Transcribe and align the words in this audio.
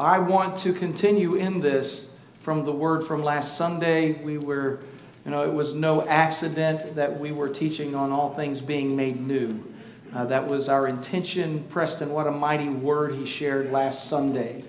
I 0.00 0.18
want 0.18 0.56
to 0.60 0.72
continue 0.72 1.34
in 1.34 1.60
this 1.60 2.08
from 2.40 2.64
the 2.64 2.72
word 2.72 3.04
from 3.04 3.22
last 3.22 3.58
Sunday. 3.58 4.12
We 4.12 4.38
were, 4.38 4.80
you 5.26 5.30
know, 5.30 5.42
it 5.42 5.52
was 5.52 5.74
no 5.74 6.08
accident 6.08 6.94
that 6.94 7.20
we 7.20 7.32
were 7.32 7.50
teaching 7.50 7.94
on 7.94 8.10
all 8.10 8.34
things 8.34 8.62
being 8.62 8.96
made 8.96 9.20
new. 9.20 9.62
Uh, 10.14 10.24
that 10.24 10.48
was 10.48 10.70
our 10.70 10.88
intention. 10.88 11.64
Preston, 11.64 12.08
what 12.14 12.26
a 12.26 12.30
mighty 12.30 12.70
word 12.70 13.14
he 13.14 13.26
shared 13.26 13.72
last 13.72 14.08
Sunday. 14.08 14.64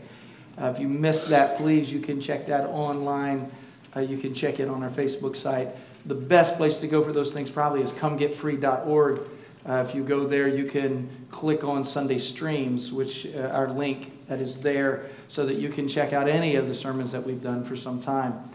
Uh, 0.61 0.65
if 0.65 0.79
you 0.81 0.89
missed 0.89 1.29
that, 1.29 1.57
please, 1.57 1.93
you 1.93 2.01
can 2.01 2.19
check 2.19 2.45
that 2.47 2.67
online. 2.67 3.49
Uh, 3.95 4.01
you 4.01 4.17
can 4.17 4.33
check 4.33 4.59
it 4.59 4.67
on 4.67 4.83
our 4.83 4.89
Facebook 4.89 5.37
site. 5.37 5.69
The 6.07 6.15
best 6.15 6.57
place 6.57 6.75
to 6.79 6.87
go 6.87 7.05
for 7.05 7.13
those 7.13 7.31
things 7.31 7.49
probably 7.49 7.83
is 7.83 7.93
comegetfree.org. 7.93 9.29
Uh, 9.63 9.85
if 9.87 9.95
you 9.95 10.03
go 10.03 10.25
there, 10.25 10.49
you 10.49 10.65
can 10.65 11.09
click 11.29 11.63
on 11.63 11.85
Sunday 11.85 12.17
Streams, 12.17 12.91
which 12.91 13.27
uh, 13.27 13.43
our 13.43 13.67
link 13.67 14.20
that 14.31 14.39
is 14.39 14.61
there, 14.61 15.09
so 15.27 15.45
that 15.45 15.55
you 15.55 15.67
can 15.67 15.89
check 15.89 16.13
out 16.13 16.29
any 16.29 16.55
of 16.55 16.69
the 16.69 16.73
sermons 16.73 17.11
that 17.11 17.21
we've 17.21 17.43
done 17.43 17.65
for 17.65 17.75
some 17.75 18.01
time. 18.01 18.49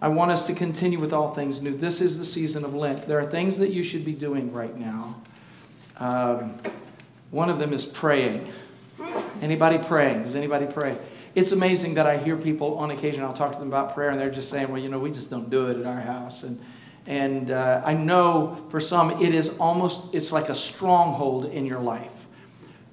I 0.00 0.08
want 0.08 0.30
us 0.30 0.46
to 0.46 0.54
continue 0.54 0.98
with 0.98 1.12
all 1.12 1.34
things 1.34 1.60
new. 1.60 1.76
This 1.76 2.00
is 2.00 2.16
the 2.16 2.24
season 2.24 2.64
of 2.64 2.72
Lent. 2.72 3.06
There 3.06 3.18
are 3.18 3.30
things 3.30 3.58
that 3.58 3.68
you 3.68 3.82
should 3.82 4.06
be 4.06 4.14
doing 4.14 4.50
right 4.54 4.74
now. 4.74 5.20
Um, 5.98 6.62
one 7.30 7.50
of 7.50 7.58
them 7.58 7.74
is 7.74 7.84
praying. 7.84 8.50
Anybody 9.42 9.76
praying? 9.76 10.22
Does 10.22 10.34
anybody 10.34 10.64
pray? 10.64 10.96
It's 11.34 11.52
amazing 11.52 11.92
that 11.94 12.06
I 12.06 12.16
hear 12.16 12.38
people 12.38 12.78
on 12.78 12.90
occasion, 12.90 13.22
I'll 13.22 13.34
talk 13.34 13.52
to 13.52 13.58
them 13.58 13.68
about 13.68 13.94
prayer, 13.94 14.08
and 14.08 14.18
they're 14.18 14.30
just 14.30 14.48
saying, 14.48 14.72
well, 14.72 14.80
you 14.80 14.88
know, 14.88 14.98
we 14.98 15.10
just 15.10 15.28
don't 15.28 15.50
do 15.50 15.66
it 15.66 15.76
at 15.78 15.84
our 15.84 16.00
house. 16.00 16.42
And, 16.42 16.58
and 17.06 17.50
uh, 17.50 17.82
I 17.84 17.92
know 17.92 18.64
for 18.70 18.80
some 18.80 19.22
it 19.22 19.34
is 19.34 19.50
almost, 19.60 20.14
it's 20.14 20.32
like 20.32 20.48
a 20.48 20.54
stronghold 20.54 21.44
in 21.44 21.66
your 21.66 21.80
life. 21.80 22.26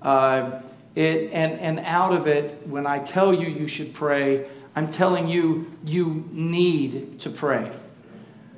Uh, 0.02 0.60
it, 0.96 1.32
and, 1.34 1.60
and 1.60 1.80
out 1.80 2.14
of 2.14 2.28
it, 2.28 2.66
when 2.68 2.88
I 2.88 3.00
tell 3.00 3.34
you 3.34 3.48
you 3.48 3.68
should 3.68 3.94
pray, 3.94 4.48
I'm 4.76 4.92
telling 4.92 5.28
you 5.28 5.72
you 5.84 6.28
need 6.32 7.20
to 7.22 7.30
pray. 7.30 7.72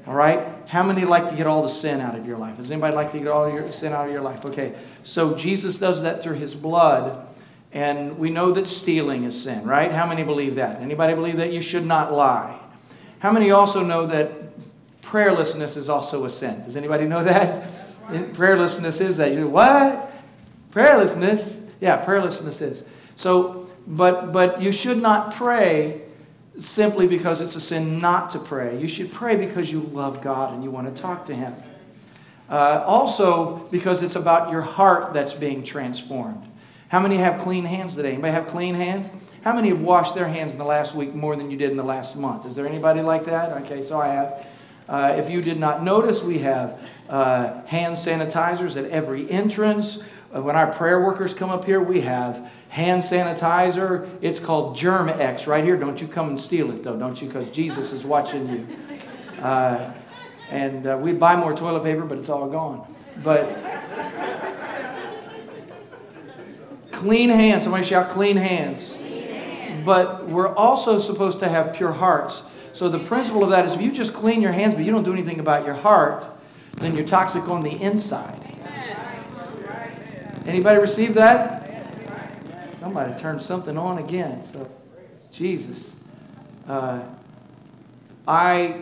All 0.06 0.14
right? 0.14 0.48
How 0.68 0.84
many 0.84 1.04
like 1.04 1.30
to 1.30 1.36
get 1.36 1.48
all 1.48 1.64
the 1.64 1.70
sin 1.70 2.00
out 2.00 2.16
of 2.16 2.28
your 2.28 2.38
life? 2.38 2.58
Does 2.58 2.72
anybody 2.72 2.96
like 2.96 3.12
to 3.12 3.20
get 3.20 3.28
all 3.28 3.52
your 3.52 3.72
sin 3.72 3.92
out 3.92 4.06
of 4.06 4.12
your 4.12 4.22
life? 4.22 4.46
Okay. 4.46 4.74
So 5.04 5.36
Jesus 5.36 5.78
does 5.78 6.04
that 6.04 6.24
through 6.24 6.36
his 6.36 6.56
blood. 6.56 7.26
And 7.74 8.18
we 8.18 8.30
know 8.30 8.54
that 8.54 8.68
stealing 8.68 9.26
is 9.26 9.42
sin, 9.42 9.66
right? 9.66 9.92
How 9.92 10.08
many 10.08 10.24
believe 10.24 10.56
that? 10.56 10.82
Anybody 10.82 11.14
believe 11.14 11.38
that 11.38 11.52
you 11.52 11.62
should 11.62 11.86
not 11.86 12.14
lie? 12.14 12.58
How 13.20 13.32
many 13.32 13.52
also 13.52 13.84
know 13.84 14.08
that 14.08 14.32
prayerlessness 15.02 15.76
is 15.76 15.90
also 15.90 16.26
a 16.26 16.30
sin? 16.30 16.64
Does 16.66 16.78
anybody 16.78 17.06
know 17.06 17.24
that? 17.24 17.70
Prayerlessness 18.08 19.02
is 19.02 19.18
that. 19.18 19.34
You 19.34 19.50
what? 19.50 20.14
Prayerlessness? 20.72 21.57
Yeah, 21.80 22.03
prayerlessness 22.03 22.61
is. 22.61 22.83
So, 23.16 23.70
but 23.86 24.31
but 24.31 24.61
you 24.61 24.72
should 24.72 25.02
not 25.02 25.33
pray 25.33 26.02
simply 26.59 27.08
because 27.08 27.42
it's 27.42 27.56
a 27.56 27.61
sin 27.61 28.00
not 28.00 28.31
to 28.31 28.39
pray. 28.39 28.80
You 28.80 28.88
should 28.88 29.11
pray 29.11 29.36
because 29.36 29.72
you 29.72 29.81
love 29.81 30.22
God 30.22 30.53
and 30.53 30.64
you 30.64 30.72
want 30.72 30.94
to 30.94 31.02
talk 31.02 31.25
to 31.28 31.36
Him. 31.36 31.53
Uh, 32.50 32.83
also, 32.86 33.58
because 33.72 34.03
it's 34.03 34.16
about 34.16 34.52
your 34.52 34.61
heart 34.61 35.14
that's 35.14 35.33
being 35.33 35.64
transformed. 35.64 36.44
How 36.88 37.02
many 37.02 37.17
have 37.17 37.42
clean 37.42 37.66
hands 37.66 37.95
today? 37.95 38.14
Anybody 38.14 38.31
have 38.31 38.48
clean 38.48 38.73
hands? 38.73 39.09
How 39.44 39.53
many 39.53 39.70
have 39.70 39.81
washed 39.81 40.16
their 40.16 40.28
hands 40.28 40.53
in 40.53 40.58
the 40.58 40.66
last 40.66 40.95
week 40.95 41.14
more 41.14 41.36
than 41.36 41.52
you 41.52 41.58
did 41.58 41.72
in 41.72 41.78
the 41.78 41.83
last 41.83 42.16
month? 42.16 42.45
Is 42.45 42.55
there 42.55 42.66
anybody 42.67 43.02
like 43.02 43.25
that? 43.25 43.64
Okay, 43.64 43.83
so 43.83 44.00
I 44.00 44.08
have. 44.08 44.48
Uh, 44.88 45.16
if 45.17 45.30
you 45.30 45.42
did 45.42 45.59
not 45.59 45.83
notice, 45.83 46.23
we 46.23 46.39
have 46.39 46.80
uh, 47.09 47.61
hand 47.66 47.95
sanitizers 47.95 48.78
at 48.81 48.89
every 48.89 49.30
entrance. 49.30 50.02
Uh, 50.38 50.42
when 50.42 50.56
our 50.56 50.68
prayer 50.68 51.04
workers 51.04 51.34
come 51.34 51.50
up 51.50 51.66
here, 51.66 51.82
we 51.82 52.02
have 52.02 52.50
hand 52.70 53.02
sanitizer. 53.02 54.10
It's 54.22 54.40
called 54.40 54.76
Germ-X 54.76 55.48
right 55.48 55.64
here. 55.64 55.78
Don't 55.78 56.00
you 56.00 56.08
come 56.08 56.30
and 56.30 56.40
steal 56.40 56.70
it, 56.72 56.84
though, 56.84 56.98
don't 56.98 57.20
you? 57.20 57.28
Because 57.28 57.50
Jesus 57.50 57.92
is 57.92 58.04
watching 58.04 58.50
you. 58.50 58.68
Uh, 59.42 59.92
and 60.52 60.86
uh, 60.86 60.98
we'd 61.02 61.20
buy 61.20 61.36
more 61.36 61.56
toilet 61.56 61.84
paper, 61.84 62.06
but 62.06 62.18
it's 62.18 62.30
all 62.30 62.48
gone. 62.50 62.94
But 63.23 63.48
clean 66.92 67.30
hands. 67.30 67.64
Somebody 67.64 67.84
shout, 67.84 68.11
clean 68.11 68.38
hands. 68.38 68.94
clean 68.94 69.23
hands. 69.23 69.86
But 69.86 70.28
we're 70.28 70.54
also 70.54 71.00
supposed 71.00 71.40
to 71.40 71.50
have 71.50 71.73
pure 71.73 71.92
hearts. 71.92 72.44
So 72.73 72.90
the 72.90 73.00
principle 73.00 73.44
of 73.44 73.50
that 73.50 73.66
is 73.66 73.73
if 73.73 73.82
you 73.82 73.92
just 73.92 74.14
clean 74.14 74.42
your 74.42 74.52
hands, 74.52 74.76
but 74.76 74.86
you 74.86 74.92
don't 74.92 75.04
do 75.04 75.14
anything 75.14 75.40
about 75.40 75.66
your 75.66 75.73
heart, 75.73 76.26
then 76.73 76.95
you're 76.95 77.08
toxic 77.08 77.50
on 77.50 77.64
the 77.64 77.72
inside. 77.72 78.47
Anybody 80.48 80.80
receive 80.80 81.14
that? 81.16 81.70
Somebody 82.80 83.20
turned 83.20 83.42
something 83.42 83.78
on 83.78 83.98
again. 83.98 84.42
So, 84.54 84.72
Jesus. 85.30 85.92
Uh, 86.66 87.02
I, 88.26 88.80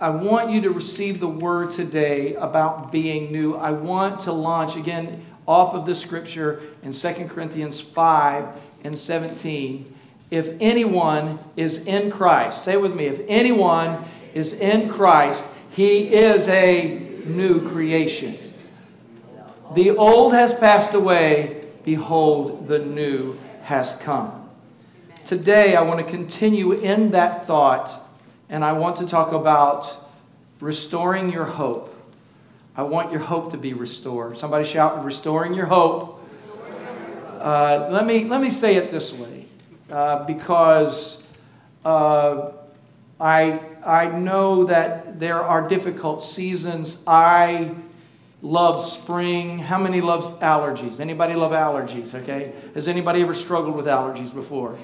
I 0.00 0.08
want 0.08 0.50
you 0.50 0.62
to 0.62 0.70
receive 0.70 1.20
the 1.20 1.28
word 1.28 1.70
today 1.70 2.34
about 2.36 2.90
being 2.90 3.30
new. 3.30 3.56
I 3.56 3.72
want 3.72 4.20
to 4.20 4.32
launch 4.32 4.76
again 4.76 5.22
off 5.46 5.74
of 5.74 5.84
the 5.84 5.94
scripture 5.94 6.62
in 6.82 6.94
2 6.94 7.28
Corinthians 7.28 7.78
5 7.78 8.48
and 8.84 8.98
17. 8.98 9.94
If 10.30 10.56
anyone 10.60 11.38
is 11.56 11.86
in 11.86 12.10
Christ, 12.10 12.64
say 12.64 12.78
with 12.78 12.94
me, 12.94 13.04
if 13.04 13.20
anyone 13.28 14.02
is 14.32 14.54
in 14.54 14.88
Christ, 14.88 15.44
he 15.72 16.14
is 16.14 16.48
a 16.48 17.00
new 17.26 17.68
creation. 17.68 18.34
The 19.74 19.96
old 19.96 20.34
has 20.34 20.54
passed 20.54 20.92
away 20.92 21.64
behold, 21.82 22.68
the 22.68 22.78
new 22.78 23.38
has 23.62 23.96
come. 23.96 24.50
Today, 25.24 25.76
I 25.76 25.82
want 25.82 26.04
to 26.04 26.12
continue 26.12 26.72
in 26.72 27.12
that 27.12 27.46
thought, 27.46 27.90
and 28.50 28.62
I 28.62 28.74
want 28.74 28.96
to 28.96 29.06
talk 29.06 29.32
about 29.32 29.90
restoring 30.60 31.32
your 31.32 31.46
hope. 31.46 31.88
I 32.76 32.82
want 32.82 33.12
your 33.12 33.20
hope 33.20 33.52
to 33.52 33.56
be 33.56 33.72
restored. 33.72 34.38
Somebody 34.38 34.64
shout, 34.66 35.04
restoring 35.04 35.54
your 35.54 35.66
hope. 35.66 36.20
Uh, 37.40 37.88
let, 37.90 38.04
me, 38.04 38.24
let 38.24 38.42
me 38.42 38.50
say 38.50 38.76
it 38.76 38.90
this 38.90 39.12
way, 39.12 39.46
uh, 39.90 40.24
because 40.24 41.26
uh, 41.84 42.52
I, 43.18 43.58
I 43.84 44.06
know 44.06 44.64
that 44.64 45.18
there 45.18 45.42
are 45.42 45.66
difficult 45.66 46.22
seasons. 46.22 47.02
I 47.06 47.74
love 48.42 48.82
spring. 48.84 49.58
How 49.58 49.78
many 49.78 50.00
loves 50.00 50.26
allergies? 50.40 51.00
Anybody 51.00 51.34
love 51.34 51.52
allergies? 51.52 52.14
Okay. 52.14 52.52
Has 52.74 52.88
anybody 52.88 53.22
ever 53.22 53.34
struggled 53.34 53.76
with 53.76 53.86
allergies 53.86 54.34
before? 54.34 54.76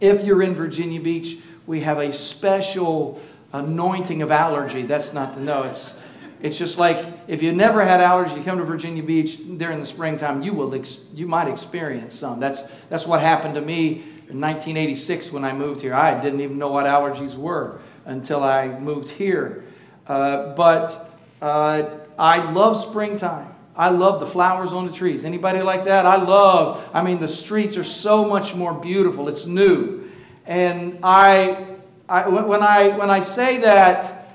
If 0.00 0.24
you're 0.24 0.42
in 0.42 0.54
Virginia 0.54 1.00
Beach, 1.00 1.38
we 1.66 1.80
have 1.80 1.98
a 1.98 2.12
special 2.12 3.20
anointing 3.52 4.22
of 4.22 4.30
allergy. 4.30 4.82
That's 4.82 5.12
not 5.12 5.34
to 5.34 5.40
know. 5.40 5.62
It's 5.62 5.96
it's 6.40 6.56
just 6.56 6.78
like 6.78 7.04
if 7.26 7.42
you 7.42 7.52
never 7.52 7.84
had 7.84 8.00
allergies, 8.00 8.36
you 8.36 8.44
come 8.44 8.58
to 8.58 8.64
Virginia 8.64 9.02
Beach 9.02 9.38
during 9.58 9.80
the 9.80 9.86
springtime, 9.86 10.42
you 10.42 10.52
will 10.52 10.74
ex- 10.74 11.06
you 11.14 11.26
might 11.26 11.48
experience 11.48 12.14
some. 12.14 12.38
That's 12.38 12.62
that's 12.90 13.06
what 13.06 13.20
happened 13.20 13.54
to 13.54 13.60
me 13.60 14.02
in 14.28 14.40
1986 14.40 15.32
when 15.32 15.44
I 15.44 15.52
moved 15.52 15.80
here. 15.80 15.94
I 15.94 16.20
didn't 16.20 16.40
even 16.40 16.58
know 16.58 16.68
what 16.68 16.86
allergies 16.86 17.36
were 17.36 17.80
until 18.04 18.42
I 18.42 18.68
moved 18.78 19.08
here. 19.08 19.64
Uh, 20.06 20.54
but 20.54 21.16
uh, 21.42 21.97
I 22.18 22.50
love 22.50 22.78
springtime. 22.80 23.54
I 23.76 23.90
love 23.90 24.18
the 24.18 24.26
flowers 24.26 24.72
on 24.72 24.88
the 24.88 24.92
trees. 24.92 25.24
Anybody 25.24 25.62
like 25.62 25.84
that? 25.84 26.04
I 26.04 26.16
love, 26.16 26.82
I 26.92 27.00
mean, 27.02 27.20
the 27.20 27.28
streets 27.28 27.76
are 27.76 27.84
so 27.84 28.24
much 28.24 28.56
more 28.56 28.74
beautiful. 28.74 29.28
It's 29.28 29.46
new. 29.46 30.10
And 30.44 30.98
I, 31.04 31.76
I 32.08 32.28
when, 32.28 32.60
I, 32.60 32.96
when 32.96 33.08
I 33.08 33.20
say 33.20 33.58
that, 33.58 34.34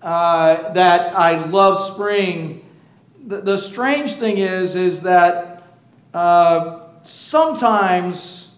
uh, 0.00 0.72
that 0.72 1.14
I 1.14 1.44
love 1.44 1.78
spring, 1.78 2.64
the, 3.26 3.42
the, 3.42 3.58
strange 3.58 4.14
thing 4.14 4.38
is, 4.38 4.74
is 4.74 5.02
that 5.02 5.62
uh, 6.14 6.80
sometimes 7.02 8.54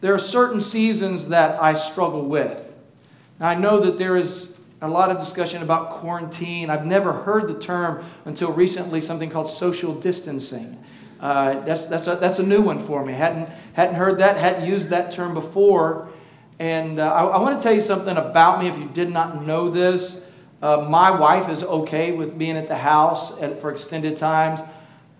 there 0.00 0.14
are 0.14 0.20
certain 0.20 0.60
seasons 0.60 1.30
that 1.30 1.60
I 1.60 1.74
struggle 1.74 2.26
with. 2.26 2.62
Now, 3.40 3.48
I 3.48 3.54
know 3.56 3.80
that 3.80 3.98
there 3.98 4.16
is 4.16 4.53
a 4.84 4.88
lot 4.88 5.10
of 5.10 5.18
discussion 5.18 5.62
about 5.62 5.90
quarantine. 5.90 6.70
I've 6.70 6.86
never 6.86 7.12
heard 7.12 7.48
the 7.48 7.58
term 7.58 8.04
until 8.24 8.52
recently, 8.52 9.00
something 9.00 9.30
called 9.30 9.48
social 9.48 9.94
distancing. 9.94 10.82
Uh, 11.20 11.60
that's, 11.60 11.86
that's, 11.86 12.06
a, 12.06 12.16
that's 12.16 12.38
a 12.38 12.42
new 12.42 12.60
one 12.60 12.84
for 12.86 13.04
me. 13.04 13.12
Hadn't, 13.12 13.48
hadn't 13.72 13.94
heard 13.94 14.18
that, 14.18 14.36
hadn't 14.36 14.66
used 14.66 14.90
that 14.90 15.12
term 15.12 15.34
before. 15.34 16.08
And 16.58 16.98
uh, 16.98 17.12
I, 17.12 17.24
I 17.24 17.40
want 17.40 17.58
to 17.58 17.62
tell 17.62 17.72
you 17.72 17.80
something 17.80 18.16
about 18.16 18.60
me 18.60 18.68
if 18.68 18.78
you 18.78 18.88
did 18.88 19.10
not 19.10 19.46
know 19.46 19.70
this. 19.70 20.26
Uh, 20.62 20.86
my 20.88 21.10
wife 21.10 21.48
is 21.48 21.62
okay 21.62 22.12
with 22.12 22.38
being 22.38 22.56
at 22.56 22.68
the 22.68 22.76
house 22.76 23.40
at, 23.40 23.60
for 23.60 23.70
extended 23.70 24.16
times. 24.16 24.60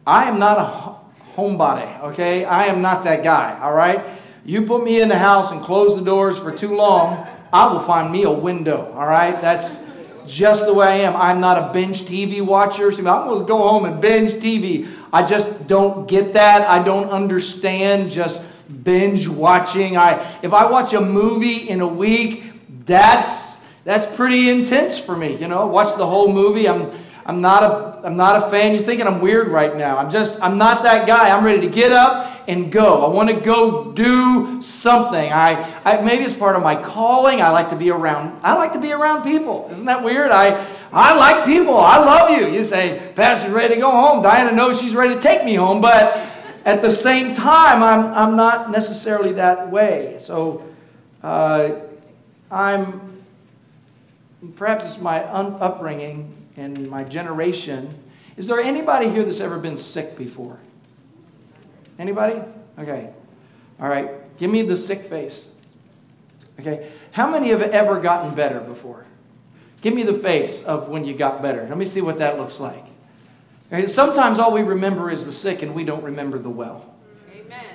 I 0.07 0.25
am 0.25 0.39
not 0.39 0.59
a 0.59 1.37
homebody, 1.37 2.03
okay? 2.03 2.45
I 2.45 2.67
am 2.67 2.83
not 2.83 3.05
that 3.05 3.25
guy, 3.25 3.59
all 3.61 3.75
right? 3.75 4.03
You 4.45 4.67
put 4.67 4.85
me 4.85 5.01
in 5.01 5.09
the 5.09 5.19
house 5.19 5.53
and 5.53 5.63
close 5.63 5.97
the 5.97 6.05
doors 6.05 6.39
for 6.39 6.55
too 6.55 6.77
long, 6.77 7.27
I 7.55 7.73
will 7.73 7.79
find 7.79 8.11
me 8.11 8.25
a 8.25 8.33
window, 8.33 8.93
all 8.97 9.07
right? 9.07 9.41
That's 9.41 9.81
just 10.27 10.67
the 10.67 10.75
way 10.75 10.89
I 10.89 11.09
am. 11.09 11.15
I'm 11.15 11.41
not 11.41 11.71
a 11.71 11.73
binge 11.73 12.03
TV 12.03 12.45
watcher. 12.45 12.89
I'm 12.89 13.05
going 13.05 13.39
to 13.39 13.47
go 13.47 13.59
home 13.59 13.85
and 13.85 14.01
binge 14.01 14.33
TV. 14.33 14.93
I 15.13 15.25
just 15.25 15.69
don't 15.69 16.09
get 16.09 16.33
that. 16.33 16.69
I 16.69 16.83
don't 16.83 17.11
understand 17.11 18.11
just 18.11 18.45
binge 18.83 19.29
watching. 19.29 19.97
I, 19.97 20.37
if 20.43 20.53
I 20.53 20.69
watch 20.69 20.95
a 20.95 21.01
movie 21.01 21.69
in 21.69 21.81
a 21.81 21.87
week, 21.87 22.43
that's, 22.87 23.55
that's 23.85 24.17
pretty 24.17 24.51
intense 24.51 24.99
for 24.99 25.17
me. 25.17 25.37
You 25.37 25.47
know, 25.47 25.69
watch 25.69 25.97
the 25.97 26.09
whole 26.09 26.33
movie. 26.33 26.69
I'm, 26.69 26.91
I'm 27.27 27.41
not 27.41 27.63
a, 27.63 28.07
I'm 28.07 28.17
not 28.17 28.43
a 28.43 28.51
fan. 28.51 28.75
You're 28.75 28.83
thinking 28.83 29.07
I'm 29.07 29.21
weird 29.21 29.49
right 29.49 29.75
now. 29.75 29.97
I'm 29.97 30.11
just, 30.11 30.43
I'm 30.43 30.59
not 30.59 30.83
that 30.83 31.07
guy. 31.07 31.31
I'm 31.31 31.45
ready 31.45 31.63
to 31.63 31.69
get 31.69 31.91
up 31.91 32.43
and 32.47 32.71
go. 32.71 33.03
I 33.03 33.09
want 33.09 33.31
to 33.31 33.41
go 33.41 33.93
do 33.93 34.61
something. 34.61 35.33
I, 35.33 35.81
I 35.85 36.03
maybe 36.03 36.25
it's 36.25 36.37
part 36.37 36.55
of 36.55 36.63
my 36.63 36.77
calling. 36.83 37.41
I 37.41 37.49
like 37.49 37.71
to 37.71 37.77
be 37.77 37.91
around. 37.91 38.39
I 38.43 38.55
like 38.57 38.75
to 38.75 38.81
be 38.81 38.93
around 38.93 39.23
people. 39.23 39.71
Isn't 39.73 39.87
that 39.87 40.05
weird? 40.05 40.31
I, 40.31 40.67
I 40.93 41.17
like 41.17 41.47
people. 41.47 41.79
I 41.79 41.99
love 41.99 42.39
you. 42.39 42.49
You 42.49 42.67
say, 42.67 43.13
Pastor's 43.17 43.53
ready 43.53 43.77
to 43.77 43.81
go 43.81 43.91
home. 43.91 44.23
Diana 44.23 44.53
knows 44.53 44.79
she's 44.79 44.95
ready 44.95 45.15
to 45.15 45.21
take 45.21 45.47
me 45.47 45.55
home, 45.55 45.81
but 45.81 46.29
at 46.67 46.83
the 46.83 46.91
same 46.91 47.35
time, 47.35 47.83
I'm, 47.83 48.13
I'm 48.13 48.37
not 48.37 48.71
necessarily 48.71 49.33
that 49.35 49.71
way. 49.71 50.19
So 50.21 50.63
uh, 51.23 51.77
I'm, 52.51 53.23
perhaps 54.57 54.85
it's 54.85 55.01
my 55.01 55.27
un- 55.33 55.57
upbringing 55.61 56.44
and 56.57 56.89
my 56.89 57.05
generation. 57.05 57.95
Is 58.37 58.47
there 58.47 58.61
anybody 58.61 59.09
here 59.09 59.25
that's 59.25 59.41
ever 59.41 59.59
been 59.59 59.77
sick 59.77 60.17
before? 60.17 60.59
Anybody? 61.99 62.41
Okay. 62.79 63.11
All 63.81 63.89
right. 63.89 64.11
Give 64.39 64.51
me 64.51 64.63
the 64.63 64.77
sick 64.77 65.01
face. 65.01 65.49
Okay. 66.61 66.91
How 67.13 67.31
many 67.31 67.49
have 67.49 67.63
ever 67.63 68.01
gotten 68.01 68.35
better 68.35 68.61
before? 68.61 69.05
Give 69.81 69.95
me 69.95 70.03
the 70.03 70.15
face 70.15 70.63
of 70.65 70.89
when 70.89 71.05
you 71.05 71.15
got 71.15 71.43
better. 71.43 71.67
Let 71.69 71.77
me 71.77 71.87
see 71.87 72.01
what 72.01 72.19
that 72.19 72.39
looks 72.39 72.59
like. 72.59 72.85
Sometimes 73.87 74.39
all 74.39 74.53
we 74.53 74.63
remember 74.63 75.11
is 75.11 75.27
the 75.27 75.33
sick 75.33 75.63
and 75.63 75.75
we 75.75 75.85
don't 75.85 76.05
remember 76.05 76.39
the 76.39 76.51
well. 76.51 76.94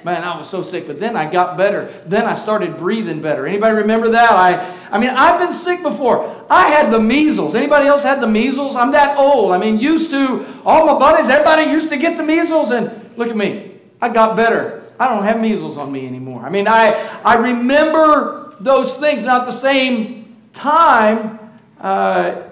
Man, 0.04 0.24
I 0.24 0.38
was 0.38 0.50
so 0.50 0.62
sick, 0.63 0.88
but 0.88 1.00
then 1.00 1.18
I 1.18 1.30
got 1.30 1.57
better. 1.57 1.94
Then 2.06 2.25
I 2.25 2.36
started 2.36 2.78
breathing 2.78 3.22
better. 3.22 3.46
Anybody 3.46 3.75
remember 3.75 4.10
that? 4.12 4.31
I, 4.31 4.75
I 4.92 5.00
mean, 5.00 5.10
I've 5.10 5.40
been 5.40 5.54
sick 5.54 5.84
before. 5.84 6.46
I 6.50 6.69
had 6.69 6.92
the 6.92 7.00
measles. 7.00 7.56
Anybody 7.56 7.88
else 7.88 8.04
had 8.04 8.22
the 8.22 8.28
measles? 8.28 8.75
I'm 8.75 8.92
that 8.94 9.18
old. 9.18 9.51
I 9.51 9.57
mean, 9.57 9.80
used 9.80 10.10
to, 10.12 10.46
all 10.66 10.86
my 10.86 10.98
buddies, 10.98 11.30
everybody 11.30 11.69
used 11.72 11.90
to 11.90 11.98
get 11.98 12.18
the 12.18 12.24
measles, 12.24 12.72
and 12.72 13.18
look 13.18 13.30
at 13.30 13.38
me. 13.38 13.72
I 14.01 14.10
got 14.10 14.36
better. 14.36 14.84
I 15.00 15.07
don't 15.07 15.24
have 15.24 15.40
measles 15.40 15.78
on 15.78 15.92
me 15.92 16.07
anymore. 16.07 16.44
I 16.46 16.50
mean, 16.50 16.68
I, 16.68 16.94
I 17.24 17.36
remember 17.36 18.56
those 18.60 18.98
things, 18.98 19.25
not 19.25 19.46
the 19.46 19.51
same 19.51 20.36
time 20.54 21.40
uh, 21.80 22.44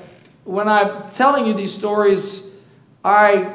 when 0.45 0.69
I'm 0.69 1.11
telling 1.11 1.45
you 1.45 1.53
these 1.53 1.73
stories, 1.73 2.49
I, 3.03 3.53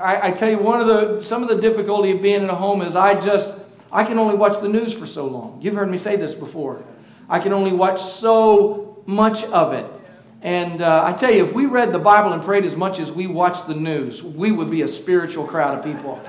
I, 0.00 0.28
I, 0.28 0.30
tell 0.30 0.48
you 0.48 0.58
one 0.58 0.80
of 0.80 0.86
the 0.86 1.22
some 1.22 1.42
of 1.42 1.48
the 1.48 1.60
difficulty 1.60 2.10
of 2.12 2.22
being 2.22 2.42
in 2.42 2.48
a 2.48 2.54
home 2.54 2.80
is 2.82 2.96
I 2.96 3.20
just 3.20 3.60
I 3.92 4.04
can 4.04 4.18
only 4.18 4.34
watch 4.34 4.60
the 4.60 4.68
news 4.68 4.92
for 4.92 5.06
so 5.06 5.26
long. 5.26 5.60
You've 5.60 5.74
heard 5.74 5.90
me 5.90 5.98
say 5.98 6.16
this 6.16 6.34
before. 6.34 6.82
I 7.28 7.38
can 7.38 7.52
only 7.52 7.72
watch 7.72 8.00
so 8.02 9.02
much 9.06 9.44
of 9.44 9.72
it. 9.72 9.86
And 10.42 10.80
uh, 10.80 11.04
I 11.04 11.12
tell 11.12 11.32
you, 11.32 11.44
if 11.44 11.52
we 11.52 11.66
read 11.66 11.92
the 11.92 11.98
Bible 11.98 12.32
and 12.32 12.42
prayed 12.42 12.64
as 12.64 12.74
much 12.74 12.98
as 12.98 13.12
we 13.12 13.26
watch 13.26 13.66
the 13.66 13.74
news, 13.74 14.22
we 14.22 14.52
would 14.52 14.70
be 14.70 14.82
a 14.82 14.88
spiritual 14.88 15.46
crowd 15.46 15.78
of 15.78 15.84
people. 15.84 16.20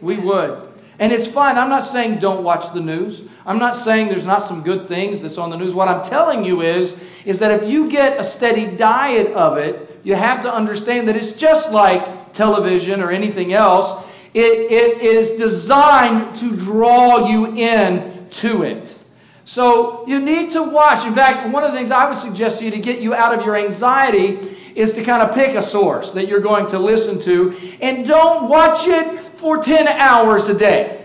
We 0.00 0.18
would. 0.18 0.68
And 0.98 1.12
it's 1.12 1.28
fine. 1.28 1.58
I'm 1.58 1.68
not 1.68 1.84
saying 1.84 2.18
don't 2.18 2.42
watch 2.42 2.72
the 2.72 2.80
news. 2.80 3.22
I'm 3.46 3.58
not 3.58 3.76
saying 3.76 4.08
there's 4.08 4.26
not 4.26 4.42
some 4.42 4.62
good 4.62 4.88
things 4.88 5.20
that's 5.20 5.38
on 5.38 5.50
the 5.50 5.56
news. 5.56 5.74
What 5.74 5.88
I'm 5.88 6.04
telling 6.04 6.44
you 6.44 6.62
is, 6.62 6.96
is 7.24 7.38
that 7.38 7.62
if 7.62 7.70
you 7.70 7.88
get 7.88 8.18
a 8.18 8.24
steady 8.24 8.76
diet 8.76 9.32
of 9.34 9.58
it, 9.58 9.91
you 10.02 10.14
have 10.14 10.42
to 10.42 10.52
understand 10.52 11.08
that 11.08 11.16
it's 11.16 11.34
just 11.34 11.72
like 11.72 12.32
television 12.32 13.00
or 13.00 13.10
anything 13.10 13.52
else. 13.52 14.04
It, 14.34 14.72
it 14.72 15.02
is 15.02 15.32
designed 15.32 16.36
to 16.36 16.56
draw 16.56 17.28
you 17.28 17.54
in 17.54 18.28
to 18.30 18.62
it. 18.62 18.98
So 19.44 20.06
you 20.06 20.20
need 20.20 20.52
to 20.52 20.62
watch. 20.62 21.06
In 21.06 21.14
fact, 21.14 21.48
one 21.52 21.64
of 21.64 21.72
the 21.72 21.78
things 21.78 21.90
I 21.90 22.08
would 22.08 22.16
suggest 22.16 22.60
to 22.60 22.64
you 22.64 22.70
to 22.70 22.78
get 22.78 23.00
you 23.00 23.14
out 23.14 23.36
of 23.36 23.44
your 23.44 23.56
anxiety 23.56 24.56
is 24.74 24.94
to 24.94 25.04
kind 25.04 25.22
of 25.22 25.34
pick 25.34 25.54
a 25.54 25.62
source 25.62 26.12
that 26.12 26.28
you're 26.28 26.40
going 26.40 26.66
to 26.68 26.78
listen 26.78 27.20
to 27.22 27.56
and 27.80 28.06
don't 28.06 28.48
watch 28.48 28.86
it 28.88 29.20
for 29.36 29.62
10 29.62 29.86
hours 29.88 30.48
a 30.48 30.58
day. 30.58 31.04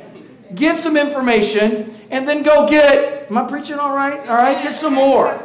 Get 0.56 0.80
some 0.80 0.96
information 0.96 2.00
and 2.10 2.28
then 2.28 2.44
go 2.44 2.70
get, 2.70 3.30
am 3.30 3.38
I 3.38 3.48
preaching 3.48 3.80
all 3.80 3.96
right? 3.96 4.20
All 4.30 4.36
right, 4.36 4.64
get 4.64 4.76
some 4.76 4.94
more. 4.94 5.44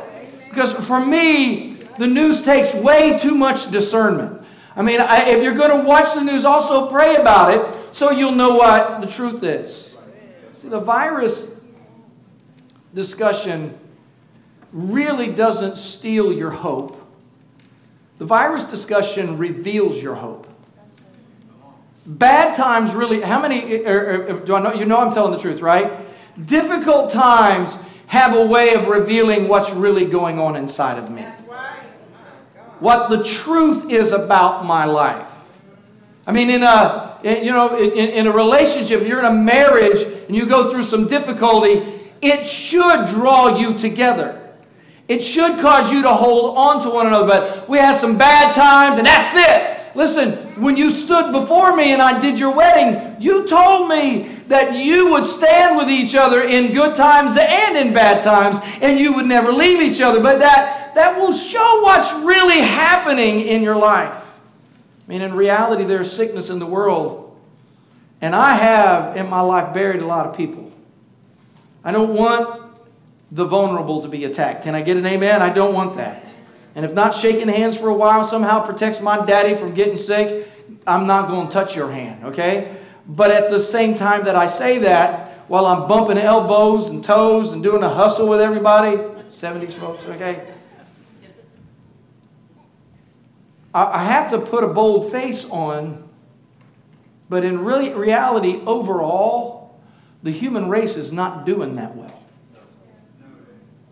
Because 0.49 0.73
for 0.87 1.05
me, 1.05 1.72
the 1.99 2.07
news 2.07 2.43
takes 2.43 2.75
way 2.75 3.19
too 3.19 3.35
much 3.35 3.71
discernment. 3.71 4.43
I 4.75 4.83
mean, 4.83 5.01
I, 5.01 5.29
if 5.29 5.43
you're 5.43 5.55
going 5.55 5.79
to 5.79 5.87
watch 5.87 6.15
the 6.15 6.23
news, 6.23 6.45
also 6.45 6.89
pray 6.89 7.17
about 7.17 7.53
it 7.53 7.95
so 7.95 8.11
you'll 8.11 8.33
know 8.33 8.55
what 8.55 9.01
the 9.01 9.07
truth 9.07 9.43
is. 9.43 9.95
See, 10.55 10.69
the 10.69 10.81
virus 10.81 11.57
discussion 12.95 13.79
really 14.73 15.33
doesn't 15.33 15.77
steal 15.77 16.33
your 16.33 16.51
hope. 16.51 16.99
The 18.19 18.25
virus 18.25 18.67
discussion 18.67 19.37
reveals 19.37 20.03
your 20.03 20.15
hope. 20.15 20.47
Bad 22.07 22.57
times 22.57 22.95
really, 22.95 23.21
how 23.21 23.41
many, 23.41 23.85
er, 23.85 23.87
er, 23.87 24.27
er, 24.29 24.41
do 24.41 24.55
I 24.55 24.63
know, 24.63 24.73
you 24.73 24.85
know 24.87 24.99
I'm 24.99 25.13
telling 25.13 25.33
the 25.33 25.39
truth, 25.39 25.61
right? 25.61 25.91
Difficult 26.47 27.13
times 27.13 27.79
have 28.07 28.37
a 28.37 28.47
way 28.47 28.75
of 28.75 28.89
revealing 28.89 29.49
what's 29.49 29.71
really 29.71 30.07
going 30.07 30.39
on 30.39 30.57
inside 30.57 30.99
of 30.99 31.11
me. 31.11 31.25
What 32.83 33.11
the 33.11 33.23
truth 33.23 33.93
is 33.93 34.11
about 34.11 34.65
my 34.65 34.87
life. 34.87 35.29
I 36.27 36.33
mean, 36.33 36.51
in 36.51 36.65
a, 36.65 37.17
you 37.23 37.53
know, 37.53 37.77
in, 37.77 37.93
in 37.93 38.27
a 38.27 38.33
relationship, 38.33 39.07
you're 39.07 39.21
in 39.21 39.25
a 39.25 39.33
marriage 39.33 40.03
and 40.27 40.35
you 40.35 40.47
go 40.47 40.73
through 40.73 40.83
some 40.83 41.07
difficulty, 41.07 42.01
it 42.21 42.45
should 42.45 43.07
draw 43.07 43.57
you 43.57 43.79
together. 43.79 44.53
It 45.07 45.23
should 45.23 45.61
cause 45.61 45.93
you 45.93 46.03
to 46.03 46.13
hold 46.13 46.59
on 46.59 46.83
to 46.83 46.91
one 46.91 47.07
another. 47.07 47.29
But 47.29 47.69
we 47.69 47.79
had 47.79 48.01
some 48.01 48.19
bad 48.19 48.53
times 48.53 48.99
and 48.99 49.07
that's 49.07 49.37
it. 49.37 49.97
Listen, 49.97 50.33
when 50.61 50.77
you 50.77 50.91
stood 50.91 51.31
before 51.31 51.77
me 51.77 51.93
and 51.93 52.03
I 52.03 52.19
did 52.19 52.37
your 52.37 52.53
wedding, 52.53 53.23
you 53.23 53.47
told 53.47 53.89
me 53.89 54.32
that 54.49 54.77
you 54.77 55.11
would 55.11 55.27
stand 55.27 55.77
with 55.77 55.89
each 55.89 56.15
other 56.15 56.43
in 56.43 56.73
good 56.73 56.97
times 56.97 57.37
and 57.39 57.77
in 57.77 57.93
bad 57.93 58.23
times, 58.23 58.59
and 58.81 58.99
you 58.99 59.15
would 59.15 59.27
never 59.27 59.53
leave 59.53 59.81
each 59.81 60.01
other. 60.01 60.21
But 60.21 60.39
that, 60.41 60.95
that 60.95 61.19
will 61.19 61.33
show 61.33 61.83
what's 61.83 62.13
really 62.25 62.61
happening 62.61 63.41
in 63.41 63.63
your 63.63 63.77
life. 63.77 64.13
I 64.13 65.09
mean, 65.09 65.23
in 65.23 65.35
reality, 65.35 65.85
there's 65.85 66.11
sickness 66.11 66.51
in 66.51 66.59
the 66.59 66.67
world, 66.67 67.37
and 68.21 68.35
I 68.35 68.55
have 68.55 69.17
in 69.17 69.29
my 69.29 69.41
life 69.41 69.75
buried 69.75 70.03
a 70.03 70.07
lot 70.07 70.27
of 70.27 70.37
people. 70.37 70.71
I 71.85 71.93
don't 71.93 72.15
want 72.15 72.63
the 73.33 73.45
vulnerable 73.45 74.03
to 74.03 74.09
be 74.09 74.25
attacked. 74.25 74.65
Can 74.65 74.75
I 74.75 74.83
get 74.83 74.97
an 74.97 75.07
amen? 75.07 75.43
I 75.43 75.53
don't 75.53 75.75
want 75.75 75.97
that. 75.97 76.27
And 76.75 76.85
if 76.85 76.93
not 76.93 77.15
shaking 77.15 77.49
hands 77.49 77.79
for 77.79 77.89
a 77.89 77.95
while 77.95 78.25
somehow 78.25 78.65
protects 78.65 79.01
my 79.01 79.25
daddy 79.25 79.57
from 79.57 79.75
getting 79.75 79.97
sick, 79.97 80.49
I'm 80.87 81.07
not 81.07 81.29
going 81.29 81.49
to 81.49 81.53
touch 81.53 81.77
your 81.77 81.91
hand, 81.91 82.25
okay? 82.25 82.77
But 83.07 83.31
at 83.31 83.51
the 83.51 83.61
same 83.61 83.97
time 83.97 84.25
that 84.25 84.37
I 84.37 84.47
say 84.47 84.79
that, 84.79 85.33
while 85.49 85.67
I'm 85.67 85.89
bumping 85.89 86.19
elbows 86.19 86.89
and 86.89 87.05
toes 87.05 87.53
and 87.53 87.63
doing 87.63 87.83
a 87.83 87.89
hustle 87.89 88.29
with 88.29 88.41
everybody, 88.41 88.97
70s 89.33 89.73
folks, 89.73 90.05
okay? 90.05 90.49
I 93.75 94.05
have 94.05 94.31
to 94.31 94.39
put 94.39 94.65
a 94.65 94.69
bold 94.69 95.11
face 95.11 95.49
on, 95.49 96.09
but 97.29 97.43
in 97.45 97.65
really 97.65 97.95
reality, 97.95 98.61
overall, 98.67 99.81
the 100.23 100.31
human 100.31 100.69
race 100.69 100.97
is 100.97 101.13
not 101.13 101.47
doing 101.47 101.77
that 101.77 101.97
well. 101.97 102.23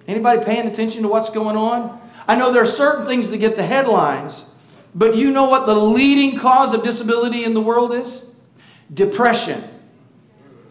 Anybody 0.06 0.44
paying 0.44 0.66
attention 0.66 1.02
to 1.02 1.08
what's 1.08 1.30
going 1.30 1.56
on? 1.56 2.00
I 2.28 2.36
know 2.36 2.52
there 2.52 2.62
are 2.62 2.66
certain 2.66 3.06
things 3.06 3.30
that 3.30 3.38
get 3.38 3.56
the 3.56 3.64
headlines, 3.64 4.44
but 4.94 5.16
you 5.16 5.30
know 5.30 5.48
what 5.48 5.66
the 5.66 5.74
leading 5.74 6.38
cause 6.38 6.74
of 6.74 6.84
disability 6.84 7.44
in 7.44 7.54
the 7.54 7.60
world 7.60 7.92
is? 7.94 8.24
Depression. 8.92 9.62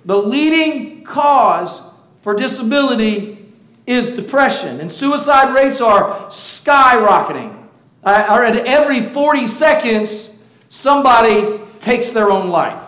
The 0.05 0.17
leading 0.17 1.03
cause 1.03 1.81
for 2.21 2.35
disability 2.35 3.37
is 3.85 4.11
depression, 4.15 4.79
and 4.81 4.91
suicide 4.91 5.53
rates 5.53 5.81
are 5.81 6.27
skyrocketing. 6.27 7.55
Uh, 8.03 8.25
I, 8.29 8.39
read 8.39 8.55
every 8.65 9.01
40 9.01 9.47
seconds, 9.47 10.41
somebody 10.69 11.59
takes 11.79 12.11
their 12.11 12.29
own 12.29 12.49
life. 12.49 12.83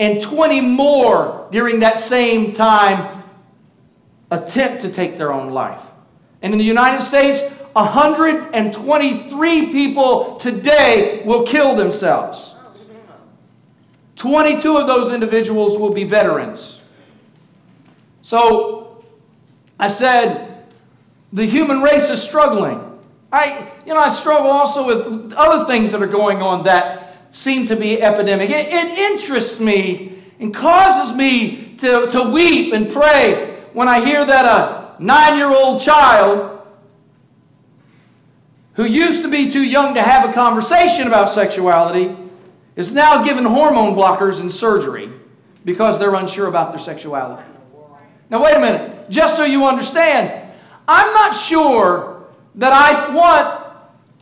And 0.00 0.20
20 0.20 0.60
more 0.60 1.46
during 1.52 1.80
that 1.80 1.98
same 1.98 2.52
time 2.52 3.22
attempt 4.30 4.82
to 4.82 4.90
take 4.90 5.16
their 5.16 5.32
own 5.32 5.52
life. 5.52 5.80
And 6.42 6.52
in 6.52 6.58
the 6.58 6.64
United 6.64 7.02
States, 7.02 7.42
123 7.74 9.66
people 9.72 10.36
today 10.38 11.22
will 11.24 11.46
kill 11.46 11.76
themselves. 11.76 12.53
22 14.16 14.76
of 14.76 14.86
those 14.86 15.12
individuals 15.12 15.78
will 15.78 15.92
be 15.92 16.04
veterans. 16.04 16.78
So 18.22 19.04
I 19.78 19.88
said, 19.88 20.66
the 21.32 21.44
human 21.44 21.82
race 21.82 22.10
is 22.10 22.22
struggling. 22.22 22.80
I, 23.32 23.68
you 23.84 23.92
know, 23.92 24.00
I 24.00 24.08
struggle 24.08 24.50
also 24.50 24.86
with 24.86 25.32
other 25.32 25.64
things 25.66 25.90
that 25.92 26.00
are 26.00 26.06
going 26.06 26.40
on 26.40 26.62
that 26.64 27.16
seem 27.32 27.66
to 27.66 27.76
be 27.76 28.00
epidemic. 28.00 28.50
It, 28.50 28.68
it 28.68 28.98
interests 28.98 29.58
me 29.58 30.22
and 30.38 30.54
causes 30.54 31.16
me 31.16 31.74
to, 31.78 32.08
to 32.12 32.30
weep 32.30 32.72
and 32.72 32.90
pray 32.90 33.62
when 33.72 33.88
I 33.88 34.04
hear 34.04 34.24
that 34.24 34.44
a 34.44 35.02
nine 35.02 35.36
year 35.36 35.50
old 35.50 35.80
child 35.80 36.62
who 38.74 38.84
used 38.84 39.22
to 39.22 39.30
be 39.30 39.50
too 39.50 39.62
young 39.62 39.94
to 39.94 40.02
have 40.02 40.28
a 40.28 40.32
conversation 40.32 41.08
about 41.08 41.28
sexuality 41.28 42.16
is 42.76 42.92
now 42.92 43.22
given 43.22 43.44
hormone 43.44 43.94
blockers 43.94 44.40
and 44.40 44.52
surgery 44.52 45.10
because 45.64 45.98
they're 45.98 46.14
unsure 46.14 46.48
about 46.48 46.70
their 46.70 46.80
sexuality. 46.80 47.42
Now, 48.30 48.42
wait 48.42 48.56
a 48.56 48.60
minute. 48.60 49.10
Just 49.10 49.36
so 49.36 49.44
you 49.44 49.64
understand, 49.66 50.52
I'm 50.88 51.12
not 51.14 51.32
sure 51.34 52.26
that 52.56 52.72
I 52.72 53.14
want 53.14 53.64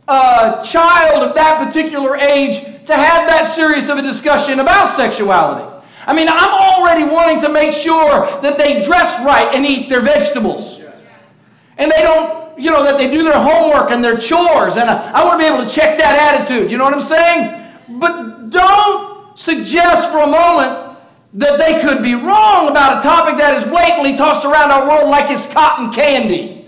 a 0.07 0.63
child 0.63 1.23
of 1.23 1.35
that 1.35 1.65
particular 1.65 2.15
age 2.15 2.63
to 2.85 2.93
have 2.93 3.27
that 3.29 3.45
serious 3.45 3.89
of 3.89 3.97
a 3.97 4.01
discussion 4.01 4.59
about 4.59 4.93
sexuality. 4.93 5.69
I 6.05 6.13
mean, 6.13 6.27
I'm 6.29 6.49
already 6.49 7.05
wanting 7.05 7.41
to 7.41 7.49
make 7.49 7.73
sure 7.73 8.27
that 8.41 8.57
they 8.57 8.83
dress 8.83 9.23
right 9.25 9.49
and 9.53 9.65
eat 9.65 9.87
their 9.87 10.01
vegetables. 10.01 10.81
And 11.77 11.89
they 11.89 12.01
don't, 12.01 12.59
you 12.59 12.69
know, 12.69 12.83
that 12.83 12.97
they 12.97 13.09
do 13.09 13.23
their 13.23 13.41
homework 13.41 13.89
and 13.91 14.03
their 14.03 14.17
chores. 14.17 14.75
And 14.75 14.89
I, 14.89 15.11
I 15.11 15.23
want 15.23 15.39
to 15.39 15.47
be 15.47 15.53
able 15.53 15.65
to 15.65 15.69
check 15.69 15.97
that 15.97 16.39
attitude. 16.39 16.69
You 16.69 16.77
know 16.77 16.83
what 16.83 16.93
I'm 16.93 17.01
saying? 17.01 17.79
But 17.99 18.32
don't 18.53 19.37
suggest 19.37 20.09
for 20.11 20.19
a 20.19 20.27
moment 20.27 20.97
that 21.33 21.57
they 21.57 21.81
could 21.81 22.03
be 22.03 22.13
wrong 22.13 22.69
about 22.69 22.99
a 22.99 23.03
topic 23.03 23.37
that 23.37 23.61
is 23.61 23.67
blatantly 23.67 24.15
tossed 24.15 24.45
around 24.45 24.71
our 24.71 24.87
world 24.87 25.09
like 25.09 25.29
it's 25.31 25.51
cotton 25.51 25.91
candy. 25.91 26.62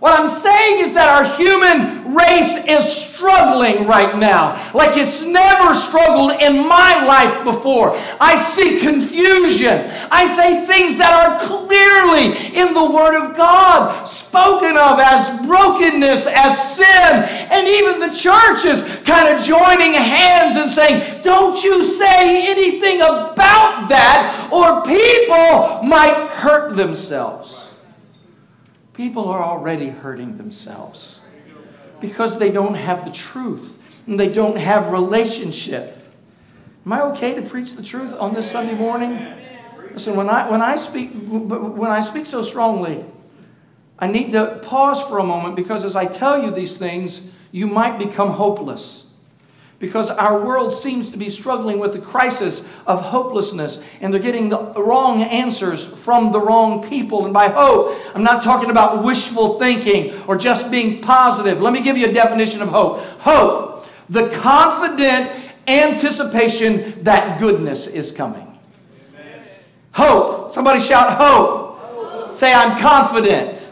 What 0.00 0.18
I'm 0.18 0.30
saying 0.30 0.84
is 0.84 0.94
that 0.94 1.08
our 1.08 1.24
human 1.36 2.14
race 2.14 2.64
is 2.66 2.86
struggling 2.86 3.84
right 3.84 4.16
now, 4.16 4.70
like 4.72 4.96
it's 4.96 5.24
never 5.24 5.74
struggled 5.74 6.40
in 6.40 6.68
my 6.68 7.04
life 7.04 7.42
before. 7.42 7.98
I 8.20 8.40
see 8.54 8.78
confusion. 8.78 9.90
I 10.12 10.32
say 10.36 10.64
things 10.66 10.98
that 10.98 11.10
are 11.10 11.44
clearly 11.48 12.56
in 12.56 12.74
the 12.74 12.90
Word 12.90 13.18
of 13.18 13.36
God, 13.36 14.04
spoken 14.04 14.76
of 14.78 15.00
as 15.00 15.44
brokenness, 15.44 16.28
as 16.28 16.76
sin, 16.76 17.26
and 17.50 17.66
even 17.66 17.98
the 17.98 18.14
churches 18.14 18.84
kind 19.02 19.34
of 19.34 19.44
joining 19.44 19.94
hands 19.94 20.54
and 20.54 20.70
saying, 20.70 21.22
Don't 21.22 21.60
you 21.64 21.82
say 21.82 22.48
anything 22.48 23.00
about 23.00 23.88
that, 23.88 24.48
or 24.52 24.82
people 24.82 25.82
might 25.82 26.14
hurt 26.34 26.76
themselves. 26.76 27.57
People 28.98 29.28
are 29.28 29.40
already 29.40 29.90
hurting 29.90 30.38
themselves 30.38 31.20
because 32.00 32.40
they 32.40 32.50
don't 32.50 32.74
have 32.74 33.04
the 33.04 33.12
truth 33.12 33.80
and 34.08 34.18
they 34.18 34.28
don't 34.28 34.56
have 34.56 34.90
relationship. 34.90 35.96
Am 36.84 36.92
I 36.92 37.02
okay 37.12 37.32
to 37.36 37.42
preach 37.42 37.76
the 37.76 37.82
truth 37.84 38.12
on 38.18 38.34
this 38.34 38.50
Sunday 38.50 38.74
morning? 38.74 39.24
Listen, 39.92 40.16
when 40.16 40.28
I, 40.28 40.50
when 40.50 40.60
I, 40.60 40.74
speak, 40.74 41.12
when 41.12 41.92
I 41.92 42.00
speak 42.00 42.26
so 42.26 42.42
strongly, 42.42 43.04
I 44.00 44.08
need 44.08 44.32
to 44.32 44.58
pause 44.64 45.00
for 45.02 45.20
a 45.20 45.24
moment 45.24 45.54
because 45.54 45.84
as 45.84 45.94
I 45.94 46.06
tell 46.06 46.42
you 46.42 46.50
these 46.50 46.76
things, 46.76 47.30
you 47.52 47.68
might 47.68 48.00
become 48.00 48.30
hopeless 48.30 49.06
because 49.78 50.10
our 50.10 50.44
world 50.44 50.74
seems 50.74 51.12
to 51.12 51.16
be 51.16 51.28
struggling 51.28 51.78
with 51.78 51.92
the 51.92 52.00
crisis 52.00 52.68
of 52.86 53.00
hopelessness 53.00 53.82
and 54.00 54.12
they're 54.12 54.20
getting 54.20 54.48
the 54.48 54.72
wrong 54.74 55.22
answers 55.22 55.86
from 55.86 56.32
the 56.32 56.40
wrong 56.40 56.82
people. 56.88 57.24
And 57.24 57.32
by 57.32 57.48
hope, 57.48 57.96
I'm 58.14 58.24
not 58.24 58.42
talking 58.42 58.70
about 58.70 59.04
wishful 59.04 59.58
thinking 59.60 60.20
or 60.26 60.36
just 60.36 60.70
being 60.70 61.00
positive. 61.00 61.60
Let 61.60 61.72
me 61.72 61.82
give 61.82 61.96
you 61.96 62.08
a 62.08 62.12
definition 62.12 62.60
of 62.60 62.68
hope 62.68 63.04
hope, 63.18 63.86
the 64.08 64.28
confident 64.30 65.30
anticipation 65.68 67.02
that 67.04 67.38
goodness 67.38 67.86
is 67.86 68.12
coming. 68.12 68.58
Hope. 69.92 70.54
Somebody 70.54 70.80
shout 70.80 71.16
hope. 71.16 71.78
hope. 71.78 72.34
Say, 72.34 72.52
I'm 72.52 72.80
confident. 72.80 73.62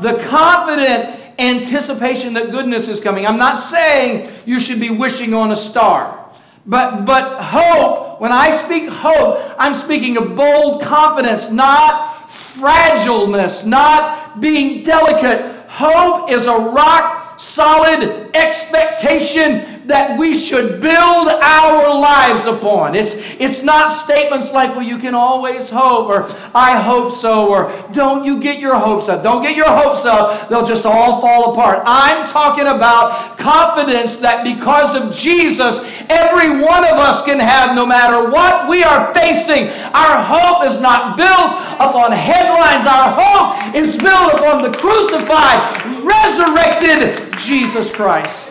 The 0.00 0.18
confident 0.28 1.15
anticipation 1.38 2.34
that 2.34 2.50
goodness 2.50 2.88
is 2.88 3.02
coming. 3.02 3.26
I'm 3.26 3.38
not 3.38 3.56
saying 3.56 4.32
you 4.44 4.58
should 4.60 4.80
be 4.80 4.90
wishing 4.90 5.34
on 5.34 5.52
a 5.52 5.56
star. 5.56 6.24
But, 6.66 7.04
but 7.04 7.40
hope, 7.40 8.20
when 8.20 8.32
I 8.32 8.56
speak 8.56 8.88
hope, 8.88 9.54
I'm 9.58 9.74
speaking 9.74 10.16
of 10.16 10.34
bold 10.34 10.82
confidence, 10.82 11.50
not 11.50 12.28
fragileness, 12.28 13.64
not 13.64 14.40
being 14.40 14.82
delicate. 14.82 15.66
Hope 15.68 16.30
is 16.30 16.46
a 16.46 16.58
rock 16.58 17.38
solid 17.38 18.30
expectation 18.34 19.75
that 19.86 20.18
we 20.18 20.34
should 20.34 20.80
build 20.80 21.28
our 21.28 21.94
lives 21.94 22.46
upon. 22.46 22.96
It's, 22.96 23.14
it's 23.40 23.62
not 23.62 23.90
statements 23.90 24.52
like, 24.52 24.74
well, 24.74 24.84
you 24.84 24.98
can 24.98 25.14
always 25.14 25.70
hope, 25.70 26.08
or 26.08 26.26
I 26.54 26.80
hope 26.80 27.12
so, 27.12 27.48
or 27.48 27.72
don't 27.92 28.24
you 28.24 28.40
get 28.40 28.58
your 28.58 28.76
hopes 28.76 29.08
up. 29.08 29.22
Don't 29.22 29.42
get 29.42 29.56
your 29.56 29.68
hopes 29.68 30.04
up, 30.04 30.48
they'll 30.48 30.66
just 30.66 30.86
all 30.86 31.20
fall 31.20 31.52
apart. 31.52 31.82
I'm 31.86 32.28
talking 32.28 32.66
about 32.66 33.38
confidence 33.38 34.18
that 34.18 34.42
because 34.42 35.00
of 35.00 35.14
Jesus, 35.14 35.80
every 36.10 36.60
one 36.60 36.84
of 36.84 36.98
us 36.98 37.24
can 37.24 37.38
have 37.38 37.76
no 37.76 37.86
matter 37.86 38.28
what 38.28 38.68
we 38.68 38.82
are 38.82 39.14
facing. 39.14 39.68
Our 39.94 40.20
hope 40.20 40.66
is 40.66 40.80
not 40.80 41.16
built 41.16 41.62
upon 41.78 42.10
headlines, 42.10 42.86
our 42.88 43.14
hope 43.14 43.74
is 43.74 43.96
built 43.96 44.34
upon 44.34 44.62
the 44.62 44.76
crucified, 44.76 45.62
resurrected 46.02 47.38
Jesus 47.38 47.94
Christ 47.94 48.45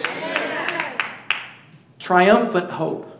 triumphant 2.05 2.69
hope. 2.69 3.11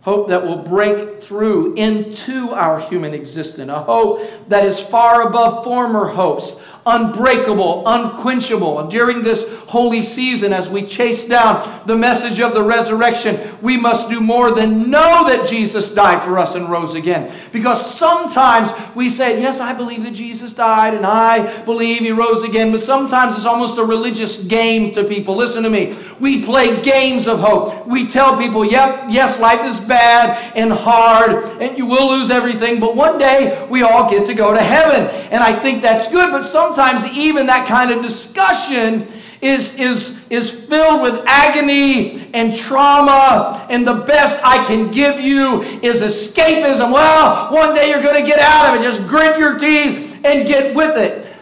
Hope 0.00 0.28
that 0.30 0.44
will 0.44 0.58
break 0.58 1.22
through 1.22 1.74
into 1.76 2.50
our 2.50 2.80
human 2.80 3.14
existence. 3.14 3.70
A 3.70 3.78
hope 3.78 4.48
that 4.48 4.64
is 4.64 4.80
far 4.80 5.28
above 5.28 5.62
former 5.62 6.08
hopes 6.08 6.60
unbreakable, 6.86 7.82
unquenchable. 7.86 8.78
And 8.78 8.90
during 8.90 9.22
this 9.22 9.58
holy 9.64 10.04
season, 10.04 10.52
as 10.52 10.70
we 10.70 10.86
chase 10.86 11.26
down 11.26 11.82
the 11.86 11.96
message 11.96 12.40
of 12.40 12.54
the 12.54 12.62
resurrection, 12.62 13.58
we 13.60 13.76
must 13.76 14.08
do 14.08 14.20
more 14.20 14.52
than 14.52 14.88
know 14.90 15.26
that 15.26 15.48
Jesus 15.48 15.92
died 15.92 16.22
for 16.22 16.38
us 16.38 16.54
and 16.54 16.70
rose 16.70 16.94
again. 16.94 17.34
Because 17.52 17.94
sometimes 17.94 18.70
we 18.94 19.10
say, 19.10 19.40
Yes, 19.40 19.58
I 19.58 19.74
believe 19.74 20.04
that 20.04 20.14
Jesus 20.14 20.54
died 20.54 20.94
and 20.94 21.04
I 21.04 21.62
believe 21.64 21.98
he 21.98 22.12
rose 22.12 22.44
again. 22.44 22.70
But 22.70 22.80
sometimes 22.80 23.34
it's 23.34 23.46
almost 23.46 23.78
a 23.78 23.84
religious 23.84 24.44
game 24.44 24.94
to 24.94 25.02
people. 25.02 25.34
Listen 25.34 25.64
to 25.64 25.70
me. 25.70 25.98
We 26.20 26.44
play 26.44 26.80
games 26.82 27.26
of 27.26 27.40
hope. 27.40 27.86
We 27.86 28.06
tell 28.06 28.38
people, 28.38 28.64
Yep, 28.64 29.06
yes, 29.10 29.40
life 29.40 29.64
is 29.64 29.80
bad 29.80 30.54
and 30.56 30.72
hard 30.72 31.44
and 31.60 31.76
you 31.76 31.86
will 31.86 32.08
lose 32.08 32.30
everything. 32.30 32.78
But 32.78 32.94
one 32.94 33.18
day 33.18 33.66
we 33.68 33.82
all 33.82 34.08
get 34.08 34.26
to 34.28 34.34
go 34.34 34.52
to 34.52 34.62
heaven. 34.62 35.06
And 35.32 35.42
I 35.42 35.52
think 35.52 35.82
that's 35.82 36.10
good. 36.10 36.30
But 36.30 36.44
sometimes 36.44 36.75
sometimes 36.76 37.10
even 37.16 37.46
that 37.46 37.66
kind 37.66 37.90
of 37.90 38.02
discussion 38.02 39.08
is, 39.40 39.78
is, 39.78 40.26
is 40.28 40.50
filled 40.50 41.02
with 41.02 41.24
agony 41.26 42.30
and 42.34 42.56
trauma, 42.56 43.66
and 43.70 43.86
the 43.86 43.94
best 43.94 44.38
I 44.44 44.64
can 44.66 44.90
give 44.90 45.18
you 45.18 45.62
is 45.62 46.02
escapism. 46.02 46.92
Well, 46.92 47.52
one 47.52 47.74
day 47.74 47.88
you're 47.88 48.02
going 48.02 48.22
to 48.22 48.28
get 48.28 48.40
out 48.40 48.74
of 48.74 48.80
it. 48.80 48.84
Just 48.84 49.06
grit 49.08 49.38
your 49.38 49.58
teeth 49.58 50.20
and 50.24 50.46
get 50.46 50.74
with 50.74 50.96
it. 50.96 51.34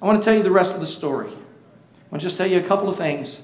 I 0.00 0.06
want 0.06 0.18
to 0.18 0.24
tell 0.24 0.36
you 0.36 0.42
the 0.42 0.50
rest 0.50 0.74
of 0.74 0.80
the 0.80 0.86
story. 0.86 1.28
I 1.28 2.10
want 2.10 2.20
to 2.20 2.26
just 2.26 2.36
tell 2.36 2.46
you 2.46 2.58
a 2.58 2.62
couple 2.62 2.88
of 2.88 2.96
things 2.96 3.40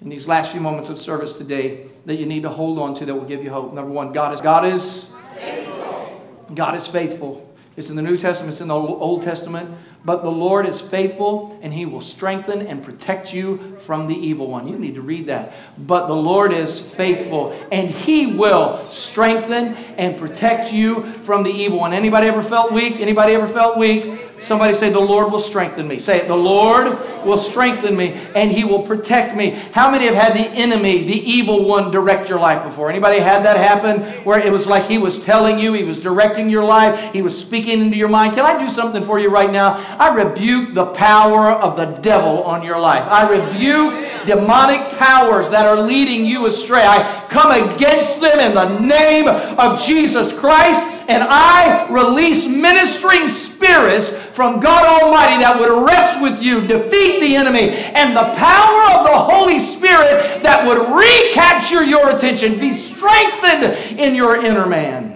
in 0.00 0.08
these 0.08 0.26
last 0.26 0.52
few 0.52 0.60
moments 0.60 0.88
of 0.88 0.98
service 0.98 1.36
today 1.36 1.88
that 2.06 2.16
you 2.16 2.26
need 2.26 2.42
to 2.44 2.50
hold 2.50 2.78
on 2.78 2.94
to 2.94 3.04
that 3.04 3.14
will 3.14 3.24
give 3.24 3.42
you 3.42 3.50
hope. 3.50 3.74
Number 3.74 3.90
one, 3.90 4.12
God 4.12 4.32
is 4.34 4.40
God 4.40 4.64
is 4.64 5.06
faithful. 5.34 6.22
God 6.54 6.76
is 6.76 6.86
faithful. 6.86 7.55
It's 7.76 7.90
in 7.90 7.96
the 7.96 8.02
New 8.02 8.16
Testament, 8.16 8.52
it's 8.52 8.60
in 8.62 8.68
the 8.68 8.74
Old 8.74 9.22
Testament. 9.22 9.70
But 10.04 10.22
the 10.22 10.30
Lord 10.30 10.66
is 10.66 10.80
faithful, 10.80 11.58
and 11.62 11.74
he 11.74 11.84
will 11.84 12.00
strengthen 12.00 12.66
and 12.66 12.82
protect 12.82 13.34
you 13.34 13.76
from 13.80 14.06
the 14.06 14.14
evil 14.14 14.46
one. 14.46 14.68
You 14.68 14.78
need 14.78 14.94
to 14.94 15.00
read 15.00 15.26
that. 15.26 15.52
But 15.76 16.06
the 16.06 16.14
Lord 16.14 16.52
is 16.52 16.78
faithful, 16.80 17.58
and 17.72 17.90
he 17.90 18.26
will 18.28 18.88
strengthen 18.90 19.74
and 19.98 20.16
protect 20.16 20.72
you 20.72 21.12
from 21.24 21.42
the 21.42 21.50
evil 21.50 21.78
one. 21.78 21.92
Anybody 21.92 22.28
ever 22.28 22.42
felt 22.42 22.70
weak? 22.72 23.00
Anybody 23.00 23.34
ever 23.34 23.48
felt 23.48 23.76
weak? 23.78 24.20
Somebody 24.40 24.74
say, 24.74 24.90
The 24.90 25.00
Lord 25.00 25.32
will 25.32 25.40
strengthen 25.40 25.88
me. 25.88 25.98
Say 25.98 26.20
it, 26.20 26.28
The 26.28 26.36
Lord 26.36 26.98
will 27.24 27.38
strengthen 27.38 27.96
me 27.96 28.12
and 28.34 28.50
He 28.50 28.64
will 28.64 28.82
protect 28.82 29.36
me. 29.36 29.50
How 29.72 29.90
many 29.90 30.06
have 30.06 30.14
had 30.14 30.34
the 30.34 30.48
enemy, 30.56 31.04
the 31.04 31.30
evil 31.30 31.64
one, 31.64 31.90
direct 31.90 32.28
your 32.28 32.38
life 32.38 32.64
before? 32.64 32.90
Anybody 32.90 33.18
had 33.18 33.44
that 33.44 33.56
happen 33.56 34.02
where 34.24 34.38
it 34.38 34.52
was 34.52 34.66
like 34.66 34.84
He 34.84 34.98
was 34.98 35.24
telling 35.24 35.58
you, 35.58 35.72
He 35.72 35.84
was 35.84 36.00
directing 36.00 36.50
your 36.50 36.64
life, 36.64 37.12
He 37.12 37.22
was 37.22 37.38
speaking 37.38 37.80
into 37.80 37.96
your 37.96 38.08
mind? 38.08 38.34
Can 38.34 38.44
I 38.44 38.58
do 38.58 38.68
something 38.68 39.04
for 39.04 39.18
you 39.18 39.30
right 39.30 39.50
now? 39.50 39.76
I 39.98 40.14
rebuke 40.14 40.74
the 40.74 40.86
power 40.86 41.50
of 41.50 41.76
the 41.76 41.86
devil 42.02 42.42
on 42.44 42.62
your 42.62 42.78
life. 42.78 43.04
I 43.08 43.28
rebuke 43.28 44.15
demonic 44.26 44.80
powers 44.98 45.48
that 45.50 45.66
are 45.66 45.80
leading 45.80 46.26
you 46.26 46.46
astray. 46.46 46.84
I 46.84 47.26
come 47.28 47.52
against 47.52 48.20
them 48.20 48.38
in 48.38 48.54
the 48.54 48.78
name 48.80 49.28
of 49.28 49.80
Jesus 49.80 50.36
Christ 50.38 50.96
and 51.08 51.22
I 51.22 51.88
release 51.88 52.48
ministering 52.48 53.28
spirits 53.28 54.12
from 54.12 54.60
God 54.60 55.02
Almighty 55.02 55.42
that 55.42 55.58
would 55.58 55.86
rest 55.86 56.20
with 56.20 56.42
you, 56.42 56.66
defeat 56.66 57.20
the 57.20 57.36
enemy, 57.36 57.70
and 57.70 58.16
the 58.16 58.34
power 58.34 58.98
of 58.98 59.06
the 59.06 59.16
Holy 59.16 59.60
Spirit 59.60 60.42
that 60.42 60.66
would 60.66 60.78
recapture 60.78 61.84
your 61.84 62.16
attention, 62.16 62.58
be 62.58 62.72
strengthened 62.72 63.98
in 63.98 64.14
your 64.14 64.44
inner 64.44 64.66
man. 64.66 65.12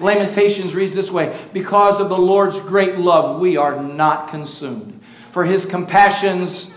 Lamentations 0.00 0.74
reads 0.74 0.94
this 0.94 1.10
way 1.10 1.36
Because 1.52 2.00
of 2.00 2.08
the 2.08 2.18
Lord's 2.18 2.60
great 2.60 2.98
love, 2.98 3.40
we 3.40 3.56
are 3.56 3.82
not 3.82 4.28
consumed. 4.28 5.00
For 5.32 5.44
his 5.44 5.66
compassions, 5.66 6.73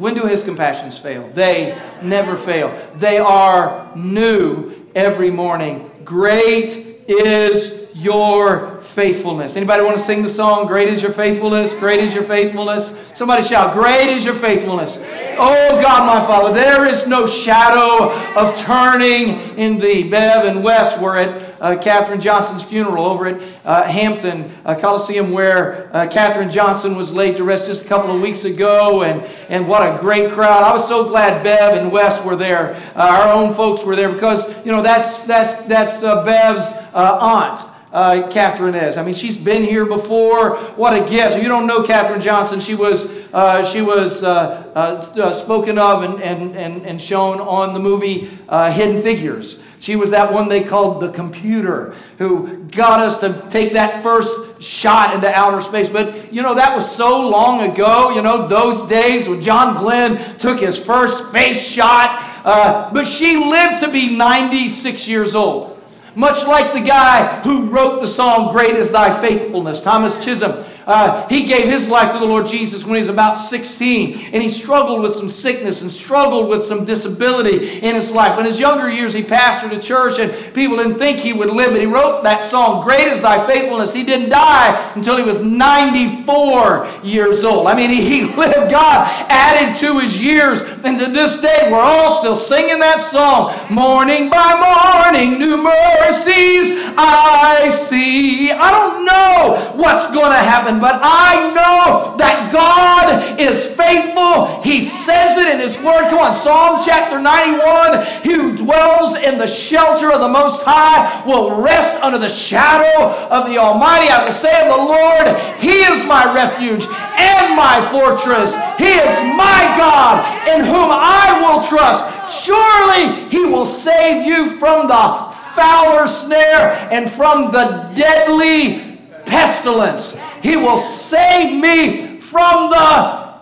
when 0.00 0.14
do 0.14 0.26
his 0.26 0.42
compassions 0.44 0.96
fail? 0.96 1.30
They 1.34 1.78
never 2.02 2.34
fail. 2.34 2.74
They 2.96 3.18
are 3.18 3.92
new 3.94 4.74
every 4.94 5.30
morning. 5.30 5.90
Great 6.04 7.04
is 7.06 7.86
your 7.94 8.80
faithfulness. 8.80 9.56
Anybody 9.56 9.84
want 9.84 9.98
to 9.98 10.02
sing 10.02 10.22
the 10.22 10.30
song, 10.30 10.66
Great 10.66 10.88
is 10.88 11.02
Your 11.02 11.12
Faithfulness? 11.12 11.74
Great 11.74 12.02
is 12.02 12.14
Your 12.14 12.24
Faithfulness? 12.24 12.96
Somebody 13.14 13.42
shout, 13.42 13.74
Great 13.74 14.08
is 14.16 14.24
Your 14.24 14.34
Faithfulness. 14.34 14.96
Oh 15.36 15.80
God, 15.82 16.06
my 16.06 16.26
Father, 16.26 16.54
there 16.54 16.86
is 16.86 17.06
no 17.06 17.26
shadow 17.26 18.14
of 18.40 18.56
turning 18.58 19.56
in 19.58 19.78
thee. 19.78 20.08
Bev 20.08 20.46
and 20.46 20.64
Wes 20.64 20.98
were 20.98 21.18
at 21.18 21.49
Katherine 21.60 22.20
Johnson's 22.20 22.64
funeral 22.64 23.04
over 23.04 23.26
at 23.26 23.42
uh, 23.64 23.82
Hampton 23.84 24.50
uh, 24.64 24.74
Coliseum, 24.74 25.30
where 25.30 25.90
uh, 25.94 26.08
Katherine 26.08 26.50
Johnson 26.50 26.96
was 26.96 27.12
laid 27.12 27.36
to 27.36 27.44
rest 27.44 27.66
just 27.66 27.84
a 27.84 27.88
couple 27.88 28.14
of 28.14 28.20
weeks 28.20 28.44
ago, 28.44 29.02
and, 29.02 29.22
and 29.48 29.68
what 29.68 29.82
a 29.82 29.98
great 30.00 30.32
crowd. 30.32 30.62
I 30.62 30.72
was 30.72 30.88
so 30.88 31.08
glad 31.08 31.42
Bev 31.44 31.76
and 31.76 31.92
Wes 31.92 32.24
were 32.24 32.36
there. 32.36 32.74
Uh, 32.96 33.08
our 33.10 33.32
own 33.32 33.54
folks 33.54 33.84
were 33.84 33.94
there 33.94 34.12
because, 34.12 34.48
you 34.64 34.72
know, 34.72 34.82
that's, 34.82 35.18
that's, 35.24 35.64
that's 35.66 36.02
uh, 36.02 36.24
Bev's 36.24 36.72
aunt 36.94 37.70
uh, 37.92 38.28
Katherine 38.30 38.74
is. 38.74 38.96
I 38.96 39.02
mean, 39.02 39.14
she's 39.14 39.36
been 39.36 39.64
here 39.64 39.84
before. 39.84 40.56
What 40.76 40.94
a 40.94 41.00
gift! 41.08 41.36
If 41.36 41.42
you 41.42 41.48
don't 41.48 41.66
know 41.66 41.82
Katherine 41.82 42.20
Johnson, 42.20 42.60
she 42.60 42.74
was 42.74 43.10
uh, 43.32 43.64
she 43.64 43.82
was 43.82 44.22
uh, 44.22 44.70
uh, 44.74 45.20
uh 45.20 45.32
spoken 45.32 45.78
of 45.78 46.02
and, 46.02 46.22
and, 46.22 46.56
and, 46.56 46.86
and 46.86 47.00
shown 47.00 47.40
on 47.40 47.74
the 47.74 47.80
movie 47.80 48.30
uh, 48.48 48.72
Hidden 48.72 49.02
Figures. 49.02 49.58
She 49.80 49.96
was 49.96 50.10
that 50.10 50.30
one 50.30 50.48
they 50.48 50.62
called 50.62 51.00
the 51.00 51.10
computer 51.10 51.94
who 52.18 52.64
got 52.64 53.00
us 53.00 53.18
to 53.20 53.46
take 53.48 53.72
that 53.72 54.02
first 54.02 54.62
shot 54.62 55.14
into 55.14 55.32
outer 55.32 55.62
space. 55.62 55.88
But, 55.88 56.32
you 56.32 56.42
know, 56.42 56.54
that 56.54 56.76
was 56.76 56.94
so 56.94 57.26
long 57.26 57.62
ago, 57.62 58.10
you 58.10 58.20
know, 58.20 58.46
those 58.46 58.86
days 58.88 59.26
when 59.26 59.42
John 59.42 59.82
Glenn 59.82 60.38
took 60.38 60.60
his 60.60 60.78
first 60.78 61.28
space 61.28 61.60
shot. 61.60 62.26
Uh, 62.44 62.92
but 62.92 63.06
she 63.06 63.36
lived 63.36 63.82
to 63.82 63.90
be 63.90 64.14
96 64.14 65.08
years 65.08 65.34
old. 65.34 65.80
Much 66.14 66.46
like 66.46 66.74
the 66.74 66.80
guy 66.80 67.40
who 67.40 67.66
wrote 67.70 68.00
the 68.00 68.06
song, 68.06 68.52
Great 68.52 68.74
is 68.74 68.92
Thy 68.92 69.18
Faithfulness, 69.22 69.80
Thomas 69.80 70.22
Chisholm. 70.22 70.64
Uh, 70.86 71.28
he 71.28 71.46
gave 71.46 71.68
his 71.68 71.88
life 71.88 72.12
to 72.12 72.18
the 72.18 72.24
Lord 72.24 72.46
Jesus 72.46 72.84
when 72.84 72.94
he 72.94 73.00
was 73.00 73.08
about 73.08 73.34
16, 73.34 74.30
and 74.32 74.42
he 74.42 74.48
struggled 74.48 75.02
with 75.02 75.14
some 75.14 75.28
sickness 75.28 75.82
and 75.82 75.90
struggled 75.90 76.48
with 76.48 76.64
some 76.64 76.84
disability 76.84 77.80
in 77.80 77.94
his 77.94 78.10
life. 78.10 78.38
In 78.38 78.44
his 78.44 78.58
younger 78.58 78.90
years, 78.90 79.12
he 79.12 79.22
pastored 79.22 79.76
a 79.76 79.80
church, 79.80 80.18
and 80.18 80.54
people 80.54 80.76
didn't 80.76 80.98
think 80.98 81.18
he 81.18 81.32
would 81.32 81.50
live, 81.50 81.70
but 81.70 81.80
he 81.80 81.86
wrote 81.86 82.22
that 82.22 82.44
song, 82.44 82.84
Great 82.84 83.08
is 83.08 83.22
Thy 83.22 83.46
Faithfulness. 83.46 83.92
He 83.92 84.04
didn't 84.04 84.30
die 84.30 84.92
until 84.94 85.16
he 85.16 85.22
was 85.22 85.42
94 85.42 86.88
years 87.02 87.44
old. 87.44 87.66
I 87.66 87.74
mean, 87.74 87.90
he, 87.90 88.24
lived, 88.24 88.70
God 88.70 89.08
added 89.28 89.78
to 89.80 89.98
his 89.98 90.20
years, 90.20 90.62
and 90.84 90.98
to 90.98 91.06
this 91.06 91.40
day, 91.40 91.68
we're 91.70 91.78
all 91.78 92.18
still 92.18 92.36
singing 92.36 92.78
that 92.80 93.00
song. 93.00 93.54
Morning 93.70 94.30
by 94.30 94.54
morning, 94.56 95.38
new 95.38 95.62
mercies 95.62 96.80
I 96.96 97.70
see. 97.70 98.50
I 98.50 98.70
don't 98.70 99.04
know 99.04 99.72
what's 99.74 100.08
going 100.12 100.32
to 100.32 100.38
happen 100.38 100.79
but 100.80 101.00
I 101.02 101.52
know 101.54 102.16
that 102.16 102.52
God 102.52 103.38
is 103.38 103.70
faithful. 103.76 104.62
He 104.62 104.88
says 104.88 105.38
it 105.38 105.48
in 105.48 105.60
His 105.60 105.78
Word. 105.80 106.08
Come 106.10 106.18
on, 106.18 106.34
Psalm 106.34 106.80
chapter 106.84 107.20
91 107.20 108.22
He 108.22 108.34
who 108.34 108.56
dwells 108.56 109.16
in 109.16 109.38
the 109.38 109.46
shelter 109.46 110.12
of 110.12 110.20
the 110.20 110.28
Most 110.28 110.62
High 110.64 111.22
will 111.26 111.60
rest 111.60 112.02
under 112.02 112.18
the 112.18 112.28
shadow 112.28 113.14
of 113.28 113.48
the 113.48 113.58
Almighty. 113.58 114.08
I 114.08 114.24
will 114.24 114.32
say 114.32 114.68
of 114.68 114.74
the 114.74 114.82
Lord, 114.82 115.60
He 115.60 115.84
is 115.84 116.04
my 116.06 116.32
refuge 116.34 116.84
and 117.16 117.56
my 117.56 117.86
fortress. 117.92 118.54
He 118.78 118.96
is 118.96 119.14
my 119.36 119.60
God 119.76 120.24
in 120.48 120.64
whom 120.64 120.90
I 120.90 121.38
will 121.40 121.66
trust. 121.68 122.08
Surely 122.44 123.28
He 123.28 123.44
will 123.44 123.66
save 123.66 124.26
you 124.26 124.56
from 124.58 124.88
the 124.88 125.30
fowler 125.54 126.06
snare 126.06 126.88
and 126.90 127.10
from 127.10 127.52
the 127.52 127.92
deadly 127.94 128.98
pestilence. 129.26 130.16
He 130.42 130.56
will 130.56 130.78
save 130.78 131.60
me 131.60 132.20
from 132.20 132.70
the, 132.70 133.40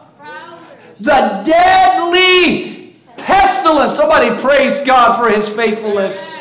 the 1.00 1.42
deadly 1.46 2.96
pestilence. 3.16 3.96
Somebody 3.96 4.40
praise 4.40 4.82
God 4.84 5.18
for 5.18 5.30
his 5.30 5.48
faithfulness. 5.48 6.34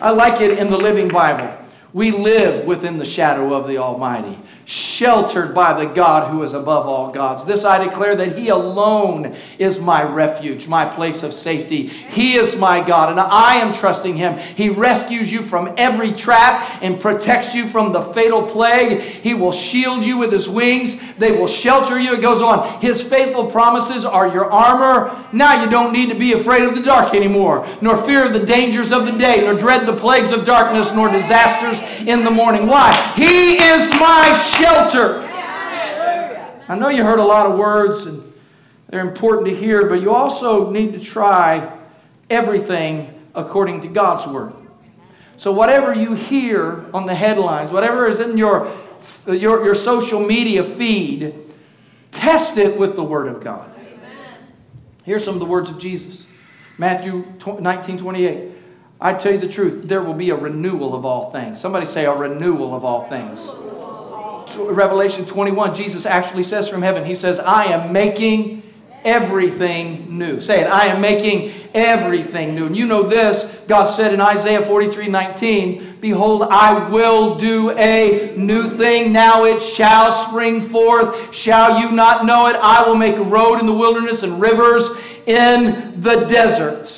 I 0.00 0.10
like 0.10 0.40
it 0.40 0.58
in 0.58 0.68
the 0.68 0.76
Living 0.76 1.08
Bible. 1.08 1.52
We 1.92 2.10
live 2.10 2.66
within 2.66 2.98
the 2.98 3.04
shadow 3.04 3.54
of 3.54 3.68
the 3.68 3.78
Almighty 3.78 4.38
sheltered 4.66 5.54
by 5.54 5.84
the 5.84 5.92
God 5.92 6.30
who 6.30 6.42
is 6.42 6.54
above 6.54 6.86
all 6.86 7.10
gods. 7.10 7.44
This 7.44 7.64
I 7.64 7.84
declare 7.84 8.16
that 8.16 8.36
He 8.36 8.48
alone 8.48 9.36
is 9.58 9.80
my 9.80 10.02
refuge, 10.02 10.66
my 10.66 10.84
place 10.84 11.22
of 11.22 11.34
safety. 11.34 11.86
He 11.86 12.34
is 12.34 12.56
my 12.56 12.86
God, 12.86 13.10
and 13.10 13.20
I 13.20 13.56
am 13.56 13.74
trusting 13.74 14.16
Him. 14.16 14.38
He 14.38 14.68
rescues 14.68 15.32
you 15.32 15.42
from 15.42 15.74
every 15.76 16.12
trap 16.12 16.82
and 16.82 17.00
protects 17.00 17.54
you 17.54 17.68
from 17.68 17.92
the 17.92 18.02
fatal 18.02 18.46
plague. 18.46 19.00
He 19.00 19.34
will 19.34 19.52
shield 19.52 20.04
you 20.04 20.18
with 20.18 20.32
His 20.32 20.48
wings, 20.48 21.00
they 21.16 21.32
will 21.32 21.46
shelter 21.46 21.98
you. 21.98 22.14
It 22.14 22.22
goes 22.22 22.42
on. 22.42 22.80
His 22.80 23.00
faithful 23.00 23.50
promises 23.50 24.04
are 24.04 24.28
your 24.28 24.50
armor. 24.50 25.24
Now 25.32 25.62
you 25.62 25.70
don't 25.70 25.92
need 25.92 26.08
to 26.08 26.14
be 26.14 26.32
afraid 26.32 26.62
of 26.62 26.74
the 26.74 26.82
dark 26.82 27.14
anymore, 27.14 27.66
nor 27.80 27.96
fear 27.96 28.28
the 28.28 28.44
dangers 28.44 28.92
of 28.92 29.06
the 29.06 29.12
day, 29.12 29.42
nor 29.42 29.54
dread 29.54 29.86
the 29.86 29.96
plagues 29.96 30.32
of 30.32 30.44
darkness, 30.44 30.92
nor 30.92 31.10
disasters 31.10 31.80
in 32.06 32.24
the 32.24 32.30
morning. 32.30 32.66
Why? 32.66 32.92
He 33.16 33.54
is 33.54 33.90
my 33.92 34.36
shelter. 34.54 35.20
I 36.68 36.76
know 36.78 36.88
you 36.88 37.04
heard 37.04 37.18
a 37.18 37.24
lot 37.24 37.50
of 37.50 37.58
words 37.58 38.06
and 38.06 38.32
they're 38.88 39.06
important 39.06 39.48
to 39.48 39.54
hear, 39.54 39.88
but 39.88 40.00
you 40.00 40.14
also 40.14 40.70
need 40.70 40.92
to 40.92 41.00
try 41.00 41.76
everything 42.30 43.12
according 43.34 43.80
to 43.82 43.88
God's 43.88 44.26
word. 44.26 44.52
So, 45.36 45.52
whatever 45.52 45.92
you 45.92 46.14
hear 46.14 46.86
on 46.94 47.06
the 47.06 47.14
headlines, 47.14 47.72
whatever 47.72 48.06
is 48.06 48.20
in 48.20 48.38
your, 48.38 48.72
your, 49.26 49.64
your 49.64 49.74
social 49.74 50.20
media 50.20 50.62
feed, 50.62 51.34
test 52.12 52.56
it 52.56 52.78
with 52.78 52.94
the 52.94 53.02
word 53.02 53.26
of 53.26 53.42
God. 53.42 53.70
Here's 55.04 55.24
some 55.24 55.34
of 55.34 55.40
the 55.40 55.46
words 55.46 55.70
of 55.70 55.78
Jesus 55.78 56.26
Matthew 56.78 57.26
19 57.60 57.98
28. 57.98 58.50
I 59.00 59.12
tell 59.14 59.32
you 59.32 59.38
the 59.38 59.48
truth, 59.48 59.86
there 59.88 60.02
will 60.02 60.14
be 60.14 60.30
a 60.30 60.36
renewal 60.36 60.94
of 60.94 61.04
all 61.04 61.30
things. 61.30 61.60
Somebody 61.60 61.84
say, 61.84 62.06
a 62.06 62.14
renewal 62.14 62.74
of 62.74 62.84
all 62.84 63.08
things. 63.08 63.40
Revelation 64.56 65.24
21, 65.26 65.74
Jesus 65.74 66.06
actually 66.06 66.42
says 66.42 66.68
from 66.68 66.82
heaven, 66.82 67.04
He 67.04 67.14
says, 67.14 67.38
I 67.38 67.64
am 67.66 67.92
making 67.92 68.62
everything 69.04 70.18
new. 70.18 70.40
Say 70.40 70.62
it, 70.62 70.66
I 70.66 70.86
am 70.86 71.00
making 71.00 71.52
everything 71.74 72.54
new. 72.54 72.66
And 72.66 72.76
you 72.76 72.86
know 72.86 73.02
this, 73.02 73.44
God 73.68 73.90
said 73.90 74.14
in 74.14 74.20
Isaiah 74.20 74.62
43 74.62 75.08
19, 75.08 75.98
Behold, 76.00 76.42
I 76.50 76.88
will 76.88 77.36
do 77.36 77.70
a 77.72 78.34
new 78.36 78.68
thing. 78.70 79.12
Now 79.12 79.44
it 79.44 79.62
shall 79.62 80.10
spring 80.10 80.60
forth. 80.60 81.34
Shall 81.34 81.80
you 81.80 81.92
not 81.92 82.24
know 82.24 82.46
it? 82.46 82.56
I 82.56 82.86
will 82.86 82.96
make 82.96 83.16
a 83.16 83.22
road 83.22 83.60
in 83.60 83.66
the 83.66 83.72
wilderness 83.72 84.22
and 84.22 84.40
rivers 84.40 84.90
in 85.26 86.00
the 86.00 86.24
desert. 86.26 86.90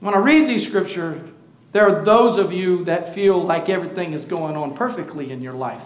When 0.00 0.14
I 0.14 0.18
read 0.18 0.48
these 0.48 0.66
scriptures, 0.66 1.31
there 1.72 1.88
are 1.88 2.04
those 2.04 2.38
of 2.38 2.52
you 2.52 2.84
that 2.84 3.14
feel 3.14 3.42
like 3.42 3.68
everything 3.68 4.12
is 4.12 4.26
going 4.26 4.56
on 4.56 4.74
perfectly 4.74 5.32
in 5.32 5.40
your 5.40 5.54
life. 5.54 5.82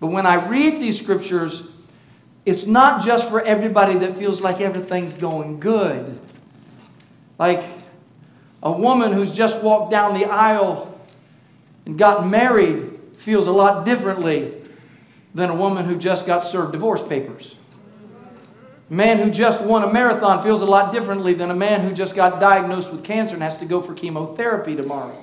But 0.00 0.08
when 0.08 0.26
I 0.26 0.48
read 0.48 0.80
these 0.80 1.00
scriptures, 1.00 1.70
it's 2.44 2.66
not 2.66 3.04
just 3.04 3.28
for 3.28 3.40
everybody 3.40 3.98
that 4.00 4.16
feels 4.16 4.40
like 4.40 4.60
everything's 4.60 5.14
going 5.14 5.60
good. 5.60 6.18
Like 7.38 7.62
a 8.62 8.72
woman 8.72 9.12
who's 9.12 9.32
just 9.32 9.62
walked 9.62 9.92
down 9.92 10.14
the 10.14 10.24
aisle 10.24 11.00
and 11.86 11.96
got 11.96 12.26
married 12.26 12.98
feels 13.18 13.46
a 13.46 13.52
lot 13.52 13.84
differently 13.84 14.54
than 15.34 15.50
a 15.50 15.54
woman 15.54 15.84
who 15.84 15.96
just 15.96 16.26
got 16.26 16.40
served 16.40 16.72
divorce 16.72 17.02
papers. 17.02 17.56
A 18.92 18.94
man 18.94 19.20
who 19.20 19.30
just 19.30 19.64
won 19.64 19.84
a 19.84 19.90
marathon 19.90 20.42
feels 20.42 20.60
a 20.60 20.66
lot 20.66 20.92
differently 20.92 21.32
than 21.32 21.50
a 21.50 21.54
man 21.54 21.80
who 21.80 21.94
just 21.94 22.14
got 22.14 22.40
diagnosed 22.40 22.92
with 22.92 23.02
cancer 23.02 23.32
and 23.32 23.42
has 23.42 23.56
to 23.56 23.64
go 23.64 23.80
for 23.80 23.94
chemotherapy 23.94 24.76
tomorrow. 24.76 25.18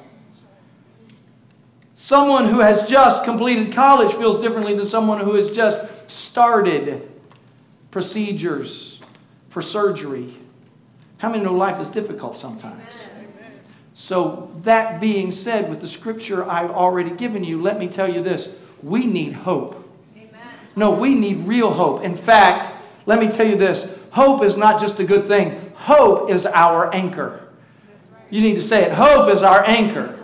Someone 1.95 2.47
who 2.47 2.62
has 2.62 2.88
just 2.88 3.25
completed 3.25 3.71
college 3.71 4.12
feels 4.15 4.41
differently 4.41 4.75
than 4.75 4.88
someone 4.88 5.19
who 5.19 5.36
has 5.36 5.51
just 5.51 6.10
started 6.10 7.12
procedures 7.91 9.03
for 9.49 9.62
surgery. 9.62 10.34
How 11.19 11.29
many 11.29 11.43
know 11.43 11.53
life 11.53 11.79
is 11.79 11.89
difficult 11.89 12.38
sometimes? 12.38 12.82
So, 13.93 14.51
that 14.63 14.99
being 14.99 15.32
said, 15.32 15.69
with 15.69 15.79
the 15.79 15.88
scripture 15.88 16.43
I've 16.49 16.71
already 16.71 17.12
given 17.12 17.43
you, 17.43 17.62
let 17.62 17.77
me 17.77 17.88
tell 17.88 18.12
you 18.12 18.23
this 18.23 18.49
we 18.82 19.05
need 19.05 19.34
hope. 19.34 19.88
No, 20.75 20.89
we 20.89 21.13
need 21.13 21.45
real 21.45 21.71
hope. 21.71 22.03
In 22.03 22.17
fact, 22.17 22.77
let 23.05 23.19
me 23.19 23.27
tell 23.27 23.47
you 23.47 23.55
this 23.55 23.97
hope 24.12 24.43
is 24.43 24.57
not 24.57 24.81
just 24.81 24.99
a 24.99 25.03
good 25.03 25.27
thing, 25.27 25.71
hope 25.75 26.29
is 26.29 26.45
our 26.45 26.93
anchor. 26.93 27.45
You 28.29 28.41
need 28.41 28.55
to 28.55 28.62
say 28.62 28.83
it. 28.83 28.91
Hope 28.91 29.33
is 29.33 29.43
our 29.43 29.63
anchor. 29.65 30.15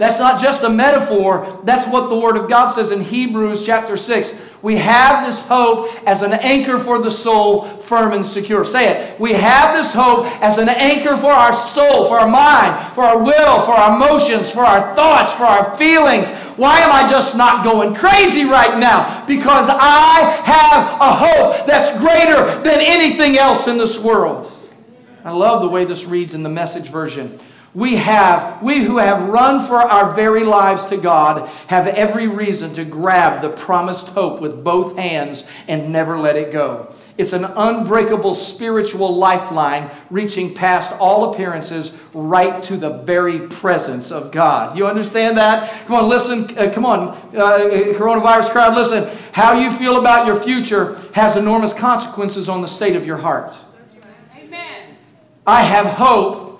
That's 0.00 0.18
not 0.18 0.40
just 0.40 0.62
a 0.62 0.70
metaphor. 0.70 1.60
That's 1.64 1.86
what 1.86 2.08
the 2.08 2.16
Word 2.16 2.38
of 2.38 2.48
God 2.48 2.70
says 2.70 2.90
in 2.90 3.02
Hebrews 3.02 3.66
chapter 3.66 3.98
6. 3.98 4.34
We 4.62 4.76
have 4.76 5.26
this 5.26 5.46
hope 5.46 5.90
as 6.08 6.22
an 6.22 6.32
anchor 6.32 6.78
for 6.78 6.98
the 7.00 7.10
soul, 7.10 7.66
firm 7.66 8.14
and 8.14 8.24
secure. 8.24 8.64
Say 8.64 8.88
it. 8.88 9.20
We 9.20 9.34
have 9.34 9.76
this 9.76 9.92
hope 9.92 10.24
as 10.42 10.56
an 10.56 10.70
anchor 10.70 11.18
for 11.18 11.30
our 11.30 11.52
soul, 11.52 12.08
for 12.08 12.18
our 12.18 12.28
mind, 12.28 12.94
for 12.94 13.04
our 13.04 13.18
will, 13.18 13.60
for 13.60 13.72
our 13.72 13.94
emotions, 13.94 14.50
for 14.50 14.60
our 14.60 14.94
thoughts, 14.94 15.34
for 15.34 15.44
our 15.44 15.76
feelings. 15.76 16.26
Why 16.60 16.80
am 16.80 16.92
I 16.92 17.08
just 17.08 17.38
not 17.38 17.64
going 17.64 17.94
crazy 17.94 18.44
right 18.44 18.78
now? 18.78 19.24
Because 19.24 19.70
I 19.70 20.42
have 20.44 21.00
a 21.00 21.14
hope 21.14 21.66
that's 21.66 21.98
greater 21.98 22.60
than 22.60 22.80
anything 22.80 23.38
else 23.38 23.66
in 23.66 23.78
this 23.78 23.98
world. 23.98 24.52
I 25.24 25.30
love 25.30 25.62
the 25.62 25.70
way 25.70 25.86
this 25.86 26.04
reads 26.04 26.34
in 26.34 26.42
the 26.42 26.50
message 26.50 26.90
version. 26.90 27.40
We 27.72 27.96
have, 27.96 28.62
we 28.62 28.80
who 28.80 28.98
have 28.98 29.30
run 29.30 29.66
for 29.66 29.76
our 29.76 30.12
very 30.12 30.44
lives 30.44 30.84
to 30.88 30.98
God, 30.98 31.48
have 31.68 31.86
every 31.86 32.28
reason 32.28 32.74
to 32.74 32.84
grab 32.84 33.40
the 33.40 33.48
promised 33.48 34.08
hope 34.08 34.42
with 34.42 34.62
both 34.62 34.98
hands 34.98 35.46
and 35.66 35.90
never 35.90 36.18
let 36.18 36.36
it 36.36 36.52
go. 36.52 36.92
It's 37.18 37.32
an 37.32 37.44
unbreakable 37.44 38.34
spiritual 38.34 39.14
lifeline 39.14 39.90
reaching 40.10 40.54
past 40.54 40.92
all 40.98 41.32
appearances 41.32 41.96
right 42.14 42.62
to 42.64 42.76
the 42.76 42.98
very 42.98 43.40
presence 43.48 44.10
of 44.10 44.32
God. 44.32 44.76
You 44.78 44.86
understand 44.86 45.36
that? 45.36 45.86
Come 45.86 45.96
on, 45.96 46.08
listen. 46.08 46.58
Uh, 46.58 46.70
come 46.72 46.86
on, 46.86 47.08
uh, 47.36 47.58
coronavirus 47.98 48.50
crowd, 48.50 48.74
listen. 48.74 49.08
How 49.32 49.58
you 49.58 49.70
feel 49.72 49.98
about 49.98 50.26
your 50.26 50.40
future 50.40 51.00
has 51.12 51.36
enormous 51.36 51.74
consequences 51.74 52.48
on 52.48 52.62
the 52.62 52.68
state 52.68 52.96
of 52.96 53.06
your 53.06 53.18
heart. 53.18 53.54
Amen. 54.36 54.96
I 55.46 55.62
have 55.62 55.86
hope 55.86 56.50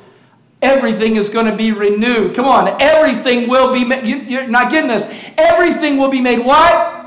Everything 0.63 1.17
is 1.17 1.31
going 1.31 1.47
to 1.47 1.57
be 1.57 1.73
renewed. 1.73 2.37
Come 2.37 2.45
on, 2.45 2.77
everything 2.81 3.49
will 3.49 3.73
be 3.73 3.83
made. 3.83 4.05
You, 4.05 4.41
are 4.41 4.47
not 4.47 4.71
getting 4.71 4.89
this. 4.89 5.09
Everything 5.39 5.97
will 5.97 6.11
be 6.11 6.21
made 6.21 6.45
what? 6.45 7.00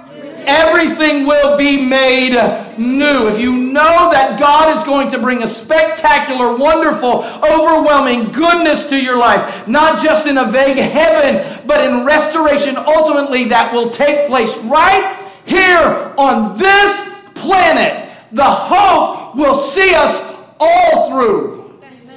Everything 0.46 1.26
will 1.26 1.58
be 1.58 1.86
made 1.86 2.34
new. 2.78 3.28
If 3.28 3.40
you 3.40 3.54
know 3.54 4.12
that 4.12 4.40
God 4.40 4.78
is 4.78 4.84
going 4.84 5.10
to 5.12 5.20
bring 5.20 5.44
a 5.44 5.48
spectacular, 5.48 6.56
wonderful, 6.56 7.24
overwhelming 7.44 8.32
goodness 8.32 8.88
to 8.90 9.02
your 9.02 9.18
life, 9.18 9.68
not 9.68 10.02
just 10.02 10.28
in 10.28 10.38
a 10.38 10.46
vague 10.46 10.78
heaven, 10.78 11.62
but 11.66 11.86
in 11.86 12.06
restoration 12.06 12.78
ultimately 12.78 13.46
that 13.46 13.74
will 13.74 13.90
take 13.90 14.28
place 14.28 14.58
right 14.64 15.20
here 15.46 16.14
on 16.18 16.58
this 16.58 17.14
planet, 17.36 18.10
the 18.32 18.44
hope 18.44 19.36
will 19.36 19.56
see 19.56 19.94
us 19.94 20.36
all 20.60 21.10
through 21.10 21.64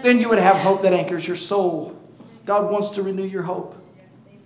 then 0.06 0.20
you 0.20 0.28
would 0.28 0.38
have 0.38 0.56
hope 0.56 0.82
that 0.82 0.92
anchors 0.92 1.26
your 1.26 1.36
soul. 1.36 1.96
God 2.44 2.70
wants 2.70 2.90
to 2.90 3.02
renew 3.02 3.24
your 3.24 3.42
hope. 3.42 3.74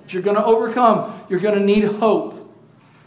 If 0.06 0.14
you're 0.14 0.22
going 0.22 0.36
to 0.36 0.44
overcome, 0.44 1.20
you're 1.28 1.38
going 1.38 1.58
to 1.58 1.64
need 1.64 1.84
hope. 1.84 2.39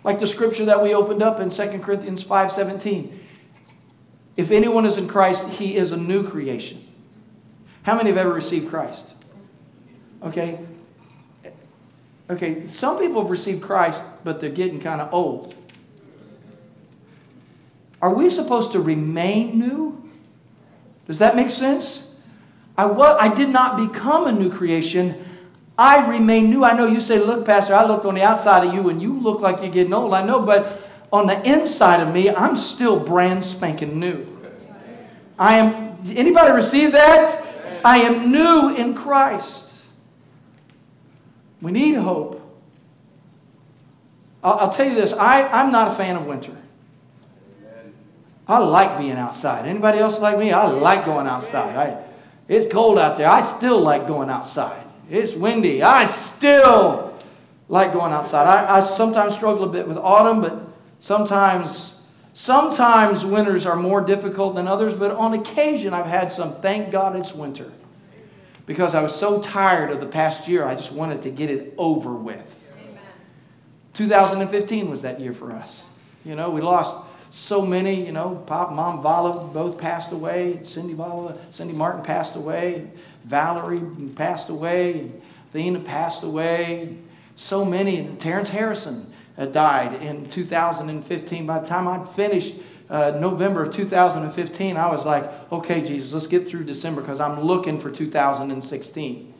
Like 0.03 0.19
the 0.19 0.27
scripture 0.27 0.65
that 0.65 0.81
we 0.81 0.93
opened 0.93 1.23
up 1.23 1.39
in 1.39 1.49
2 1.49 1.79
Corinthians 1.81 2.23
5:17. 2.23 3.19
If 4.35 4.51
anyone 4.51 4.85
is 4.85 4.97
in 4.97 5.07
Christ, 5.07 5.47
he 5.47 5.75
is 5.75 5.91
a 5.91 5.97
new 5.97 6.27
creation. 6.27 6.83
How 7.83 7.95
many 7.95 8.09
have 8.09 8.17
ever 8.17 8.33
received 8.33 8.69
Christ? 8.69 9.05
Okay. 10.23 10.59
Okay, 12.29 12.67
some 12.69 12.97
people 12.97 13.21
have 13.21 13.29
received 13.29 13.61
Christ, 13.61 14.01
but 14.23 14.39
they're 14.39 14.49
getting 14.49 14.79
kind 14.79 15.01
of 15.01 15.13
old. 15.13 15.55
Are 18.01 18.13
we 18.13 18.29
supposed 18.29 18.71
to 18.71 18.79
remain 18.79 19.59
new? 19.59 20.11
Does 21.05 21.19
that 21.19 21.35
make 21.35 21.49
sense? 21.49 22.15
I, 22.77 22.85
was, 22.85 23.17
I 23.19 23.33
did 23.33 23.49
not 23.49 23.77
become 23.77 24.25
a 24.25 24.31
new 24.31 24.49
creation. 24.49 25.23
I 25.77 26.07
remain 26.07 26.49
new. 26.49 26.63
I 26.63 26.75
know 26.75 26.85
you 26.85 26.99
say, 26.99 27.19
look, 27.19 27.45
Pastor, 27.45 27.73
I 27.73 27.85
look 27.85 28.05
on 28.05 28.15
the 28.15 28.21
outside 28.21 28.67
of 28.67 28.73
you 28.73 28.89
and 28.89 29.01
you 29.01 29.19
look 29.19 29.41
like 29.41 29.61
you're 29.61 29.71
getting 29.71 29.93
old. 29.93 30.13
I 30.13 30.25
know, 30.25 30.41
but 30.41 30.81
on 31.11 31.27
the 31.27 31.41
inside 31.49 31.99
of 31.99 32.13
me, 32.13 32.29
I'm 32.29 32.55
still 32.55 32.99
brand 32.99 33.43
spanking 33.43 33.99
new. 33.99 34.25
I 35.37 35.57
am, 35.57 35.97
anybody 36.15 36.51
receive 36.51 36.91
that? 36.91 37.43
I 37.83 37.97
am 37.99 38.31
new 38.31 38.75
in 38.75 38.93
Christ. 38.93 39.81
We 41.61 41.71
need 41.71 41.95
hope. 41.95 42.39
I'll, 44.43 44.59
I'll 44.59 44.73
tell 44.73 44.87
you 44.87 44.95
this, 44.95 45.13
I, 45.13 45.47
I'm 45.47 45.71
not 45.71 45.91
a 45.91 45.95
fan 45.95 46.15
of 46.15 46.25
winter. 46.25 46.55
I 48.47 48.57
like 48.59 48.99
being 48.99 49.13
outside. 49.13 49.65
Anybody 49.65 49.99
else 49.99 50.19
like 50.19 50.37
me? 50.37 50.51
I 50.51 50.67
like 50.67 51.05
going 51.05 51.27
outside. 51.27 51.75
I, 51.75 52.03
it's 52.47 52.71
cold 52.71 52.99
out 52.99 53.17
there. 53.17 53.29
I 53.29 53.41
still 53.41 53.79
like 53.79 54.05
going 54.05 54.29
outside. 54.29 54.82
It's 55.09 55.33
windy. 55.33 55.83
I 55.83 56.09
still 56.09 57.17
like 57.69 57.93
going 57.93 58.13
outside. 58.13 58.47
I, 58.47 58.77
I 58.77 58.79
sometimes 58.81 59.35
struggle 59.35 59.65
a 59.65 59.69
bit 59.69 59.87
with 59.87 59.97
autumn, 59.97 60.41
but 60.41 60.59
sometimes 61.01 61.95
sometimes 62.33 63.25
winters 63.25 63.65
are 63.65 63.75
more 63.75 64.01
difficult 64.01 64.55
than 64.55 64.67
others, 64.67 64.95
but 64.95 65.11
on 65.11 65.33
occasion 65.33 65.93
I've 65.93 66.05
had 66.05 66.31
some 66.31 66.55
thank 66.61 66.91
God 66.91 67.15
it's 67.15 67.33
winter. 67.33 67.71
Because 68.65 68.95
I 68.95 69.01
was 69.01 69.13
so 69.13 69.41
tired 69.41 69.91
of 69.91 69.99
the 69.99 70.05
past 70.05 70.47
year, 70.47 70.63
I 70.63 70.75
just 70.75 70.93
wanted 70.93 71.21
to 71.23 71.29
get 71.29 71.49
it 71.49 71.73
over 71.77 72.13
with. 72.13 72.63
Amen. 72.79 72.97
2015 73.93 74.89
was 74.89 75.01
that 75.01 75.19
year 75.19 75.33
for 75.33 75.51
us. 75.51 75.83
You 76.23 76.35
know, 76.35 76.49
we 76.49 76.61
lost 76.61 76.95
so 77.31 77.65
many, 77.65 78.05
you 78.05 78.13
know, 78.13 78.41
Pop, 78.45 78.71
Mom, 78.71 79.01
Vala 79.01 79.47
both 79.47 79.77
passed 79.77 80.11
away. 80.13 80.59
Cindy 80.63 80.93
Vala, 80.93 81.37
Cindy 81.51 81.73
Martin 81.73 82.03
passed 82.03 82.35
away. 82.35 82.87
Valerie 83.25 83.81
passed 84.15 84.49
away. 84.49 84.99
and 84.99 85.21
Athena 85.49 85.79
passed 85.79 86.23
away. 86.23 86.97
So 87.35 87.65
many. 87.65 87.97
And 87.97 88.19
Terrence 88.19 88.49
Harrison 88.49 89.11
uh, 89.37 89.45
died 89.45 90.01
in 90.01 90.29
2015. 90.29 91.45
By 91.45 91.59
the 91.59 91.67
time 91.67 91.87
I 91.87 92.05
finished 92.05 92.55
uh, 92.89 93.11
November 93.19 93.63
of 93.63 93.73
2015, 93.73 94.77
I 94.77 94.91
was 94.91 95.05
like, 95.05 95.51
okay, 95.51 95.81
Jesus, 95.81 96.13
let's 96.13 96.27
get 96.27 96.47
through 96.47 96.65
December 96.65 97.01
because 97.01 97.19
I'm 97.19 97.41
looking 97.41 97.79
for 97.79 97.89
2016. 97.89 99.32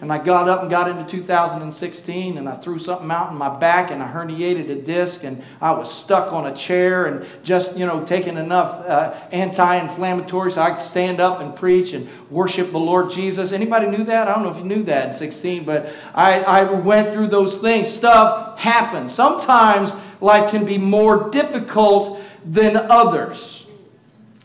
And 0.00 0.12
I 0.12 0.22
got 0.22 0.46
up 0.46 0.60
and 0.60 0.70
got 0.70 0.90
into 0.90 1.04
2016 1.10 2.36
and 2.36 2.46
I 2.46 2.54
threw 2.56 2.78
something 2.78 3.10
out 3.10 3.32
in 3.32 3.38
my 3.38 3.58
back 3.58 3.90
and 3.90 4.02
I 4.02 4.12
herniated 4.12 4.68
a 4.68 4.74
disc 4.74 5.24
and 5.24 5.42
I 5.58 5.72
was 5.72 5.92
stuck 5.92 6.34
on 6.34 6.46
a 6.46 6.54
chair 6.54 7.06
and 7.06 7.26
just, 7.42 7.78
you 7.78 7.86
know, 7.86 8.04
taking 8.04 8.36
enough 8.36 8.86
uh, 8.86 9.14
anti-inflammatory 9.32 10.50
so 10.52 10.60
I 10.60 10.72
could 10.72 10.82
stand 10.82 11.18
up 11.18 11.40
and 11.40 11.56
preach 11.56 11.94
and 11.94 12.06
worship 12.30 12.72
the 12.72 12.78
Lord 12.78 13.10
Jesus. 13.10 13.52
Anybody 13.52 13.86
knew 13.86 14.04
that? 14.04 14.28
I 14.28 14.34
don't 14.34 14.42
know 14.42 14.50
if 14.50 14.58
you 14.58 14.64
knew 14.64 14.82
that 14.84 15.08
in 15.08 15.14
16, 15.14 15.64
but 15.64 15.90
I, 16.14 16.40
I 16.42 16.70
went 16.70 17.14
through 17.14 17.28
those 17.28 17.58
things. 17.58 17.88
Stuff 17.88 18.58
happens. 18.58 19.14
Sometimes 19.14 19.94
life 20.20 20.50
can 20.50 20.66
be 20.66 20.76
more 20.76 21.30
difficult 21.30 22.20
than 22.44 22.76
others. 22.76 23.66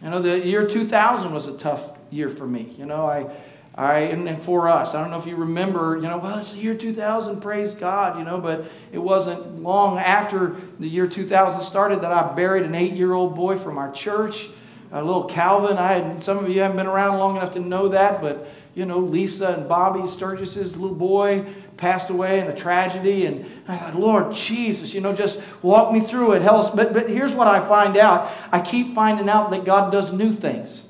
You 0.01 0.09
know, 0.09 0.21
the 0.21 0.39
year 0.39 0.65
2000 0.65 1.33
was 1.33 1.47
a 1.47 1.57
tough 1.57 1.91
year 2.09 2.29
for 2.29 2.47
me. 2.47 2.73
You 2.77 2.85
know, 2.85 3.05
I 3.05 3.29
I, 3.75 3.99
and, 3.99 4.27
and, 4.27 4.41
for 4.41 4.67
us, 4.67 4.93
I 4.93 5.01
don't 5.01 5.11
know 5.11 5.17
if 5.17 5.25
you 5.25 5.37
remember, 5.37 5.95
you 5.95 6.01
know, 6.01 6.17
well, 6.17 6.39
it's 6.39 6.51
the 6.51 6.59
year 6.59 6.75
2000, 6.75 7.39
praise 7.39 7.71
God, 7.71 8.17
you 8.17 8.25
know, 8.25 8.37
but 8.37 8.65
it 8.91 8.97
wasn't 8.97 9.63
long 9.63 9.97
after 9.97 10.57
the 10.77 10.87
year 10.87 11.07
2000 11.07 11.61
started 11.61 12.01
that 12.01 12.11
I 12.11 12.33
buried 12.33 12.65
an 12.65 12.75
eight 12.75 12.93
year 12.93 13.13
old 13.13 13.33
boy 13.33 13.57
from 13.57 13.77
our 13.77 13.89
church, 13.93 14.49
a 14.91 15.01
little 15.01 15.23
Calvin. 15.23 15.77
I 15.77 15.93
had, 15.93 16.21
some 16.21 16.43
of 16.43 16.49
you 16.49 16.59
haven't 16.59 16.75
been 16.75 16.85
around 16.87 17.17
long 17.17 17.37
enough 17.37 17.53
to 17.53 17.61
know 17.61 17.87
that, 17.89 18.19
but, 18.19 18.51
you 18.75 18.85
know, 18.85 18.99
Lisa 18.99 19.53
and 19.53 19.69
Bobby 19.69 20.05
Sturgis's 20.09 20.75
little 20.75 20.95
boy 20.95 21.45
passed 21.77 22.09
away 22.09 22.41
in 22.41 22.47
a 22.47 22.55
tragedy. 22.55 23.25
And 23.25 23.45
I 23.69 23.77
thought, 23.77 23.95
Lord 23.95 24.33
Jesus, 24.33 24.93
you 24.93 24.99
know, 24.99 25.15
just 25.15 25.41
walk 25.61 25.93
me 25.93 26.01
through 26.01 26.33
it. 26.33 26.41
Help. 26.41 26.75
But, 26.75 26.93
but 26.93 27.07
here's 27.07 27.33
what 27.33 27.47
I 27.47 27.65
find 27.65 27.95
out 27.95 28.31
I 28.51 28.59
keep 28.59 28.93
finding 28.93 29.29
out 29.29 29.49
that 29.51 29.63
God 29.63 29.93
does 29.93 30.11
new 30.11 30.35
things. 30.35 30.83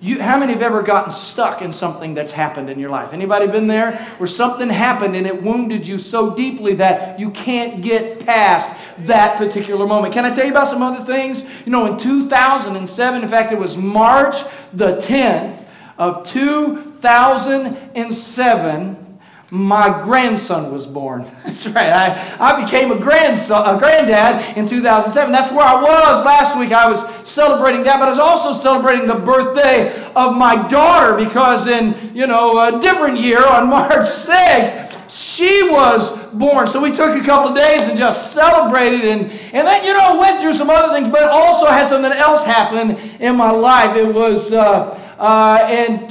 You, 0.00 0.20
how 0.20 0.38
many 0.38 0.52
have 0.52 0.62
ever 0.62 0.82
gotten 0.82 1.10
stuck 1.10 1.62
in 1.62 1.72
something 1.72 2.12
that's 2.14 2.32
happened 2.32 2.68
in 2.68 2.78
your 2.78 2.90
life? 2.90 3.14
Anybody 3.14 3.46
been 3.46 3.66
there? 3.66 3.96
Where 4.18 4.26
something 4.26 4.68
happened 4.68 5.16
and 5.16 5.26
it 5.26 5.42
wounded 5.42 5.86
you 5.86 5.98
so 5.98 6.34
deeply 6.34 6.74
that 6.74 7.18
you 7.18 7.30
can't 7.30 7.80
get 7.82 8.26
past 8.26 8.70
that 9.06 9.38
particular 9.38 9.86
moment. 9.86 10.12
Can 10.12 10.26
I 10.26 10.34
tell 10.34 10.44
you 10.44 10.50
about 10.50 10.68
some 10.68 10.82
other 10.82 11.02
things? 11.04 11.46
You 11.64 11.72
know, 11.72 11.86
in 11.86 11.96
2007, 11.98 13.22
in 13.22 13.28
fact, 13.28 13.52
it 13.52 13.58
was 13.58 13.78
March 13.78 14.36
the 14.72 14.96
10th 14.96 15.64
of 15.96 16.26
2007 16.26 19.05
my 19.50 20.02
grandson 20.02 20.72
was 20.72 20.86
born. 20.86 21.24
That's 21.44 21.66
right. 21.66 21.90
I, 21.90 22.36
I 22.40 22.64
became 22.64 22.90
a 22.90 22.98
grandson, 22.98 23.76
a 23.76 23.78
granddad 23.78 24.56
in 24.56 24.68
2007. 24.68 25.32
That's 25.32 25.52
where 25.52 25.64
I 25.64 25.80
was 25.80 26.24
last 26.24 26.58
week. 26.58 26.72
I 26.72 26.88
was 26.88 27.06
celebrating 27.28 27.84
that, 27.84 27.98
but 28.00 28.08
I 28.08 28.10
was 28.10 28.18
also 28.18 28.52
celebrating 28.52 29.06
the 29.06 29.14
birthday 29.14 30.04
of 30.14 30.36
my 30.36 30.66
daughter 30.68 31.16
because 31.24 31.68
in, 31.68 32.14
you 32.14 32.26
know, 32.26 32.58
a 32.58 32.80
different 32.80 33.20
year 33.20 33.46
on 33.46 33.68
March 33.70 34.08
6th, 34.08 34.82
she 35.08 35.62
was 35.70 36.26
born. 36.34 36.66
So 36.66 36.82
we 36.82 36.90
took 36.90 37.16
a 37.16 37.24
couple 37.24 37.50
of 37.50 37.56
days 37.56 37.88
and 37.88 37.96
just 37.96 38.32
celebrated 38.32 39.04
and, 39.04 39.30
and 39.52 39.66
then, 39.66 39.84
you 39.84 39.96
know, 39.96 40.18
went 40.18 40.40
through 40.40 40.54
some 40.54 40.68
other 40.68 40.92
things, 40.92 41.08
but 41.10 41.22
also 41.30 41.66
had 41.66 41.88
something 41.88 42.10
else 42.10 42.44
happen 42.44 42.96
in 43.20 43.36
my 43.36 43.52
life. 43.52 43.96
It 43.96 44.12
was 44.12 44.52
uh, 44.52 45.00
uh, 45.18 45.68
in 45.70 46.08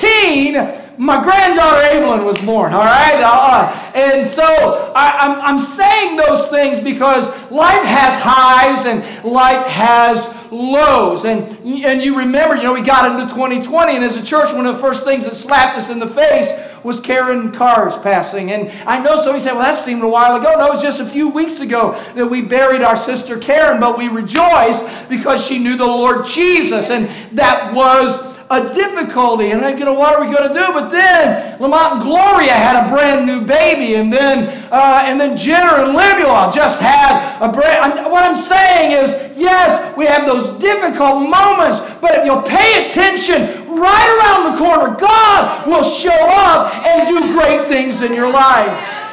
2007 0.00 0.86
my 0.98 1.22
granddaughter 1.22 1.82
Evelyn 1.82 2.24
was 2.24 2.40
born, 2.40 2.72
all 2.72 2.84
right? 2.84 3.20
Uh, 3.22 3.92
and 3.94 4.30
so 4.30 4.92
I, 4.96 5.10
I'm, 5.18 5.40
I'm 5.42 5.58
saying 5.58 6.16
those 6.16 6.48
things 6.48 6.82
because 6.82 7.28
life 7.50 7.84
has 7.84 8.20
highs 8.22 8.86
and 8.86 9.24
life 9.24 9.66
has 9.66 10.34
lows. 10.50 11.24
And, 11.26 11.44
and 11.84 12.02
you 12.02 12.16
remember, 12.16 12.56
you 12.56 12.62
know, 12.62 12.72
we 12.72 12.80
got 12.80 13.10
into 13.10 13.32
2020, 13.34 13.96
and 13.96 14.04
as 14.04 14.16
a 14.16 14.24
church, 14.24 14.54
one 14.54 14.66
of 14.66 14.76
the 14.76 14.80
first 14.80 15.04
things 15.04 15.24
that 15.24 15.34
slapped 15.34 15.76
us 15.76 15.90
in 15.90 15.98
the 15.98 16.08
face 16.08 16.50
was 16.82 17.00
Karen 17.00 17.52
cars 17.52 17.94
passing. 17.98 18.52
And 18.52 18.70
I 18.88 18.98
know 18.98 19.16
somebody 19.16 19.40
said, 19.40 19.52
well, 19.52 19.62
that 19.62 19.84
seemed 19.84 20.02
a 20.02 20.08
while 20.08 20.36
ago. 20.36 20.54
No, 20.56 20.68
it 20.68 20.74
was 20.74 20.82
just 20.82 21.00
a 21.00 21.06
few 21.06 21.28
weeks 21.28 21.60
ago 21.60 22.00
that 22.14 22.26
we 22.26 22.42
buried 22.42 22.82
our 22.82 22.96
sister 22.96 23.38
Karen, 23.38 23.80
but 23.80 23.98
we 23.98 24.08
rejoiced 24.08 24.86
because 25.08 25.44
she 25.44 25.58
knew 25.58 25.76
the 25.76 25.84
Lord 25.84 26.24
Jesus. 26.24 26.90
And 26.90 27.08
that 27.36 27.74
was 27.74 28.35
a 28.50 28.74
difficulty. 28.74 29.50
And 29.50 29.78
you 29.78 29.84
know, 29.84 29.94
what 29.94 30.14
are 30.14 30.26
we 30.26 30.34
going 30.34 30.48
to 30.48 30.54
do? 30.54 30.66
But 30.72 30.90
then 30.90 31.60
Lamont 31.60 31.94
and 31.94 32.02
Gloria 32.02 32.52
had 32.52 32.86
a 32.86 32.88
brand 32.88 33.26
new 33.26 33.40
baby, 33.42 33.94
and 33.94 34.12
then 34.12 34.68
uh, 34.70 35.02
and 35.04 35.20
then 35.20 35.36
Jenner 35.36 35.82
and 35.82 35.94
Lemuel 35.94 36.52
just 36.52 36.80
had 36.80 37.38
a 37.40 37.52
brand. 37.52 38.10
What 38.10 38.22
I'm 38.24 38.36
saying 38.36 38.92
is, 38.92 39.36
yes, 39.36 39.96
we 39.96 40.06
have 40.06 40.26
those 40.26 40.58
difficult 40.58 41.28
moments, 41.28 41.80
but 42.00 42.14
if 42.14 42.24
you'll 42.24 42.42
pay 42.42 42.86
attention, 42.86 43.66
right 43.68 44.08
around 44.18 44.52
the 44.52 44.58
corner, 44.58 44.96
God 44.96 45.66
will 45.66 45.84
show 45.84 46.10
up 46.10 46.74
and 46.86 47.08
do 47.08 47.32
great 47.32 47.68
things 47.68 48.02
in 48.02 48.12
your 48.12 48.30
life. 48.30 49.05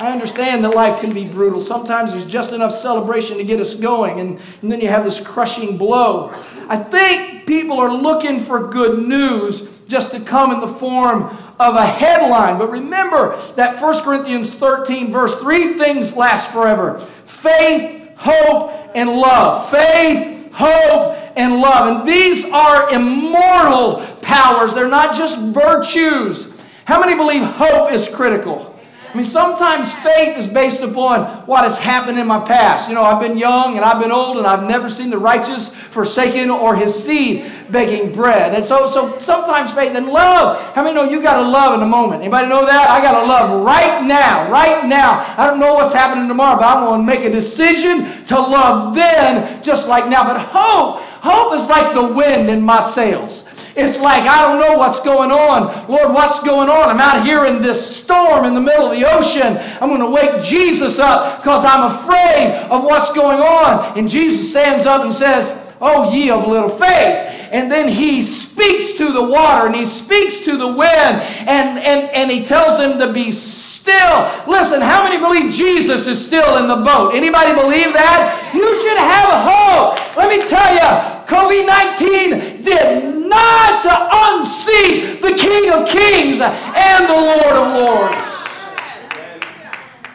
I 0.00 0.12
understand 0.12 0.64
that 0.64 0.74
life 0.74 1.02
can 1.02 1.12
be 1.12 1.28
brutal. 1.28 1.60
Sometimes 1.60 2.12
there's 2.12 2.26
just 2.26 2.54
enough 2.54 2.74
celebration 2.74 3.36
to 3.36 3.44
get 3.44 3.60
us 3.60 3.74
going, 3.74 4.18
and, 4.18 4.40
and 4.62 4.72
then 4.72 4.80
you 4.80 4.88
have 4.88 5.04
this 5.04 5.20
crushing 5.20 5.76
blow. 5.76 6.30
I 6.70 6.78
think 6.78 7.46
people 7.46 7.78
are 7.78 7.92
looking 7.92 8.40
for 8.40 8.68
good 8.68 9.06
news 9.06 9.78
just 9.88 10.12
to 10.12 10.20
come 10.20 10.52
in 10.52 10.60
the 10.62 10.68
form 10.68 11.24
of 11.58 11.74
a 11.74 11.84
headline. 11.84 12.58
But 12.58 12.70
remember 12.70 13.38
that 13.56 13.82
1 13.82 14.02
Corinthians 14.02 14.54
13, 14.54 15.12
verse 15.12 15.38
3 15.38 15.74
things 15.74 16.16
last 16.16 16.50
forever 16.50 17.00
faith, 17.26 18.16
hope, 18.16 18.72
and 18.94 19.10
love. 19.10 19.70
Faith, 19.70 20.50
hope, 20.52 21.18
and 21.36 21.60
love. 21.60 21.98
And 21.98 22.08
these 22.08 22.46
are 22.46 22.90
immortal 22.90 24.06
powers, 24.22 24.72
they're 24.72 24.88
not 24.88 25.14
just 25.14 25.38
virtues. 25.38 26.50
How 26.86 26.98
many 27.00 27.14
believe 27.16 27.42
hope 27.42 27.92
is 27.92 28.08
critical? 28.08 28.69
I 29.10 29.16
mean, 29.16 29.24
sometimes 29.24 29.92
faith 29.92 30.38
is 30.38 30.48
based 30.48 30.82
upon 30.82 31.44
what 31.46 31.64
has 31.64 31.80
happened 31.80 32.16
in 32.16 32.28
my 32.28 32.38
past. 32.38 32.88
You 32.88 32.94
know, 32.94 33.02
I've 33.02 33.20
been 33.20 33.36
young 33.36 33.74
and 33.74 33.84
I've 33.84 34.00
been 34.00 34.12
old 34.12 34.38
and 34.38 34.46
I've 34.46 34.68
never 34.68 34.88
seen 34.88 35.10
the 35.10 35.18
righteous 35.18 35.74
forsaken 35.90 36.48
or 36.48 36.76
his 36.76 36.94
seed 36.94 37.50
begging 37.70 38.12
bread. 38.12 38.54
And 38.54 38.64
so, 38.64 38.86
so 38.86 39.18
sometimes 39.18 39.72
faith 39.72 39.96
and 39.96 40.06
love. 40.06 40.62
How 40.76 40.84
many 40.84 40.94
know 40.94 41.02
you 41.02 41.20
got 41.20 41.42
to 41.42 41.48
love 41.48 41.74
in 41.74 41.82
a 41.82 41.86
moment? 41.86 42.22
Anybody 42.22 42.48
know 42.48 42.64
that? 42.64 42.88
I 42.88 43.02
got 43.02 43.20
to 43.20 43.26
love 43.26 43.64
right 43.64 44.06
now, 44.06 44.48
right 44.48 44.86
now. 44.86 45.24
I 45.36 45.44
don't 45.44 45.58
know 45.58 45.74
what's 45.74 45.94
happening 45.94 46.28
tomorrow, 46.28 46.56
but 46.56 46.66
I'm 46.66 46.84
going 46.84 47.00
to 47.00 47.06
make 47.06 47.24
a 47.24 47.30
decision 47.30 48.24
to 48.26 48.38
love 48.38 48.94
then, 48.94 49.60
just 49.64 49.88
like 49.88 50.08
now. 50.08 50.22
But 50.22 50.38
hope, 50.38 51.00
hope 51.20 51.52
is 51.54 51.66
like 51.68 51.94
the 51.94 52.06
wind 52.06 52.48
in 52.48 52.62
my 52.62 52.80
sails. 52.80 53.49
It's 53.76 53.98
like, 53.98 54.24
I 54.24 54.42
don't 54.42 54.60
know 54.60 54.78
what's 54.78 55.00
going 55.02 55.30
on. 55.30 55.88
Lord, 55.88 56.12
what's 56.12 56.42
going 56.42 56.68
on? 56.68 56.88
I'm 56.88 57.00
out 57.00 57.24
here 57.24 57.46
in 57.46 57.62
this 57.62 57.96
storm 57.96 58.44
in 58.44 58.54
the 58.54 58.60
middle 58.60 58.90
of 58.90 58.98
the 58.98 59.04
ocean. 59.04 59.58
I'm 59.80 59.88
going 59.88 60.00
to 60.00 60.10
wake 60.10 60.42
Jesus 60.42 60.98
up 60.98 61.38
because 61.38 61.64
I'm 61.64 61.92
afraid 61.92 62.68
of 62.70 62.84
what's 62.84 63.12
going 63.12 63.40
on. 63.40 63.98
And 63.98 64.08
Jesus 64.08 64.50
stands 64.50 64.86
up 64.86 65.02
and 65.02 65.12
says, 65.12 65.56
Oh, 65.80 66.12
ye 66.12 66.30
of 66.30 66.46
little 66.46 66.68
faith. 66.68 67.38
And 67.52 67.70
then 67.70 67.88
he 67.88 68.22
speaks 68.22 68.94
to 68.98 69.12
the 69.12 69.22
water 69.22 69.66
and 69.66 69.74
he 69.74 69.86
speaks 69.86 70.44
to 70.44 70.56
the 70.56 70.68
wind 70.68 71.22
and, 71.48 71.78
and, 71.78 72.10
and 72.10 72.30
he 72.30 72.44
tells 72.44 72.78
them 72.78 72.98
to 72.98 73.12
be 73.12 73.30
still. 73.30 73.59
Still, 73.80 74.30
listen, 74.46 74.82
how 74.82 75.02
many 75.02 75.16
believe 75.16 75.50
Jesus 75.54 76.06
is 76.06 76.22
still 76.22 76.58
in 76.58 76.68
the 76.68 76.76
boat? 76.76 77.14
Anybody 77.14 77.54
believe 77.54 77.94
that? 77.94 78.52
You 78.52 78.74
should 78.82 78.98
have 78.98 79.40
hope. 79.40 80.16
Let 80.18 80.28
me 80.28 80.46
tell 80.46 80.74
you, 80.74 80.84
COVID 81.24 81.64
19 81.64 82.60
did 82.60 83.26
not 83.26 83.80
unseat 84.12 85.22
the 85.22 85.34
King 85.34 85.72
of 85.72 85.88
Kings 85.88 86.42
and 86.42 87.06
the 87.06 87.14
Lord 87.14 87.56
of 87.56 87.72
Lords. 87.72 88.30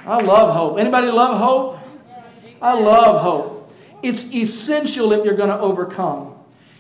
I 0.06 0.22
love 0.22 0.54
hope. 0.56 0.78
Anybody 0.78 1.08
love 1.08 1.40
hope? 1.40 1.80
I 2.62 2.80
love 2.80 3.24
hope. 3.24 3.74
It's 4.04 4.32
essential 4.32 5.12
if 5.12 5.26
you're 5.26 5.34
going 5.34 5.50
to 5.50 5.60
overcome. 5.60 6.36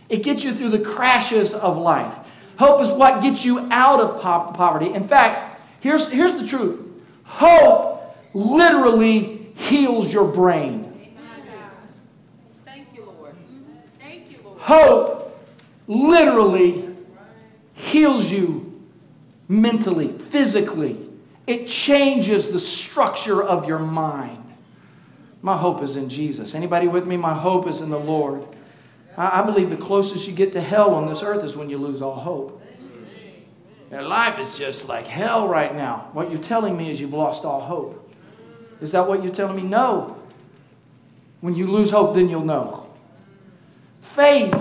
It 0.08 0.22
gets 0.22 0.44
you 0.44 0.54
through 0.54 0.70
the 0.70 0.86
crashes 0.86 1.56
of 1.56 1.80
life. 1.80 2.14
Hope 2.60 2.80
is 2.82 2.90
what 2.90 3.24
gets 3.24 3.44
you 3.44 3.68
out 3.72 4.00
of 4.00 4.22
poverty. 4.22 4.94
In 4.94 5.08
fact, 5.08 5.55
here's, 5.86 6.10
here's 6.10 6.36
the 6.36 6.48
truth 6.48 6.82
hope 7.24 8.18
literally 8.34 9.54
heals 9.56 10.12
your 10.12 10.28
brain. 10.28 10.82
Thank 12.66 12.88
you, 12.94 13.06
Lord. 13.06 13.36
Thank 14.00 14.32
you, 14.32 14.40
Lord. 14.44 14.60
Hope 14.60 15.40
literally 15.88 16.90
heals 17.76 18.32
you 18.32 18.84
mentally, 19.48 20.10
physically. 20.10 20.98
It 21.48 21.68
changes 21.68 22.50
the 22.50 22.60
structure 22.60 23.44
of 23.44 23.66
your 23.66 23.80
mind. 23.80 24.42
My 25.42 25.56
hope 25.56 25.84
is 25.84 25.96
in 25.96 26.10
Jesus. 26.10 26.56
Anybody 26.56 26.88
with 26.88 27.06
me? 27.06 27.18
My 27.18 27.36
hope 27.36 27.68
is 27.68 27.82
in 27.82 27.92
the 27.92 28.00
Lord. 28.00 28.44
I, 29.18 29.44
believe 29.44 29.70
the 29.70 29.78
closest 29.78 30.28
you 30.28 30.34
get 30.34 30.54
to 30.54 30.62
hell 30.62 30.96
on 30.96 31.08
this 31.08 31.24
earth 31.24 31.44
is 31.44 31.56
when 31.56 31.70
you 31.70 31.78
lose 31.78 32.02
all 32.02 32.16
hope. 32.16 32.62
Your 33.92 34.02
life 34.02 34.40
is 34.40 34.58
just 34.58 34.88
like 34.88 35.08
hell 35.08 35.48
right 35.48 35.74
now. 35.74 36.10
What 36.14 36.32
you're 36.32 36.42
telling 36.42 36.76
me 36.76 36.92
is 36.92 37.00
you've 37.00 37.14
lost 37.14 37.46
all 37.46 37.62
hope. 37.62 38.02
Is 38.82 38.92
that 38.92 39.08
what 39.08 39.24
you're 39.24 39.34
telling 39.34 39.56
me? 39.56 39.64
No. 39.64 40.18
When 41.42 41.56
you 41.56 41.68
lose 41.68 41.92
hope, 41.92 42.16
then 42.16 42.30
you'll 42.30 42.46
know. 42.46 42.88
Faith 44.02 44.54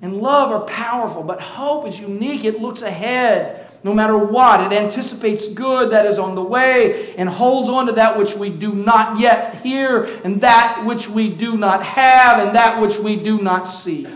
and 0.00 0.16
love 0.16 0.50
are 0.50 0.66
powerful, 0.66 1.22
but 1.22 1.40
hope 1.40 1.86
is 1.86 2.00
unique. 2.00 2.44
It 2.44 2.60
looks 2.60 2.82
ahead 2.82 3.62
no 3.84 3.92
matter 3.92 4.16
what. 4.16 4.72
It 4.72 4.76
anticipates 4.76 5.48
good 5.48 5.92
that 5.92 6.06
is 6.06 6.18
on 6.18 6.34
the 6.34 6.42
way 6.42 7.14
and 7.16 7.28
holds 7.28 7.68
on 7.68 7.86
to 7.86 7.92
that 7.92 8.18
which 8.18 8.34
we 8.34 8.48
do 8.48 8.74
not 8.74 9.18
yet 9.18 9.56
hear, 9.56 10.04
and 10.24 10.40
that 10.40 10.84
which 10.86 11.08
we 11.08 11.34
do 11.34 11.56
not 11.56 11.82
have, 11.82 12.46
and 12.46 12.56
that 12.56 12.80
which 12.80 12.98
we 12.98 13.16
do 13.16 13.40
not 13.40 13.64
see. 13.64 14.06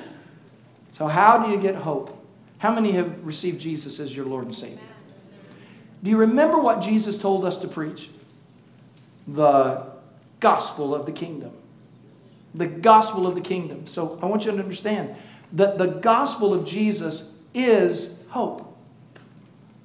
So, 0.94 1.06
how 1.06 1.44
do 1.44 1.50
you 1.50 1.58
get 1.58 1.74
hope? 1.74 2.15
How 2.58 2.74
many 2.74 2.92
have 2.92 3.24
received 3.24 3.60
Jesus 3.60 4.00
as 4.00 4.14
your 4.14 4.26
Lord 4.26 4.46
and 4.46 4.54
Savior? 4.54 4.78
Do 6.02 6.10
you 6.10 6.16
remember 6.16 6.58
what 6.58 6.80
Jesus 6.80 7.18
told 7.18 7.44
us 7.44 7.58
to 7.58 7.68
preach? 7.68 8.10
The 9.26 9.86
gospel 10.40 10.94
of 10.94 11.06
the 11.06 11.12
kingdom 11.12 11.52
the 12.56 12.66
gospel 12.66 13.26
of 13.26 13.34
the 13.34 13.40
kingdom. 13.40 13.86
So 13.86 14.18
I 14.22 14.26
want 14.26 14.44
you 14.44 14.52
to 14.52 14.58
understand 14.58 15.14
that 15.52 15.78
the 15.78 15.86
gospel 15.86 16.54
of 16.54 16.64
Jesus 16.64 17.32
is 17.54 18.18
hope. 18.30 18.76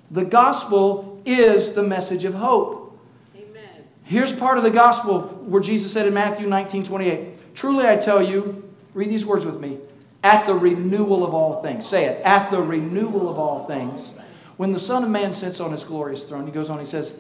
The 0.10 0.24
gospel 0.26 1.22
is 1.26 1.74
the 1.74 1.84
message 1.84 2.24
of 2.24 2.34
hope. 2.34 3.00
Amen. 3.36 3.86
Here's 4.04 4.36
part 4.36 4.58
of 4.58 4.64
the 4.64 4.72
gospel 4.72 5.22
where 5.22 5.62
Jesus 5.62 5.92
said 5.92 6.08
in 6.08 6.14
Matthew 6.14 6.48
19 6.48 6.84
28, 6.84 7.56
Truly 7.56 7.86
I 7.86 7.98
tell 7.98 8.22
you, 8.24 8.70
read 8.94 9.10
these 9.10 9.26
words 9.26 9.46
with 9.46 9.60
me, 9.60 9.78
at 10.24 10.46
the 10.46 10.54
renewal 10.54 11.24
of 11.26 11.34
all 11.34 11.62
things. 11.62 11.88
Say 11.88 12.06
it, 12.06 12.22
at 12.24 12.52
the 12.52 12.62
renewal 12.62 13.30
of 13.30 13.40
all 13.40 13.66
things. 13.66 14.12
When 14.58 14.74
the 14.74 14.80
Son 14.80 15.04
of 15.04 15.10
Man 15.10 15.34
sits 15.34 15.60
on 15.60 15.72
his 15.72 15.84
glorious 15.84 16.26
throne, 16.26 16.46
he 16.46 16.52
goes 16.52 16.70
on, 16.70 16.80
he 16.80 16.86
says, 16.86 17.16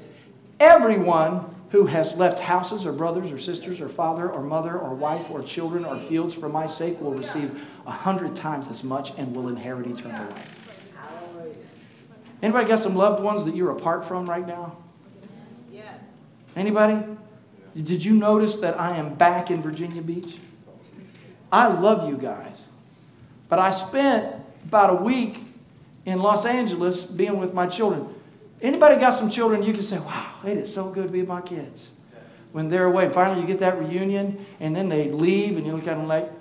Everyone 0.59 1.55
who 1.71 1.85
has 1.85 2.15
left 2.17 2.39
houses 2.39 2.85
or 2.85 2.91
brothers 2.91 3.31
or 3.31 3.39
sisters 3.39 3.79
or 3.81 3.89
father 3.89 4.29
or 4.29 4.41
mother 4.41 4.77
or 4.77 4.93
wife 4.93 5.25
or 5.31 5.41
children 5.41 5.85
or 5.85 5.97
fields 5.97 6.35
for 6.35 6.49
my 6.49 6.67
sake 6.67 6.99
will 7.01 7.13
receive 7.13 7.65
a 7.87 7.91
hundred 7.91 8.35
times 8.35 8.67
as 8.67 8.83
much 8.83 9.13
and 9.17 9.35
will 9.35 9.47
inherit 9.47 9.87
eternal 9.87 10.23
life. 10.31 10.57
Anybody 12.43 12.67
got 12.67 12.79
some 12.79 12.95
loved 12.95 13.23
ones 13.23 13.45
that 13.45 13.55
you're 13.55 13.71
apart 13.71 14.05
from 14.05 14.29
right 14.29 14.45
now? 14.45 14.75
Yes. 15.71 16.17
Anybody? 16.55 17.03
Did 17.75 18.03
you 18.03 18.13
notice 18.13 18.59
that 18.59 18.79
I 18.79 18.97
am 18.97 19.13
back 19.13 19.49
in 19.49 19.61
Virginia 19.61 20.01
Beach? 20.01 20.37
I 21.51 21.67
love 21.67 22.09
you 22.09 22.17
guys. 22.17 22.65
But 23.51 23.59
I 23.59 23.71
spent 23.71 24.33
about 24.63 24.91
a 24.91 25.03
week 25.03 25.37
in 26.05 26.19
Los 26.19 26.45
Angeles 26.45 27.03
being 27.03 27.37
with 27.37 27.53
my 27.53 27.67
children. 27.67 28.07
Anybody 28.61 28.95
got 28.95 29.13
some 29.19 29.29
children 29.29 29.61
you 29.61 29.73
can 29.73 29.83
say, 29.83 29.99
wow, 29.99 30.35
it 30.45 30.57
is 30.57 30.73
so 30.73 30.89
good 30.89 31.07
to 31.07 31.09
be 31.09 31.19
with 31.19 31.27
my 31.27 31.41
kids. 31.41 31.89
When 32.53 32.69
they're 32.69 32.85
away, 32.85 33.07
and 33.07 33.13
finally 33.13 33.41
you 33.41 33.47
get 33.47 33.59
that 33.59 33.77
reunion, 33.77 34.45
and 34.61 34.73
then 34.73 34.87
they 34.87 35.11
leave, 35.11 35.57
and 35.57 35.65
you 35.65 35.73
look 35.73 35.85
at 35.85 35.97
them 35.97 36.07
like, 36.07 36.31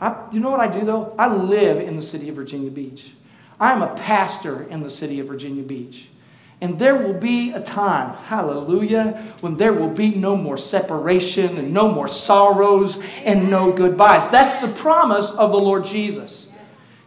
I, 0.00 0.26
you 0.32 0.40
know 0.40 0.50
what 0.50 0.58
I 0.58 0.66
do 0.66 0.84
though? 0.84 1.14
I 1.16 1.32
live 1.32 1.78
in 1.78 1.94
the 1.94 2.02
city 2.02 2.28
of 2.28 2.34
Virginia 2.34 2.72
Beach. 2.72 3.12
I'm 3.60 3.80
a 3.80 3.94
pastor 3.94 4.64
in 4.64 4.82
the 4.82 4.90
city 4.90 5.20
of 5.20 5.28
Virginia 5.28 5.62
Beach. 5.62 6.08
And 6.64 6.78
there 6.78 6.96
will 6.96 7.12
be 7.12 7.52
a 7.52 7.60
time, 7.60 8.16
hallelujah, 8.24 9.22
when 9.42 9.58
there 9.58 9.74
will 9.74 9.90
be 9.90 10.14
no 10.14 10.34
more 10.34 10.56
separation 10.56 11.58
and 11.58 11.74
no 11.74 11.92
more 11.92 12.08
sorrows 12.08 13.04
and 13.22 13.50
no 13.50 13.70
goodbyes. 13.70 14.30
That's 14.30 14.62
the 14.62 14.72
promise 14.72 15.30
of 15.32 15.52
the 15.52 15.58
Lord 15.58 15.84
Jesus. 15.84 16.48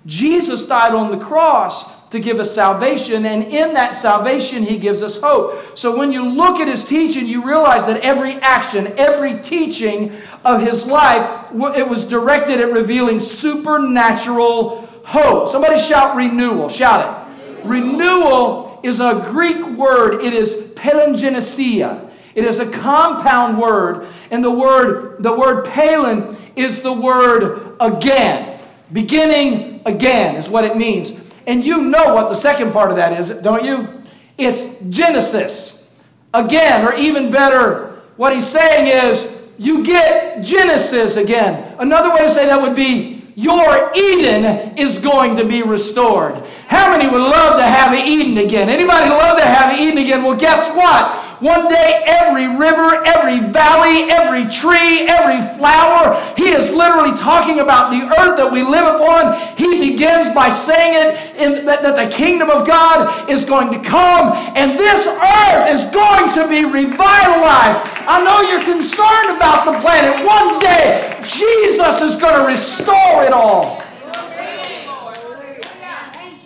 Jesus 0.06 0.68
died 0.68 0.94
on 0.94 1.10
the 1.10 1.18
cross 1.18 1.92
to 2.12 2.20
give 2.20 2.40
us 2.40 2.54
salvation, 2.54 3.26
and 3.26 3.46
in 3.46 3.74
that 3.74 3.96
salvation, 3.96 4.62
He 4.62 4.78
gives 4.78 5.02
us 5.02 5.20
hope. 5.20 5.76
So 5.76 5.98
when 5.98 6.12
you 6.12 6.30
look 6.30 6.60
at 6.60 6.68
His 6.68 6.86
teaching, 6.86 7.26
you 7.26 7.44
realize 7.44 7.88
that 7.88 8.02
every 8.02 8.34
action, 8.34 8.94
every 8.96 9.42
teaching 9.42 10.16
of 10.46 10.62
His 10.62 10.86
life, 10.86 11.48
it 11.76 11.90
was 11.90 12.06
directed 12.06 12.62
at 12.62 12.72
revealing 12.72 13.20
supernatural 13.20 14.88
hope. 15.04 15.50
Somebody 15.50 15.80
shout 15.80 16.16
renewal. 16.16 16.70
Shout 16.70 17.26
it. 17.26 17.66
Renewal 17.66 18.67
is 18.84 19.00
a 19.00 19.26
Greek 19.30 19.66
word, 19.78 20.22
it 20.22 20.34
is 20.34 20.72
palingenesia. 20.76 22.08
It 22.38 22.44
is 22.44 22.60
a 22.60 22.70
compound 22.70 23.58
word, 23.58 24.10
and 24.30 24.44
the 24.44 24.52
word, 24.52 25.24
the 25.24 25.36
word 25.36 25.66
palin 25.66 26.38
is 26.56 26.84
the 26.84 26.94
word 26.94 27.76
again. 27.80 28.60
Beginning 28.94 29.82
again 29.88 30.36
is 30.36 30.48
what 30.48 30.64
it 30.64 30.78
means. 30.78 31.20
And 31.48 31.66
you 31.66 31.82
know 31.82 32.14
what 32.14 32.30
the 32.30 32.36
second 32.36 32.74
part 32.74 32.92
of 32.92 32.98
that 32.98 33.20
is, 33.20 33.32
don't 33.42 33.64
you? 33.64 34.04
It's 34.38 34.80
Genesis. 34.90 35.90
Again, 36.32 36.86
or 36.86 36.94
even 36.94 37.32
better, 37.32 38.02
what 38.18 38.36
he's 38.36 38.46
saying 38.46 38.86
is 38.86 39.42
you 39.58 39.84
get 39.84 40.44
Genesis 40.44 41.18
again. 41.18 41.76
Another 41.80 42.14
way 42.14 42.20
to 42.20 42.30
say 42.30 42.46
that 42.46 42.62
would 42.62 42.76
be 42.76 43.17
your 43.38 43.92
Eden 43.94 44.76
is 44.80 44.98
going 44.98 45.36
to 45.36 45.46
be 45.46 45.62
restored. 45.62 46.34
How 46.68 46.98
many 46.98 47.08
would 47.08 47.22
love 47.22 47.58
to 47.58 47.64
have 47.64 47.94
Eden 47.94 48.44
again? 48.44 48.68
Anybody 48.68 49.12
love 49.12 49.38
to 49.38 49.46
have 49.46 49.80
Eden 49.80 50.00
again? 50.00 50.24
Well, 50.24 50.36
guess 50.36 50.76
what? 50.76 51.27
One 51.40 51.68
day, 51.68 52.02
every 52.08 52.48
river, 52.48 53.04
every 53.06 53.40
valley, 53.52 54.10
every 54.10 54.50
tree, 54.50 55.08
every 55.08 55.38
flower, 55.58 56.20
he 56.36 56.50
is 56.50 56.74
literally 56.74 57.16
talking 57.16 57.60
about 57.60 57.92
the 57.92 58.02
earth 58.20 58.38
that 58.38 58.52
we 58.52 58.64
live 58.64 58.96
upon. 58.96 59.38
He 59.56 59.92
begins 59.92 60.34
by 60.34 60.50
saying 60.50 60.94
it 60.98 61.36
in, 61.38 61.66
that, 61.66 61.84
that 61.84 62.10
the 62.10 62.16
kingdom 62.16 62.50
of 62.50 62.66
God 62.66 63.30
is 63.30 63.46
going 63.46 63.72
to 63.72 63.88
come 63.88 64.34
and 64.58 64.80
this 64.80 65.06
earth 65.06 65.70
is 65.70 65.86
going 65.94 66.34
to 66.34 66.48
be 66.50 66.66
revitalized. 66.66 67.86
I 68.08 68.24
know 68.24 68.42
you're 68.42 68.64
concerned 68.64 69.38
about 69.38 69.66
the 69.72 69.80
planet. 69.80 70.26
One 70.26 70.58
day, 70.58 71.14
Jesus 71.22 72.02
is 72.02 72.20
going 72.20 72.40
to 72.40 72.48
restore 72.48 73.24
it 73.24 73.32
all. 73.32 73.84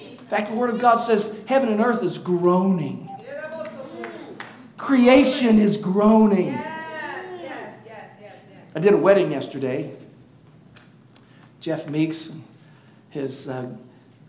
In 0.09 0.37
fact, 0.37 0.49
the 0.49 0.55
Word 0.55 0.69
of 0.69 0.79
God 0.79 0.97
says 0.97 1.45
heaven 1.45 1.69
and 1.69 1.79
earth 1.79 2.03
is 2.03 2.17
groaning 2.17 3.10
Creation 4.81 5.59
is 5.59 5.77
groaning. 5.77 6.47
Yes, 6.47 7.39
yes, 7.39 7.75
yes, 7.85 8.09
yes, 8.19 8.39
yes. 8.49 8.61
I 8.75 8.79
did 8.79 8.93
a 8.93 8.97
wedding 8.97 9.31
yesterday. 9.31 9.91
Jeff 11.59 11.87
Meeks 11.87 12.29
and 12.29 12.43
his 13.11 13.47
uh, 13.47 13.69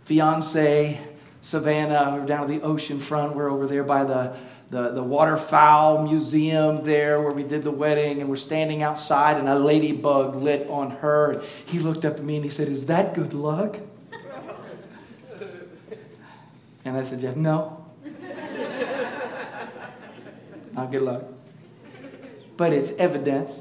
fiance, 0.04 1.00
Savannah, 1.40 2.12
we 2.12 2.20
were 2.20 2.26
down 2.26 2.42
at 2.42 2.48
the 2.48 2.60
ocean 2.60 3.00
front. 3.00 3.34
We're 3.34 3.50
over 3.50 3.66
there 3.66 3.82
by 3.82 4.04
the, 4.04 4.36
the, 4.68 4.90
the 4.90 5.02
waterfowl 5.02 6.06
museum 6.06 6.84
there 6.84 7.22
where 7.22 7.32
we 7.32 7.44
did 7.44 7.64
the 7.64 7.70
wedding, 7.70 8.20
and 8.20 8.28
we're 8.28 8.36
standing 8.36 8.82
outside, 8.82 9.38
and 9.38 9.48
a 9.48 9.58
ladybug 9.58 10.36
lit 10.36 10.68
on 10.68 10.90
her. 10.90 11.30
And 11.30 11.42
he 11.64 11.78
looked 11.78 12.04
up 12.04 12.16
at 12.16 12.24
me 12.24 12.36
and 12.36 12.44
he 12.44 12.50
said, 12.50 12.68
Is 12.68 12.84
that 12.86 13.14
good 13.14 13.32
luck? 13.32 13.78
and 16.84 16.94
I 16.94 17.04
said, 17.04 17.20
Jeff, 17.20 17.36
no. 17.36 17.81
Not 20.72 20.90
good 20.90 21.02
luck. 21.02 21.24
But 22.56 22.72
it's 22.72 22.92
evidence. 22.92 23.52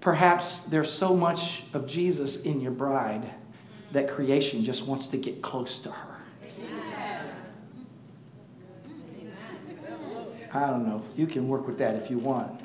Perhaps 0.00 0.64
there's 0.64 0.90
so 0.90 1.16
much 1.16 1.62
of 1.74 1.86
Jesus 1.86 2.40
in 2.42 2.60
your 2.60 2.72
bride 2.72 3.22
that 3.92 4.08
creation 4.08 4.64
just 4.64 4.86
wants 4.86 5.08
to 5.08 5.16
get 5.16 5.42
close 5.42 5.80
to 5.80 5.90
her. 5.90 6.12
I 10.54 10.66
don't 10.66 10.86
know. 10.86 11.02
You 11.16 11.26
can 11.26 11.48
work 11.48 11.66
with 11.66 11.78
that 11.78 11.94
if 11.94 12.10
you 12.10 12.18
want. 12.18 12.60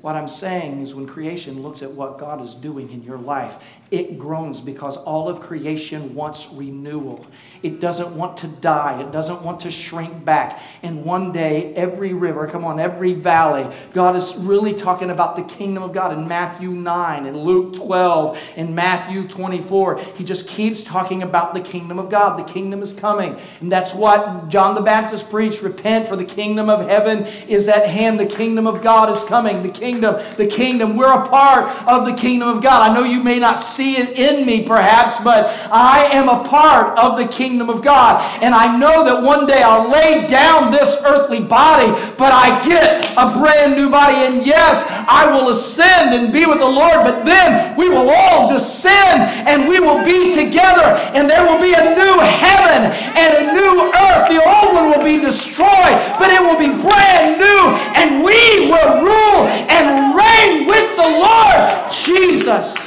What 0.00 0.14
I'm 0.14 0.28
saying 0.28 0.82
is 0.82 0.94
when 0.94 1.06
creation 1.06 1.62
looks 1.62 1.82
at 1.82 1.90
what 1.90 2.18
God 2.18 2.40
is 2.40 2.54
doing 2.54 2.92
in 2.92 3.02
your 3.02 3.18
life, 3.18 3.56
it 3.90 4.18
groans 4.18 4.60
because 4.60 4.96
all 4.96 5.28
of 5.28 5.40
creation 5.40 6.14
wants 6.14 6.48
renewal. 6.52 7.24
It 7.62 7.80
doesn't 7.80 8.16
want 8.16 8.38
to 8.38 8.48
die. 8.48 9.00
It 9.00 9.12
doesn't 9.12 9.42
want 9.42 9.60
to 9.60 9.70
shrink 9.70 10.24
back. 10.24 10.60
And 10.82 11.04
one 11.04 11.30
day, 11.32 11.72
every 11.74 12.12
river, 12.12 12.48
come 12.48 12.64
on, 12.64 12.80
every 12.80 13.12
valley, 13.14 13.72
God 13.92 14.16
is 14.16 14.34
really 14.36 14.74
talking 14.74 15.10
about 15.10 15.36
the 15.36 15.42
kingdom 15.42 15.84
of 15.84 15.92
God 15.92 16.12
in 16.12 16.26
Matthew 16.26 16.70
9, 16.70 17.26
in 17.26 17.38
Luke 17.38 17.76
12, 17.76 18.38
in 18.56 18.74
Matthew 18.74 19.26
24. 19.28 19.98
He 20.16 20.24
just 20.24 20.48
keeps 20.48 20.82
talking 20.82 21.22
about 21.22 21.54
the 21.54 21.60
kingdom 21.60 21.98
of 21.98 22.10
God. 22.10 22.38
The 22.38 22.52
kingdom 22.52 22.82
is 22.82 22.92
coming. 22.92 23.38
And 23.60 23.70
that's 23.70 23.94
what 23.94 24.48
John 24.48 24.74
the 24.74 24.80
Baptist 24.80 25.30
preached 25.30 25.62
repent, 25.62 26.08
for 26.08 26.16
the 26.16 26.24
kingdom 26.24 26.68
of 26.68 26.88
heaven 26.88 27.24
is 27.48 27.68
at 27.68 27.88
hand. 27.88 28.18
The 28.18 28.26
kingdom 28.26 28.66
of 28.66 28.82
God 28.82 29.16
is 29.16 29.22
coming. 29.24 29.62
The 29.62 29.68
kingdom, 29.68 30.22
the 30.36 30.46
kingdom. 30.46 30.96
We're 30.96 31.12
a 31.12 31.28
part 31.28 31.68
of 31.88 32.04
the 32.04 32.14
kingdom 32.14 32.48
of 32.48 32.62
God. 32.62 32.90
I 32.90 32.94
know 32.94 33.04
you 33.04 33.22
may 33.22 33.38
not 33.38 33.60
see 33.76 33.96
it 33.98 34.16
in 34.16 34.46
me, 34.46 34.62
perhaps, 34.62 35.22
but 35.22 35.46
I 35.70 36.06
am 36.06 36.28
a 36.28 36.42
part 36.48 36.98
of 36.98 37.18
the 37.18 37.28
kingdom 37.28 37.68
of 37.68 37.84
God. 37.84 38.24
And 38.42 38.54
I 38.54 38.76
know 38.76 39.04
that 39.04 39.22
one 39.22 39.46
day 39.46 39.62
I'll 39.62 39.90
lay 39.90 40.26
down 40.28 40.72
this 40.72 40.96
earthly 41.04 41.40
body, 41.40 41.92
but 42.16 42.32
I 42.32 42.64
get 42.66 43.12
a 43.16 43.38
brand 43.38 43.76
new 43.76 43.90
body. 43.90 44.14
And 44.14 44.46
yes, 44.46 44.86
I 45.06 45.28
will 45.30 45.50
ascend 45.50 46.14
and 46.14 46.32
be 46.32 46.46
with 46.46 46.58
the 46.58 46.68
Lord, 46.68 47.04
but 47.04 47.24
then 47.24 47.76
we 47.76 47.88
will 47.88 48.08
all 48.08 48.48
descend 48.48 49.28
and 49.46 49.68
we 49.68 49.78
will 49.78 50.02
be 50.04 50.34
together, 50.34 50.96
and 51.12 51.28
there 51.28 51.44
will 51.44 51.60
be 51.60 51.74
a 51.74 51.84
new 51.94 52.16
heaven 52.20 52.90
and 53.12 53.30
a 53.36 53.52
new 53.52 53.92
earth. 53.92 54.28
The 54.32 54.40
old 54.40 54.74
one 54.74 54.90
will 54.90 55.04
be 55.04 55.20
destroyed, 55.20 55.96
but 56.18 56.32
it 56.32 56.40
will 56.40 56.58
be 56.58 56.72
brand 56.80 57.38
new, 57.38 57.62
and 57.92 58.24
we 58.24 58.70
will 58.72 59.04
rule 59.04 59.44
and 59.68 60.16
reign 60.16 60.66
with 60.66 60.96
the 60.96 61.08
Lord 61.20 61.92
Jesus 61.92 62.85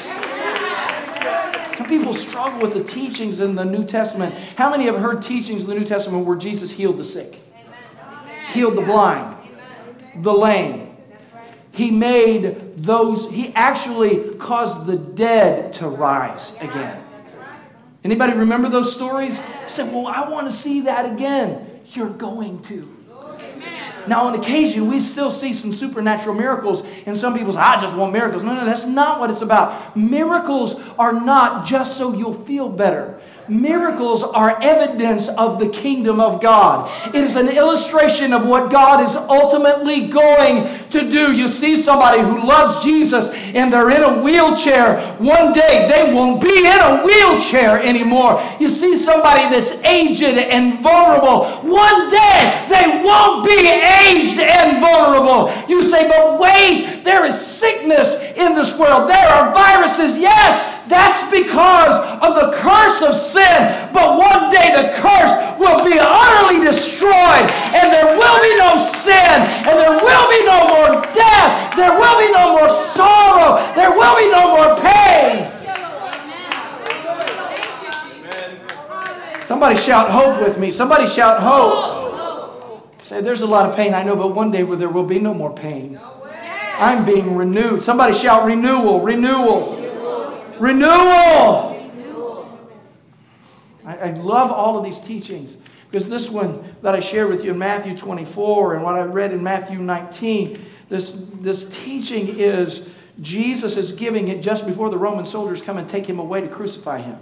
people 1.90 2.14
struggle 2.14 2.60
with 2.60 2.74
the 2.74 2.84
teachings 2.84 3.40
in 3.40 3.56
the 3.56 3.66
New 3.66 3.84
Testament. 3.84 4.36
How 4.56 4.70
many 4.70 4.86
have 4.86 4.96
heard 4.96 5.24
teachings 5.24 5.64
in 5.64 5.70
the 5.70 5.76
New 5.76 5.86
Testament 5.86 6.26
where 6.26 6.38
Jesus 6.38 6.72
healed 6.72 6.98
the 6.98 7.04
sick, 7.04 7.42
Amen. 7.56 8.52
healed 8.54 8.78
the 8.78 8.84
blind, 8.84 9.36
Amen. 9.44 10.24
the 10.24 10.32
lame? 10.32 10.86
He 11.72 11.92
made 11.92 12.84
those, 12.84 13.30
he 13.30 13.54
actually 13.56 14.36
caused 14.36 14.86
the 14.86 14.98
dead 14.98 15.74
to 15.76 15.88
rise 15.88 16.56
again. 16.62 17.02
Anybody 18.04 18.34
remember 18.34 18.70
those 18.70 18.94
stories? 18.94 19.40
I 19.40 19.68
said, 19.68 19.94
Well, 19.94 20.08
I 20.08 20.30
want 20.30 20.48
to 20.48 20.56
see 20.56 20.82
that 20.82 21.12
again. 21.12 21.82
You're 21.94 22.10
going 22.10 22.62
to. 22.64 22.99
Now, 24.10 24.26
on 24.26 24.34
occasion, 24.34 24.88
we 24.88 25.00
still 25.00 25.30
see 25.30 25.54
some 25.54 25.72
supernatural 25.72 26.34
miracles, 26.34 26.84
and 27.06 27.16
some 27.16 27.38
people 27.38 27.54
say, 27.54 27.60
I 27.60 27.80
just 27.80 27.96
want 27.96 28.12
miracles. 28.12 28.42
No, 28.42 28.56
no, 28.56 28.66
that's 28.66 28.88
not 28.88 29.20
what 29.20 29.30
it's 29.30 29.42
about. 29.42 29.96
Miracles 29.96 30.82
are 30.98 31.14
not 31.14 31.68
just 31.68 31.96
so 31.96 32.14
you'll 32.14 32.34
feel 32.34 32.70
better. 32.70 33.22
Miracles 33.50 34.24
are 34.24 34.62
evidence 34.62 35.28
of 35.30 35.60
the 35.60 35.70
kingdom 35.70 36.20
of 36.20 36.42
God. 36.42 36.90
It 37.16 37.24
is 37.24 37.36
an 37.36 37.50
illustration 37.50 38.32
of 38.32 38.46
what 38.46 38.72
God 38.72 39.04
is 39.04 39.16
ultimately 39.16 40.08
going 40.08 40.78
to 40.90 41.10
do. 41.10 41.32
You 41.32 41.48
see 41.48 41.76
somebody 41.76 42.22
who 42.22 42.46
loves 42.46 42.84
Jesus 42.84 43.32
and 43.56 43.74
they're 43.74 43.90
in 43.90 44.04
a 44.04 44.22
wheelchair. 44.22 45.02
One 45.18 45.54
day 45.54 45.90
they 45.92 46.14
won't 46.14 46.42
be 46.42 46.60
in 46.60 46.80
a 46.80 47.04
wheelchair 47.04 47.82
anymore. 47.82 48.42
You 48.60 48.70
see 48.70 48.98
somebody 48.98 49.42
that's 49.54 49.72
aged 49.84 50.24
and 50.24 50.80
vulnerable. 50.82 51.46
One 51.68 52.10
day 52.10 52.66
they 52.70 53.02
won't 53.04 53.46
be 53.46 53.68
aged 53.68 54.40
and 54.40 54.80
vulnerable. 54.80 55.52
You 55.68 55.84
say, 55.84 56.08
but 56.08 56.40
wait, 56.40 57.04
there 57.04 57.26
is 57.26 57.40
sickness 57.40 58.16
in 58.36 58.56
this 58.56 58.78
world. 58.78 59.10
There 59.10 59.28
are 59.28 59.54
viruses. 59.54 60.18
Yes, 60.18 60.79
that's 60.90 61.24
because 61.30 61.96
of 62.20 62.36
the 62.36 62.58
curse 62.58 63.02
of 63.02 63.14
sin. 63.14 63.94
But 63.94 64.18
one 64.18 64.50
day 64.50 64.74
the 64.74 64.98
curse 64.98 65.32
will 65.62 65.86
be 65.86 65.96
utterly 66.02 66.66
destroyed, 66.66 67.46
and 67.78 67.94
there 67.94 68.18
will 68.18 68.40
be 68.42 68.58
no 68.58 68.84
sin, 68.84 69.40
and 69.70 69.78
there 69.78 69.96
will 70.02 70.28
be 70.30 70.42
no 70.46 70.68
more 70.68 71.02
death, 71.14 71.76
there 71.76 71.94
will 71.98 72.18
be 72.20 72.32
no 72.32 72.58
more 72.58 72.70
sorrow, 72.70 73.62
there 73.76 73.92
will 73.92 74.16
be 74.18 74.30
no 74.30 74.56
more 74.56 74.76
pain. 74.76 75.52
Somebody 79.46 79.78
shout 79.78 80.12
hope 80.12 80.42
with 80.42 80.60
me. 80.60 80.72
Somebody 80.72 81.08
shout 81.08 81.42
hope. 81.42 82.94
Say, 83.02 83.22
there's 83.22 83.42
a 83.42 83.48
lot 83.48 83.68
of 83.68 83.76
pain, 83.76 83.96
I 83.96 84.04
know, 84.04 84.16
but 84.16 84.36
one 84.36 84.52
day 84.52 84.62
there 84.62 84.90
will 84.90 85.06
be 85.06 85.18
no 85.18 85.34
more 85.34 85.52
pain. 85.52 86.00
I'm 86.78 87.04
being 87.04 87.36
renewed. 87.36 87.82
Somebody 87.82 88.14
shout 88.14 88.46
renewal, 88.46 89.02
renewal. 89.02 89.89
Renewal. 90.60 91.80
I, 93.86 93.98
I 93.98 94.12
love 94.12 94.52
all 94.52 94.78
of 94.78 94.84
these 94.84 95.00
teachings 95.00 95.56
because 95.90 96.08
this 96.10 96.30
one 96.30 96.64
that 96.82 96.94
I 96.94 97.00
shared 97.00 97.30
with 97.30 97.44
you 97.44 97.52
in 97.52 97.58
Matthew 97.58 97.98
24 97.98 98.76
and 98.76 98.84
what 98.84 98.96
I 98.96 99.02
read 99.02 99.34
in 99.34 99.42
Matthew 99.42 99.80
19, 99.80 100.64
this, 100.90 101.24
this 101.42 101.70
teaching 101.84 102.40
is 102.40 102.90
Jesus 103.22 103.78
is 103.78 103.94
giving 103.94 104.28
it 104.28 104.42
just 104.42 104.66
before 104.66 104.90
the 104.90 104.98
Roman 104.98 105.26
soldiers 105.26 105.62
come 105.62 105.78
and 105.78 105.90
take 105.90 106.06
him 106.06 106.20
away 106.20 106.42
to 106.42 106.48
crucify 106.48 107.02
him. 107.02 107.20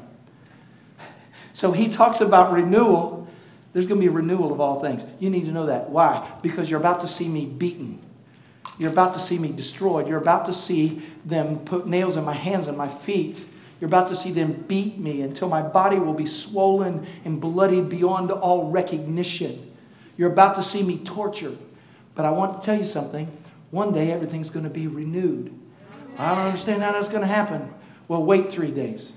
So 1.54 1.72
he 1.72 1.90
talks 1.90 2.22
about 2.22 2.52
renewal, 2.52 3.28
There's 3.74 3.88
going 3.88 4.00
to 4.00 4.06
be 4.06 4.12
a 4.12 4.16
renewal 4.16 4.54
of 4.54 4.62
all 4.62 4.80
things. 4.80 5.04
You 5.20 5.30
need 5.30 5.46
to 5.46 5.52
know 5.52 5.66
that. 5.68 5.90
Why? 5.90 6.30
Because 6.44 6.70
you're 6.70 6.80
about 6.80 7.02
to 7.02 7.08
see 7.08 7.28
me 7.28 7.46
beaten. 7.46 8.02
You're 8.78 8.92
about 8.92 9.14
to 9.14 9.20
see 9.20 9.40
me 9.40 9.52
destroyed. 9.52 10.08
You're 10.08 10.20
about 10.20 10.46
to 10.46 10.54
see 10.54 11.02
them 11.26 11.60
put 11.60 11.88
nails 11.88 12.18
in 12.18 12.24
my 12.24 12.34
hands 12.34 12.68
and 12.68 12.78
my 12.78 12.88
feet. 12.88 13.38
You're 13.80 13.88
about 13.88 14.10
to 14.10 14.16
see 14.16 14.32
them 14.32 14.54
beat 14.68 14.98
me 14.98 15.22
until 15.22 15.50
my 15.50 15.62
body 15.62 16.00
will 16.00 16.14
be 16.14 16.26
swollen 16.26 17.06
and 17.26 17.42
bloodied 17.42 17.90
beyond 17.90 18.32
all 18.32 18.70
recognition. 18.70 19.76
You're 20.18 20.32
about 20.32 20.56
to 20.56 20.64
see 20.64 20.84
me 20.84 21.00
tortured. 21.00 21.58
But 22.16 22.26
I 22.26 22.32
want 22.32 22.60
to 22.60 22.66
tell 22.66 22.78
you 22.78 22.86
something. 22.86 23.32
One 23.72 23.94
day 23.94 24.12
everything's 24.12 24.50
going 24.50 24.64
to 24.64 24.72
be 24.72 24.88
renewed. 24.88 25.54
I 26.18 26.34
don't 26.34 26.46
understand 26.46 26.82
how 26.82 26.92
that's 26.92 27.10
going 27.10 27.22
to 27.22 27.28
happen. 27.28 27.74
Well, 28.08 28.24
wait 28.24 28.50
three 28.50 28.72
days. 28.72 29.12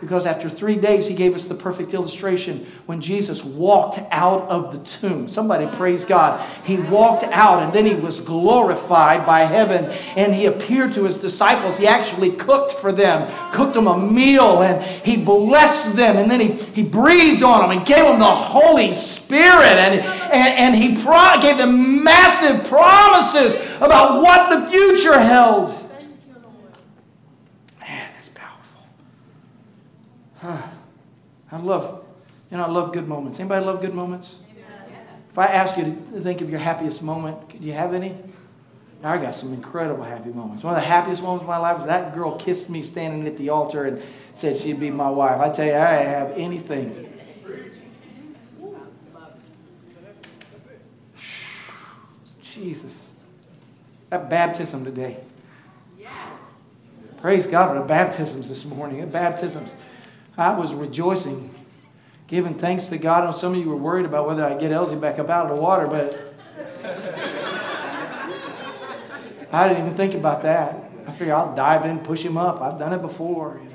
Because 0.00 0.26
after 0.26 0.50
three 0.50 0.76
days, 0.76 1.06
he 1.06 1.14
gave 1.14 1.34
us 1.34 1.46
the 1.46 1.54
perfect 1.54 1.94
illustration 1.94 2.66
when 2.84 3.00
Jesus 3.00 3.42
walked 3.42 3.98
out 4.10 4.42
of 4.42 4.72
the 4.72 4.84
tomb. 4.84 5.26
Somebody 5.26 5.66
praise 5.76 6.04
God. 6.04 6.38
He 6.64 6.76
walked 6.76 7.24
out 7.24 7.62
and 7.62 7.72
then 7.72 7.86
he 7.86 7.94
was 7.94 8.20
glorified 8.20 9.24
by 9.24 9.40
heaven 9.40 9.86
and 10.14 10.34
he 10.34 10.46
appeared 10.46 10.92
to 10.94 11.04
his 11.04 11.18
disciples. 11.18 11.78
He 11.78 11.86
actually 11.86 12.32
cooked 12.32 12.72
for 12.72 12.92
them, 12.92 13.32
cooked 13.52 13.72
them 13.72 13.86
a 13.86 13.96
meal, 13.96 14.62
and 14.62 14.84
he 14.84 15.16
blessed 15.16 15.96
them. 15.96 16.18
And 16.18 16.30
then 16.30 16.40
he, 16.40 16.52
he 16.52 16.82
breathed 16.82 17.42
on 17.42 17.62
them 17.62 17.78
and 17.78 17.86
gave 17.86 18.04
them 18.04 18.18
the 18.18 18.26
Holy 18.26 18.92
Spirit. 18.92 19.64
And, 19.64 20.00
and, 20.00 20.74
and 20.74 20.76
he 20.76 21.02
pro- 21.02 21.40
gave 21.40 21.56
them 21.56 22.04
massive 22.04 22.68
promises 22.68 23.56
about 23.78 24.22
what 24.22 24.50
the 24.50 24.70
future 24.70 25.18
held. 25.18 25.85
I 31.56 31.60
love, 31.60 32.04
you 32.50 32.58
know, 32.58 32.64
I 32.64 32.68
love 32.68 32.92
good 32.92 33.08
moments. 33.08 33.40
Anybody 33.40 33.64
love 33.64 33.80
good 33.80 33.94
moments? 33.94 34.40
Yes. 34.54 34.66
If 35.30 35.38
I 35.38 35.46
ask 35.46 35.78
you 35.78 35.84
to 35.84 36.20
think 36.20 36.42
of 36.42 36.50
your 36.50 36.60
happiest 36.60 37.02
moment, 37.02 37.48
do 37.48 37.66
you 37.66 37.72
have 37.72 37.94
any? 37.94 38.14
I 39.02 39.16
got 39.18 39.34
some 39.34 39.54
incredible 39.54 40.04
happy 40.04 40.30
moments. 40.30 40.62
One 40.64 40.74
of 40.74 40.80
the 40.80 40.86
happiest 40.86 41.22
moments 41.22 41.42
of 41.42 41.48
my 41.48 41.56
life 41.56 41.78
was 41.78 41.86
that 41.86 42.14
girl 42.14 42.36
kissed 42.36 42.68
me 42.68 42.82
standing 42.82 43.26
at 43.26 43.38
the 43.38 43.50
altar 43.50 43.84
and 43.84 44.02
said 44.34 44.58
she'd 44.58 44.80
be 44.80 44.90
my 44.90 45.08
wife. 45.08 45.40
I 45.40 45.50
tell 45.50 45.64
you, 45.64 45.74
I 45.74 45.98
didn't 45.98 46.12
have 46.12 46.32
anything. 46.32 47.12
Jesus. 52.40 53.08
That 54.10 54.28
baptism 54.28 54.84
today. 54.84 55.18
Yes. 55.98 56.10
Praise 57.20 57.46
God 57.46 57.68
for 57.68 57.80
the 57.80 57.86
baptisms 57.86 58.48
this 58.48 58.64
morning. 58.64 59.00
The 59.00 59.06
baptisms. 59.06 59.70
I 60.38 60.58
was 60.58 60.74
rejoicing, 60.74 61.54
giving 62.26 62.54
thanks 62.54 62.86
to 62.86 62.98
God. 62.98 63.24
I 63.24 63.30
know 63.30 63.36
some 63.36 63.54
of 63.54 63.58
you 63.58 63.68
were 63.70 63.76
worried 63.76 64.04
about 64.04 64.26
whether 64.26 64.44
I'd 64.44 64.60
get 64.60 64.70
Elsie 64.70 64.96
back 64.96 65.18
up 65.18 65.30
out 65.30 65.50
of 65.50 65.56
the 65.56 65.62
water, 65.62 65.86
but 65.86 66.34
I 69.50 69.68
didn't 69.68 69.84
even 69.84 69.96
think 69.96 70.14
about 70.14 70.42
that. 70.42 70.76
I 71.06 71.12
figure 71.12 71.34
I'll 71.34 71.54
dive 71.54 71.86
in, 71.86 72.00
push 72.00 72.22
him 72.22 72.36
up. 72.36 72.60
I've 72.60 72.78
done 72.78 72.92
it 72.92 73.00
before. 73.00 73.60
You 73.62 73.70
know. 73.70 73.72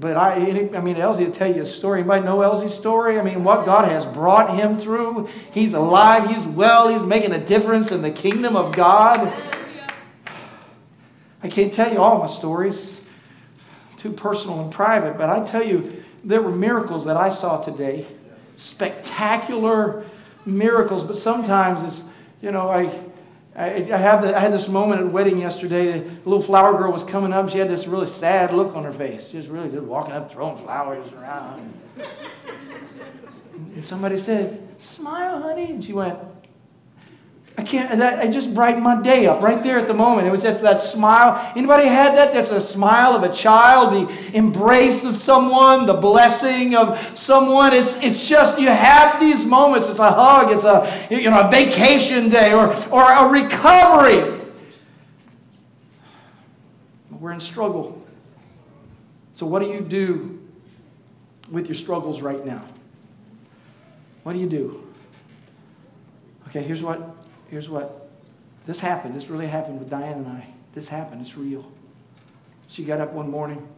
But 0.00 0.16
I, 0.16 0.34
I 0.76 0.80
mean, 0.80 0.96
Elsie 0.96 1.24
will 1.24 1.32
tell 1.32 1.52
you 1.52 1.62
a 1.62 1.66
story. 1.66 2.00
Anybody 2.00 2.24
know 2.24 2.42
Elsie's 2.42 2.74
story? 2.74 3.18
I 3.18 3.22
mean, 3.22 3.42
what 3.42 3.64
God 3.64 3.88
has 3.88 4.04
brought 4.06 4.54
him 4.56 4.78
through. 4.78 5.28
He's 5.52 5.72
alive. 5.74 6.28
He's 6.28 6.46
well. 6.46 6.88
He's 6.88 7.02
making 7.02 7.32
a 7.32 7.44
difference 7.44 7.90
in 7.90 8.02
the 8.02 8.10
kingdom 8.10 8.54
of 8.54 8.74
God. 8.74 9.32
I 11.42 11.48
can't 11.48 11.72
tell 11.72 11.90
you 11.90 11.98
all 11.98 12.18
my 12.18 12.26
stories 12.26 13.01
too 14.02 14.12
personal 14.12 14.60
and 14.60 14.72
private, 14.72 15.16
but 15.16 15.30
I 15.30 15.44
tell 15.46 15.64
you, 15.64 16.02
there 16.24 16.42
were 16.42 16.50
miracles 16.50 17.04
that 17.04 17.16
I 17.16 17.30
saw 17.30 17.62
today. 17.62 18.04
Spectacular 18.56 20.04
miracles, 20.44 21.04
but 21.04 21.16
sometimes 21.16 21.84
it's, 21.84 22.08
you 22.42 22.50
know, 22.50 22.68
I, 22.68 22.92
I, 23.54 23.68
have 23.96 24.22
the, 24.22 24.36
I 24.36 24.40
had 24.40 24.52
this 24.52 24.68
moment 24.68 25.00
at 25.00 25.06
a 25.06 25.10
wedding 25.10 25.38
yesterday. 25.38 26.00
The 26.00 26.28
little 26.28 26.42
flower 26.42 26.76
girl 26.76 26.90
was 26.90 27.04
coming 27.04 27.32
up. 27.32 27.48
She 27.48 27.58
had 27.58 27.70
this 27.70 27.86
really 27.86 28.08
sad 28.08 28.52
look 28.52 28.74
on 28.74 28.82
her 28.82 28.92
face. 28.92 29.28
She 29.28 29.36
was 29.36 29.46
really 29.46 29.70
just 29.70 29.84
walking 29.84 30.12
up, 30.12 30.32
throwing 30.32 30.56
flowers 30.56 31.12
around. 31.12 31.72
And 33.74 33.84
somebody 33.84 34.18
said, 34.18 34.68
Smile, 34.80 35.40
honey. 35.40 35.70
And 35.70 35.84
she 35.84 35.92
went, 35.92 36.18
I 37.58 37.64
can't, 37.64 37.98
that, 37.98 38.24
it 38.24 38.32
just 38.32 38.54
brightened 38.54 38.82
my 38.82 39.00
day 39.02 39.26
up 39.26 39.42
right 39.42 39.62
there 39.62 39.78
at 39.78 39.86
the 39.86 39.94
moment. 39.94 40.26
It 40.26 40.30
was 40.30 40.42
just 40.42 40.62
that 40.62 40.80
smile. 40.80 41.52
Anybody 41.54 41.86
had 41.86 42.16
that? 42.16 42.32
That's 42.32 42.50
a 42.50 42.60
smile 42.60 43.14
of 43.14 43.22
a 43.24 43.32
child, 43.32 44.08
the 44.08 44.36
embrace 44.36 45.04
of 45.04 45.14
someone, 45.14 45.84
the 45.84 45.94
blessing 45.94 46.74
of 46.74 46.98
someone. 47.16 47.74
It's, 47.74 47.96
it's 47.98 48.26
just, 48.26 48.58
you 48.58 48.68
have 48.68 49.20
these 49.20 49.44
moments. 49.44 49.90
It's 49.90 49.98
a 49.98 50.10
hug. 50.10 50.50
It's 50.50 50.64
a, 50.64 51.06
you 51.10 51.28
know, 51.28 51.40
a 51.40 51.50
vacation 51.50 52.30
day 52.30 52.54
or, 52.54 52.74
or 52.90 53.12
a 53.12 53.28
recovery. 53.28 54.40
We're 57.10 57.32
in 57.32 57.40
struggle. 57.40 58.02
So 59.34 59.44
what 59.44 59.60
do 59.60 59.68
you 59.68 59.80
do 59.80 60.40
with 61.50 61.66
your 61.66 61.74
struggles 61.74 62.22
right 62.22 62.44
now? 62.46 62.64
What 64.22 64.32
do 64.32 64.38
you 64.38 64.48
do? 64.48 64.88
Okay, 66.48 66.62
here's 66.62 66.82
what 66.82 67.11
here's 67.52 67.68
what 67.68 68.08
this 68.66 68.80
happened. 68.80 69.14
This 69.14 69.28
really 69.28 69.46
happened 69.46 69.78
with 69.78 69.90
Diane 69.90 70.14
and 70.14 70.26
I. 70.26 70.46
This 70.74 70.88
happened. 70.88 71.20
It's 71.20 71.36
real. 71.36 71.70
She 72.68 72.82
got 72.82 72.98
up 72.98 73.12
one 73.12 73.30
morning. 73.30 73.68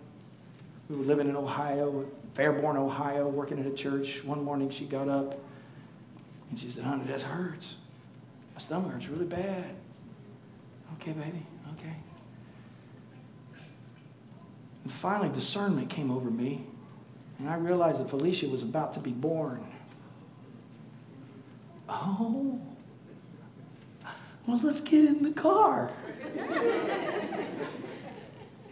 We 0.89 0.95
were 0.95 1.05
living 1.05 1.29
in 1.29 1.35
Ohio, 1.35 2.07
Fairborn, 2.37 2.77
Ohio, 2.77 3.27
working 3.27 3.59
at 3.59 3.67
a 3.67 3.75
church. 3.75 4.23
One 4.23 4.45
morning 4.45 4.71
she 4.71 4.85
got 4.85 5.09
up 5.09 5.37
and 6.51 6.59
she 6.59 6.71
said, 6.71 6.85
Honey, 6.85 7.05
this 7.05 7.25
hurts. 7.25 7.77
My 8.55 8.61
stomach 8.61 8.93
hurts 8.93 9.09
really 9.09 9.27
bad. 9.27 9.65
Okay, 11.01 11.11
baby. 11.11 11.45
Okay. 11.77 11.97
And 14.85 14.93
finally, 14.93 15.31
discernment 15.31 15.91
came 15.91 16.13
over 16.13 16.31
me, 16.31 16.65
and 17.41 17.49
I 17.49 17.57
realized 17.57 17.99
that 17.99 18.09
Felicia 18.09 18.47
was 18.47 18.63
about 18.63 18.95
to 18.95 19.01
be 19.01 19.11
born. 19.11 19.67
Oh, 21.89 22.61
well, 24.47 24.61
let's 24.63 24.83
get 24.83 25.05
in 25.05 25.23
the 25.23 25.33
car. 25.33 25.91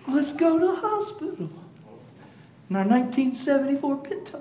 let's 0.09 0.35
go 0.35 0.59
to 0.59 0.67
the 0.67 0.77
hospital. 0.77 1.51
In 2.69 2.77
our 2.77 2.85
1974 2.85 3.97
Pinto. 3.99 4.41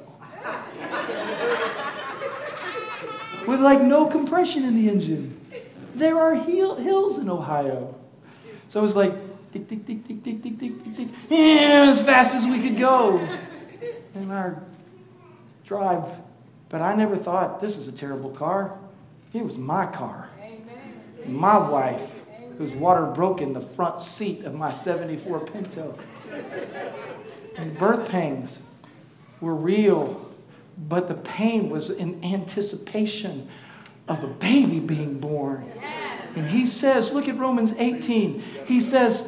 With 3.47 3.61
like 3.61 3.82
no 3.82 4.07
compression 4.07 4.63
in 4.63 4.75
the 4.75 4.89
engine. 4.89 5.39
There 5.95 6.19
are 6.19 6.36
hill, 6.36 6.75
hills 6.75 7.19
in 7.19 7.29
Ohio. 7.29 7.95
So 8.67 8.79
it 8.79 8.84
was 8.84 8.95
like, 8.95 9.13
tick, 9.51 9.67
tick, 9.67 9.86
tick, 9.86 10.07
tick, 10.07 10.23
tick, 10.23 10.43
tick, 10.43 10.59
tick, 10.59 10.84
tick, 10.84 10.97
tick. 10.97 11.07
Yeah, 11.29 11.93
as 11.93 12.01
fast 12.01 12.36
as 12.36 12.45
we 12.45 12.61
could 12.61 12.77
go 12.77 13.17
in 14.15 14.32
our 14.32 14.61
drive. 15.65 16.09
But 16.69 16.82
I 16.82 16.95
never 16.95 17.17
thought 17.17 17.61
this 17.61 17.77
is 17.77 17.88
a 17.88 17.91
terrible 17.91 18.32
car. 18.32 18.77
It 19.34 19.43
was 19.43 19.57
my 19.57 19.86
car 19.86 20.30
my 21.28 21.57
wife, 21.57 22.09
whose 22.57 22.74
water 22.74 23.05
broke 23.05 23.41
in 23.41 23.53
the 23.53 23.61
front 23.61 23.99
seat 23.99 24.43
of 24.43 24.53
my 24.53 24.72
74 24.72 25.39
Pinto. 25.41 25.97
And 27.57 27.78
birth 27.78 28.09
pains 28.09 28.57
were 29.39 29.55
real, 29.55 30.30
but 30.78 31.07
the 31.07 31.15
pain 31.15 31.69
was 31.69 31.89
in 31.89 32.24
anticipation 32.24 33.47
of 34.07 34.24
a 34.24 34.28
baby 34.28 34.80
being 34.80 35.19
born. 35.19 35.72
And 36.36 36.49
he 36.49 36.65
says, 36.65 37.11
look 37.11 37.28
at 37.28 37.38
Romans 37.38 37.74
18. 37.78 38.43
He 38.65 38.80
says, 38.80 39.28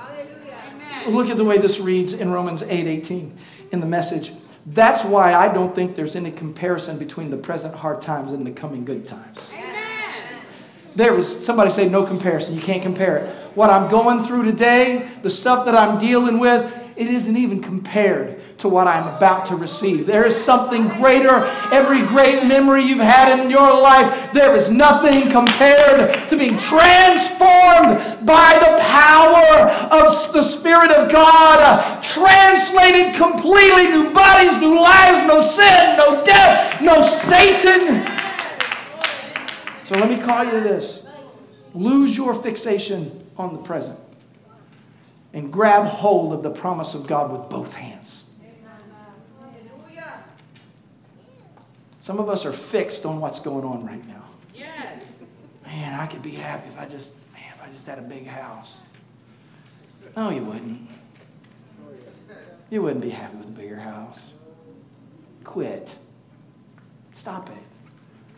Look 1.07 1.29
at 1.29 1.37
the 1.37 1.43
way 1.43 1.57
this 1.57 1.79
reads 1.79 2.13
in 2.13 2.31
Romans 2.31 2.63
8 2.63 2.87
18 2.87 3.37
in 3.71 3.79
the 3.79 3.85
message. 3.85 4.33
That's 4.67 5.03
why 5.03 5.33
I 5.33 5.51
don't 5.51 5.73
think 5.73 5.95
there's 5.95 6.15
any 6.15 6.31
comparison 6.31 6.99
between 6.99 7.31
the 7.31 7.37
present 7.37 7.73
hard 7.73 8.01
times 8.01 8.31
and 8.31 8.45
the 8.45 8.51
coming 8.51 8.85
good 8.85 9.07
times. 9.07 9.39
There 10.95 11.13
was 11.13 11.45
somebody 11.45 11.71
say 11.71 11.87
no 11.87 12.05
comparison. 12.05 12.53
You 12.53 12.61
can't 12.61 12.83
compare 12.83 13.17
it. 13.17 13.35
What 13.55 13.69
I'm 13.69 13.89
going 13.89 14.23
through 14.23 14.43
today, 14.43 15.09
the 15.23 15.29
stuff 15.29 15.65
that 15.65 15.75
I'm 15.75 15.97
dealing 15.97 16.37
with, 16.37 16.71
it 16.95 17.07
isn't 17.07 17.37
even 17.37 17.61
compared 17.61 18.57
to 18.59 18.69
what 18.69 18.87
I'm 18.87 19.07
about 19.15 19.47
to 19.47 19.55
receive. 19.55 20.05
There 20.05 20.25
is 20.25 20.35
something 20.35 20.87
greater. 20.89 21.45
Every 21.71 22.05
great 22.05 22.45
memory 22.45 22.83
you've 22.83 22.99
had 22.99 23.39
in 23.39 23.49
your 23.49 23.71
life, 23.71 24.33
there 24.33 24.55
is 24.55 24.69
nothing 24.69 25.31
compared 25.31 26.29
to 26.29 26.37
being 26.37 26.57
transformed 26.57 26.61
by 26.61 26.69
the 26.69 26.69
power 26.69 27.00
of 29.91 30.33
the 30.33 30.41
Spirit 30.41 30.91
of 30.91 31.11
God, 31.11 31.59
uh, 31.59 32.01
translated 32.01 33.15
completely, 33.15 33.89
new 33.89 34.13
bodies, 34.13 34.59
new 34.59 34.81
lives, 34.81 35.27
no 35.27 35.41
sin, 35.43 35.97
no 35.97 36.23
death, 36.23 36.81
no 36.81 37.01
Satan. 37.01 38.07
So 39.85 39.99
let 39.99 40.09
me 40.09 40.17
call 40.17 40.45
you 40.45 40.61
this 40.61 41.05
lose 41.73 42.15
your 42.15 42.33
fixation 42.33 43.25
on 43.37 43.53
the 43.53 43.59
present 43.59 43.97
and 45.33 45.51
grab 45.51 45.85
hold 45.85 46.33
of 46.33 46.43
the 46.43 46.49
promise 46.49 46.95
of 46.95 47.07
God 47.07 47.31
with 47.31 47.49
both 47.49 47.73
hands. 47.73 48.23
Some 52.01 52.19
of 52.19 52.29
us 52.29 52.45
are 52.45 52.51
fixed 52.51 53.05
on 53.05 53.21
what's 53.21 53.39
going 53.39 53.63
on 53.63 53.85
right 53.85 54.05
now. 54.07 54.23
Yes. 54.55 55.03
Man, 55.63 55.97
I 55.97 56.07
could 56.07 56.23
be 56.23 56.31
happy 56.31 56.67
if 56.67 56.79
I 56.79 56.85
just, 56.85 57.13
man, 57.31 57.43
if 57.55 57.61
I 57.61 57.71
just 57.71 57.85
had 57.85 57.99
a 57.99 58.01
big 58.01 58.25
house. 58.25 58.75
No, 60.15 60.29
you 60.29 60.43
wouldn't. 60.43 60.89
You 62.69 62.81
wouldn't 62.81 63.01
be 63.01 63.09
happy 63.09 63.37
with 63.37 63.47
a 63.47 63.51
bigger 63.51 63.77
house. 63.77 64.31
Quit. 65.43 65.95
Stop 67.13 67.49
it. 67.49 67.55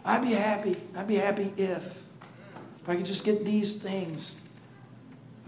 I'd 0.05 0.23
be 0.23 0.31
happy. 0.31 0.75
I'd 0.95 1.07
be 1.07 1.15
happy 1.15 1.53
if. 1.57 2.03
If 2.81 2.89
I 2.89 2.97
could 2.97 3.05
just 3.05 3.23
get 3.23 3.45
these 3.45 3.77
things. 3.77 4.33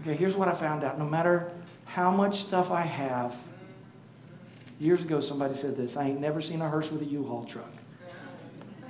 Okay, 0.00 0.14
here's 0.14 0.34
what 0.34 0.48
I 0.48 0.54
found 0.54 0.84
out. 0.84 0.98
No 0.98 1.04
matter 1.04 1.50
how 1.84 2.10
much 2.10 2.42
stuff 2.42 2.70
I 2.70 2.80
have, 2.80 3.36
years 4.78 5.02
ago 5.02 5.20
somebody 5.20 5.56
said 5.56 5.76
this 5.76 5.96
I 5.96 6.08
ain't 6.08 6.20
never 6.20 6.40
seen 6.40 6.62
a 6.62 6.68
hearse 6.68 6.90
with 6.90 7.02
a 7.02 7.06
U 7.06 7.24
Haul 7.24 7.44
truck. 7.44 7.70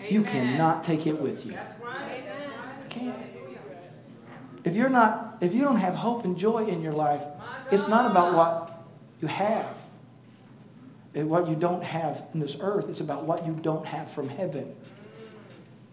You 0.09 0.23
cannot 0.23 0.85
take 0.85 1.07
it 1.07 1.21
with 1.21 1.45
you. 1.47 1.53
That's 1.53 1.81
right. 1.81 2.23
I 2.85 2.89
can't. 2.89 3.36
If 4.67 4.75
you're 4.75 4.91
not, 4.91 5.39
if 5.41 5.55
you 5.55 5.63
don't 5.63 5.79
have 5.79 5.95
hope 5.95 6.25
and 6.25 6.37
joy 6.37 6.67
in 6.67 6.83
your 6.83 6.93
life, 6.93 7.23
it's 7.71 7.87
not 7.87 8.11
about 8.11 8.35
what 8.35 8.85
you 9.23 9.29
have. 9.29 9.73
And 11.15 11.31
what 11.31 11.49
you 11.49 11.55
don't 11.55 11.85
have 11.85 12.25
in 12.35 12.41
this 12.41 12.57
earth. 12.61 12.89
It's 12.89 13.01
about 13.01 13.25
what 13.25 13.47
you 13.47 13.53
don't 13.63 13.87
have 13.87 14.11
from 14.11 14.29
heaven. 14.29 14.75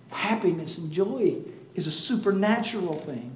Happiness 0.09 0.80
and 0.80 0.91
joy 0.91 1.38
is 1.76 1.86
a 1.86 1.91
supernatural 1.91 2.95
thing. 2.95 3.36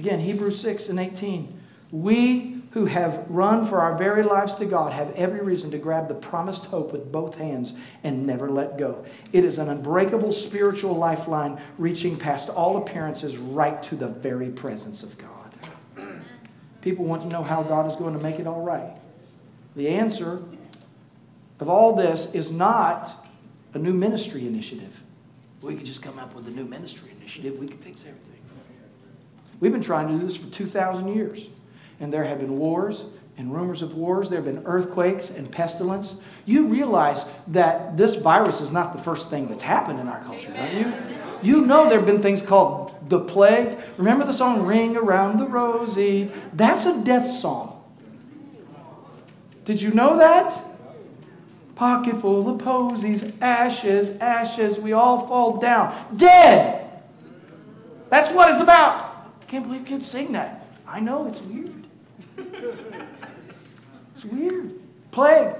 Again, 0.00 0.18
Hebrews 0.18 0.58
6 0.60 0.88
and 0.88 0.98
18. 0.98 1.60
We 1.92 2.55
who 2.76 2.84
have 2.84 3.24
run 3.30 3.66
for 3.66 3.80
our 3.80 3.96
very 3.96 4.22
lives 4.22 4.56
to 4.56 4.66
God 4.66 4.92
have 4.92 5.10
every 5.14 5.40
reason 5.40 5.70
to 5.70 5.78
grab 5.78 6.08
the 6.08 6.14
promised 6.14 6.66
hope 6.66 6.92
with 6.92 7.10
both 7.10 7.34
hands 7.34 7.72
and 8.04 8.26
never 8.26 8.50
let 8.50 8.76
go. 8.76 9.02
It 9.32 9.46
is 9.46 9.58
an 9.58 9.70
unbreakable 9.70 10.30
spiritual 10.30 10.94
lifeline 10.94 11.58
reaching 11.78 12.18
past 12.18 12.50
all 12.50 12.76
appearances 12.76 13.38
right 13.38 13.82
to 13.84 13.96
the 13.96 14.08
very 14.08 14.50
presence 14.50 15.02
of 15.02 15.16
God. 15.16 15.54
People 16.82 17.06
want 17.06 17.22
to 17.22 17.28
know 17.28 17.42
how 17.42 17.62
God 17.62 17.90
is 17.90 17.96
going 17.96 18.12
to 18.12 18.22
make 18.22 18.38
it 18.38 18.46
all 18.46 18.60
right. 18.60 18.94
The 19.74 19.88
answer 19.88 20.42
of 21.60 21.70
all 21.70 21.96
this 21.96 22.34
is 22.34 22.52
not 22.52 23.26
a 23.72 23.78
new 23.78 23.94
ministry 23.94 24.46
initiative. 24.46 24.92
We 25.62 25.76
could 25.76 25.86
just 25.86 26.02
come 26.02 26.18
up 26.18 26.34
with 26.34 26.46
a 26.46 26.50
new 26.50 26.66
ministry 26.66 27.10
initiative, 27.18 27.58
we 27.58 27.68
could 27.68 27.80
fix 27.80 28.02
everything. 28.02 28.42
We've 29.60 29.72
been 29.72 29.80
trying 29.80 30.08
to 30.08 30.18
do 30.18 30.26
this 30.26 30.36
for 30.36 30.52
2,000 30.52 31.16
years 31.16 31.48
and 32.00 32.12
there 32.12 32.24
have 32.24 32.38
been 32.38 32.58
wars 32.58 33.04
and 33.38 33.54
rumors 33.54 33.82
of 33.82 33.94
wars. 33.94 34.30
There 34.30 34.40
have 34.40 34.46
been 34.46 34.64
earthquakes 34.66 35.30
and 35.30 35.50
pestilence. 35.50 36.14
You 36.46 36.68
realize 36.68 37.26
that 37.48 37.96
this 37.96 38.14
virus 38.14 38.60
is 38.60 38.72
not 38.72 38.92
the 38.94 39.02
first 39.02 39.30
thing 39.30 39.48
that's 39.48 39.62
happened 39.62 40.00
in 40.00 40.08
our 40.08 40.22
culture, 40.24 40.52
don't 40.52 40.74
you? 40.74 40.92
You 41.42 41.66
know 41.66 41.88
there 41.88 41.98
have 41.98 42.06
been 42.06 42.22
things 42.22 42.42
called 42.42 42.94
the 43.08 43.20
plague. 43.20 43.78
Remember 43.98 44.24
the 44.24 44.32
song 44.32 44.64
Ring 44.64 44.96
Around 44.96 45.38
the 45.38 45.46
Rosie? 45.46 46.30
That's 46.54 46.86
a 46.86 47.02
death 47.02 47.30
song. 47.30 47.84
Did 49.64 49.82
you 49.82 49.92
know 49.92 50.16
that? 50.16 50.64
Pocket 51.74 52.20
full 52.20 52.48
of 52.48 52.58
posies, 52.60 53.30
ashes, 53.42 54.18
ashes, 54.18 54.78
we 54.78 54.94
all 54.94 55.26
fall 55.26 55.58
down. 55.58 55.94
Dead! 56.16 56.90
That's 58.08 58.32
what 58.32 58.50
it's 58.50 58.62
about. 58.62 59.02
I 59.42 59.44
can't 59.46 59.66
believe 59.66 59.84
kids 59.84 60.08
sing 60.08 60.32
that. 60.32 60.66
I 60.88 61.00
know, 61.00 61.26
it's 61.26 61.40
weird. 61.42 61.75
It's 62.36 64.24
weird. 64.24 64.72
Plague. 65.10 65.54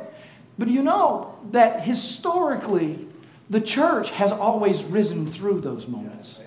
But 0.59 0.68
you 0.68 0.83
know 0.83 1.39
that 1.51 1.83
historically, 1.83 3.07
the 3.51 3.61
church 3.61 4.11
has 4.12 4.33
always 4.33 4.85
risen 4.85 5.31
through 5.31 5.61
those 5.61 5.89
moments. 5.89 6.41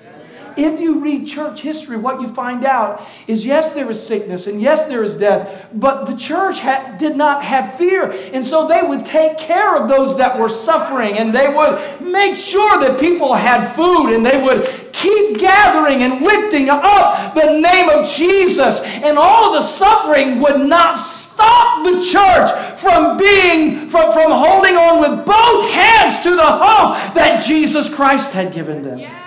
If 0.57 0.79
you 0.79 0.99
read 0.99 1.27
church 1.27 1.61
history, 1.61 1.97
what 1.97 2.21
you 2.21 2.27
find 2.27 2.65
out 2.65 3.05
is 3.27 3.45
yes, 3.45 3.73
there 3.73 3.89
is 3.89 4.01
sickness 4.05 4.47
and 4.47 4.61
yes, 4.61 4.87
there 4.87 5.03
is 5.03 5.17
death, 5.17 5.67
but 5.73 6.05
the 6.05 6.15
church 6.15 6.61
did 6.99 7.15
not 7.15 7.43
have 7.43 7.77
fear. 7.77 8.11
And 8.33 8.45
so 8.45 8.67
they 8.67 8.81
would 8.81 9.05
take 9.05 9.37
care 9.37 9.75
of 9.75 9.89
those 9.89 10.17
that 10.17 10.37
were 10.37 10.49
suffering 10.49 11.17
and 11.17 11.33
they 11.33 11.53
would 11.53 12.01
make 12.01 12.35
sure 12.35 12.79
that 12.81 12.99
people 12.99 13.33
had 13.33 13.73
food 13.73 14.13
and 14.13 14.25
they 14.25 14.41
would 14.41 14.67
keep 14.93 15.37
gathering 15.39 16.03
and 16.03 16.21
lifting 16.21 16.69
up 16.69 17.33
the 17.35 17.59
name 17.59 17.89
of 17.89 18.07
Jesus. 18.09 18.81
And 18.81 19.17
all 19.17 19.53
of 19.53 19.61
the 19.61 19.67
suffering 19.67 20.41
would 20.41 20.59
not 20.67 20.97
stop 21.39 21.85
the 21.85 22.01
church 22.01 22.79
from 22.79 23.17
being, 23.17 23.89
from, 23.89 24.11
from 24.11 24.31
holding 24.31 24.75
on 24.75 24.99
with 24.99 25.25
both 25.25 25.71
hands 25.71 26.21
to 26.23 26.35
the 26.35 26.41
hope 26.41 27.13
that 27.13 27.43
Jesus 27.45 27.93
Christ 27.93 28.33
had 28.33 28.53
given 28.53 28.83
them. 28.83 28.99
Yeah. 28.99 29.18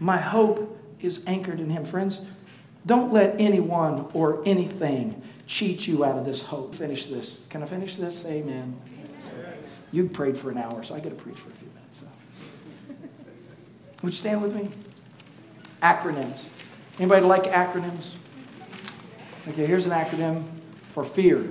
My 0.00 0.16
hope 0.16 0.78
is 1.00 1.24
anchored 1.26 1.60
in 1.60 1.70
Him. 1.70 1.84
Friends, 1.84 2.20
don't 2.86 3.12
let 3.12 3.40
anyone 3.40 4.08
or 4.14 4.42
anything 4.46 5.22
cheat 5.46 5.86
you 5.86 6.04
out 6.04 6.18
of 6.18 6.24
this 6.24 6.42
hope. 6.42 6.74
Finish 6.74 7.06
this. 7.06 7.40
Can 7.48 7.62
I 7.62 7.66
finish 7.66 7.96
this? 7.96 8.24
Amen. 8.26 8.78
You 9.90 10.08
prayed 10.08 10.36
for 10.36 10.50
an 10.50 10.58
hour, 10.58 10.82
so 10.82 10.94
I 10.94 11.00
get 11.00 11.10
to 11.10 11.22
preach 11.22 11.38
for 11.38 11.50
a 11.50 11.54
few 11.54 11.68
minutes. 11.68 12.00
So. 12.00 12.94
Would 14.02 14.12
you 14.12 14.18
stand 14.18 14.42
with 14.42 14.54
me? 14.54 14.68
Acronyms. 15.82 16.40
Anybody 16.98 17.24
like 17.24 17.44
acronyms? 17.44 18.14
Okay, 19.48 19.64
here's 19.66 19.86
an 19.86 19.92
acronym 19.92 20.44
for 20.92 21.04
fear. 21.04 21.50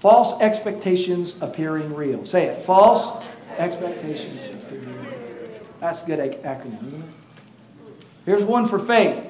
False 0.00 0.40
expectations 0.40 1.36
appearing 1.40 1.94
real. 1.94 2.24
Say 2.26 2.46
it. 2.46 2.62
False 2.64 3.24
expectations 3.56 4.57
that's 5.80 6.02
a 6.02 6.06
good 6.06 6.18
acronym. 6.42 7.02
Here's 8.24 8.44
one 8.44 8.66
for 8.66 8.78
faith 8.78 9.24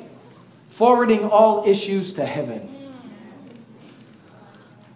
forwarding 0.71 1.25
all 1.25 1.69
issues 1.69 2.15
to 2.15 2.25
heaven. 2.25 2.69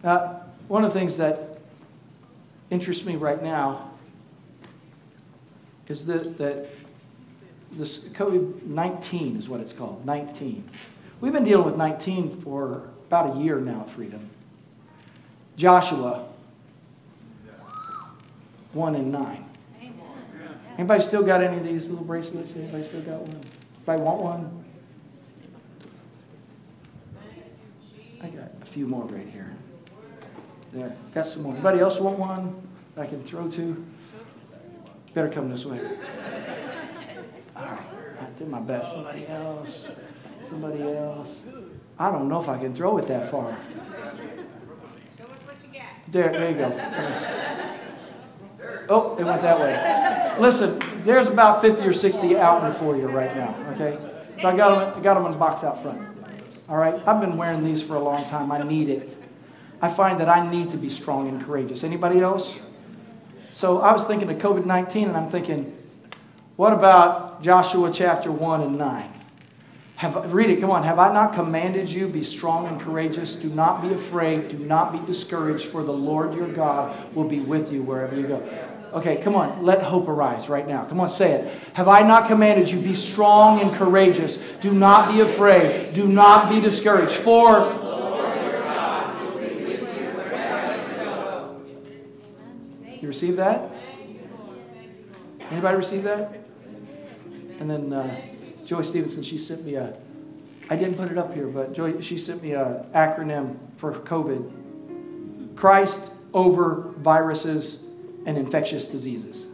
Now, 0.05 0.43
one 0.69 0.85
of 0.85 0.93
the 0.93 0.99
things 0.99 1.17
that 1.17 1.59
interests 2.71 3.05
me 3.05 3.17
right 3.17 3.43
now 3.43 3.91
is 5.89 6.07
that, 6.07 6.39
that 6.39 6.69
this 7.73 7.99
COVID 7.99 8.63
19 8.63 9.37
is 9.37 9.49
what 9.49 9.61
it's 9.61 9.73
called 9.73 10.07
19. 10.07 10.69
We've 11.21 11.33
been 11.33 11.45
dealing 11.45 11.67
with 11.67 11.77
19 11.77 12.41
for 12.43 12.83
about 13.09 13.37
a 13.37 13.41
year 13.41 13.61
now, 13.61 13.85
Freedom. 13.85 14.29
Joshua 15.57 16.27
1 18.73 18.95
and 18.95 19.13
9. 19.13 19.45
Anybody 20.79 21.03
still 21.03 21.23
got 21.23 21.43
any 21.43 21.59
of 21.59 21.65
these 21.65 21.89
little 21.89 22.05
bracelets? 22.05 22.55
Anybody 22.57 22.85
still 22.85 23.03
got 23.03 23.21
one? 23.21 23.45
Anybody 23.77 24.03
want 24.03 24.21
one? 24.21 24.65
I 28.23 28.29
got 28.29 28.51
a 28.63 28.67
few 28.67 28.87
more 28.87 29.05
right 29.05 29.29
here. 29.29 29.53
There, 30.73 30.97
got 31.15 31.27
some 31.27 31.43
more. 31.43 31.53
Anybody 31.53 31.81
else 31.81 32.01
want 32.01 32.19
one 32.19 32.69
I 32.97 33.07
can 33.07 33.23
throw 33.23 33.51
to? 33.51 33.85
Better 35.13 35.29
come 35.29 35.51
this 35.51 35.67
way. 35.67 35.79
All 37.55 37.67
right, 37.67 37.81
I 38.21 38.39
did 38.39 38.49
my 38.49 38.61
best. 38.61 38.93
Somebody 38.93 39.27
else. 39.27 39.87
Somebody 40.41 40.83
else. 40.83 41.41
I 41.99 42.11
don't 42.11 42.29
know 42.29 42.41
if 42.41 42.49
I 42.49 42.59
can 42.59 42.75
throw 42.75 42.97
it 42.99 43.07
that 43.09 43.31
far. 43.31 43.57
There, 46.09 46.33
there 46.33 46.51
you 46.51 46.57
go. 46.57 47.79
Oh, 48.89 49.17
it 49.19 49.25
went 49.25 49.43
that 49.43 49.59
way. 49.59 50.41
Listen, 50.41 50.79
there's 51.05 51.29
about 51.29 51.61
50 51.61 51.87
or 51.87 51.93
60 51.93 52.37
out 52.37 52.65
in 52.65 52.73
for 52.75 52.97
you 52.97 53.07
right 53.09 53.35
now, 53.37 53.55
okay? 53.71 53.99
So 54.41 54.49
I 54.49 54.57
got 54.57 54.95
them, 54.95 55.01
I 55.01 55.03
got 55.03 55.15
them 55.15 55.27
in 55.27 55.33
the 55.33 55.39
box 55.39 55.65
out 55.65 55.83
front. 55.83 56.01
All 56.69 56.77
right? 56.77 56.95
I've 57.07 57.21
been 57.21 57.37
wearing 57.37 57.65
these 57.65 57.83
for 57.83 57.97
a 57.97 58.03
long 58.03 58.25
time. 58.27 58.51
I 58.51 58.63
need 58.63 58.89
it. 58.89 59.17
I 59.81 59.91
find 59.91 60.19
that 60.21 60.29
I 60.29 60.49
need 60.49 60.71
to 60.71 60.77
be 60.77 60.89
strong 60.89 61.29
and 61.29 61.45
courageous. 61.45 61.85
Anybody 61.85 62.21
else? 62.21 62.59
So 63.53 63.81
I 63.81 63.93
was 63.93 64.05
thinking 64.05 64.31
of 64.31 64.39
COVID 64.39 64.65
19 64.65 65.09
and 65.09 65.17
I'm 65.17 65.31
thinking, 65.31 65.77
what 66.57 66.73
about 66.73 67.43
Joshua 67.43 67.91
chapter 67.93 68.31
1 68.31 68.61
and 68.63 68.79
9? 68.79 69.22
Have, 70.03 70.33
read 70.33 70.51
it, 70.51 70.61
come 70.61 70.73
on. 70.73 70.83
Have 70.83 70.99
I 70.99 71.13
not 71.13 71.33
commanded 71.33 71.89
you, 71.89 72.09
be 72.09 72.25
strong 72.25 72.67
and 72.67 72.81
courageous? 72.81 73.37
Do 73.37 73.49
not 73.51 73.83
be 73.83 73.95
afraid, 73.95 74.49
do 74.49 74.59
not 74.59 74.91
be 74.91 74.99
discouraged, 75.07 75.67
for 75.67 75.85
the 75.85 75.93
Lord 75.93 76.35
your 76.35 76.49
God 76.49 77.15
will 77.15 77.29
be 77.29 77.39
with 77.39 77.73
you 77.73 77.85
wherever 77.85 78.17
you 78.17 78.27
go. 78.27 78.43
Okay, 78.95 79.23
come 79.23 79.37
on, 79.37 79.65
let 79.65 79.81
hope 79.81 80.09
arise 80.09 80.49
right 80.49 80.67
now. 80.67 80.85
Come 80.87 80.99
on, 80.99 81.09
say 81.09 81.35
it. 81.35 81.63
Have 81.75 81.87
I 81.87 82.03
not 82.03 82.27
commanded 82.27 82.69
you, 82.69 82.81
be 82.81 82.95
strong 82.95 83.61
and 83.61 83.73
courageous? 83.77 84.39
Do 84.61 84.73
not 84.73 85.13
be 85.13 85.21
afraid, 85.21 85.95
do 85.95 86.09
not 86.09 86.51
be 86.51 86.61
discouraged, 86.61 87.13
for 87.13 87.61
God 87.61 89.23
will 89.23 89.39
be 89.39 89.77
wherever 89.77 90.85
You 90.89 90.95
go. 90.97 91.61
You 93.01 93.07
receive 93.07 93.37
that? 93.37 93.71
Anybody 95.53 95.77
receive 95.77 96.03
that? 96.03 96.41
And 97.61 97.71
then 97.71 97.93
uh, 97.93 98.21
Joy 98.73 98.81
Stevenson, 98.81 99.23
she 99.23 99.37
sent 99.37 99.67
me 99.67 99.75
a, 99.75 99.93
I 100.71 100.77
didn't 100.77 100.97
put 100.97 101.11
it 101.11 101.19
up 101.19 101.35
here, 101.35 101.47
but 101.47 101.75
Joy, 101.75 102.01
she 102.01 102.17
sent 102.17 102.43
me 102.43 102.53
an 102.53 102.87
acronym 102.95 103.59
for 103.77 103.93
COVID 103.93 105.57
Christ 105.57 106.03
over 106.33 106.95
viruses 106.97 107.83
and 108.25 108.39
infectious 108.39 108.87
diseases. 108.87 109.49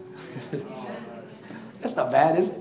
That's 1.81 1.97
not 1.97 2.12
bad, 2.12 2.39
is 2.39 2.51
it? 2.51 2.59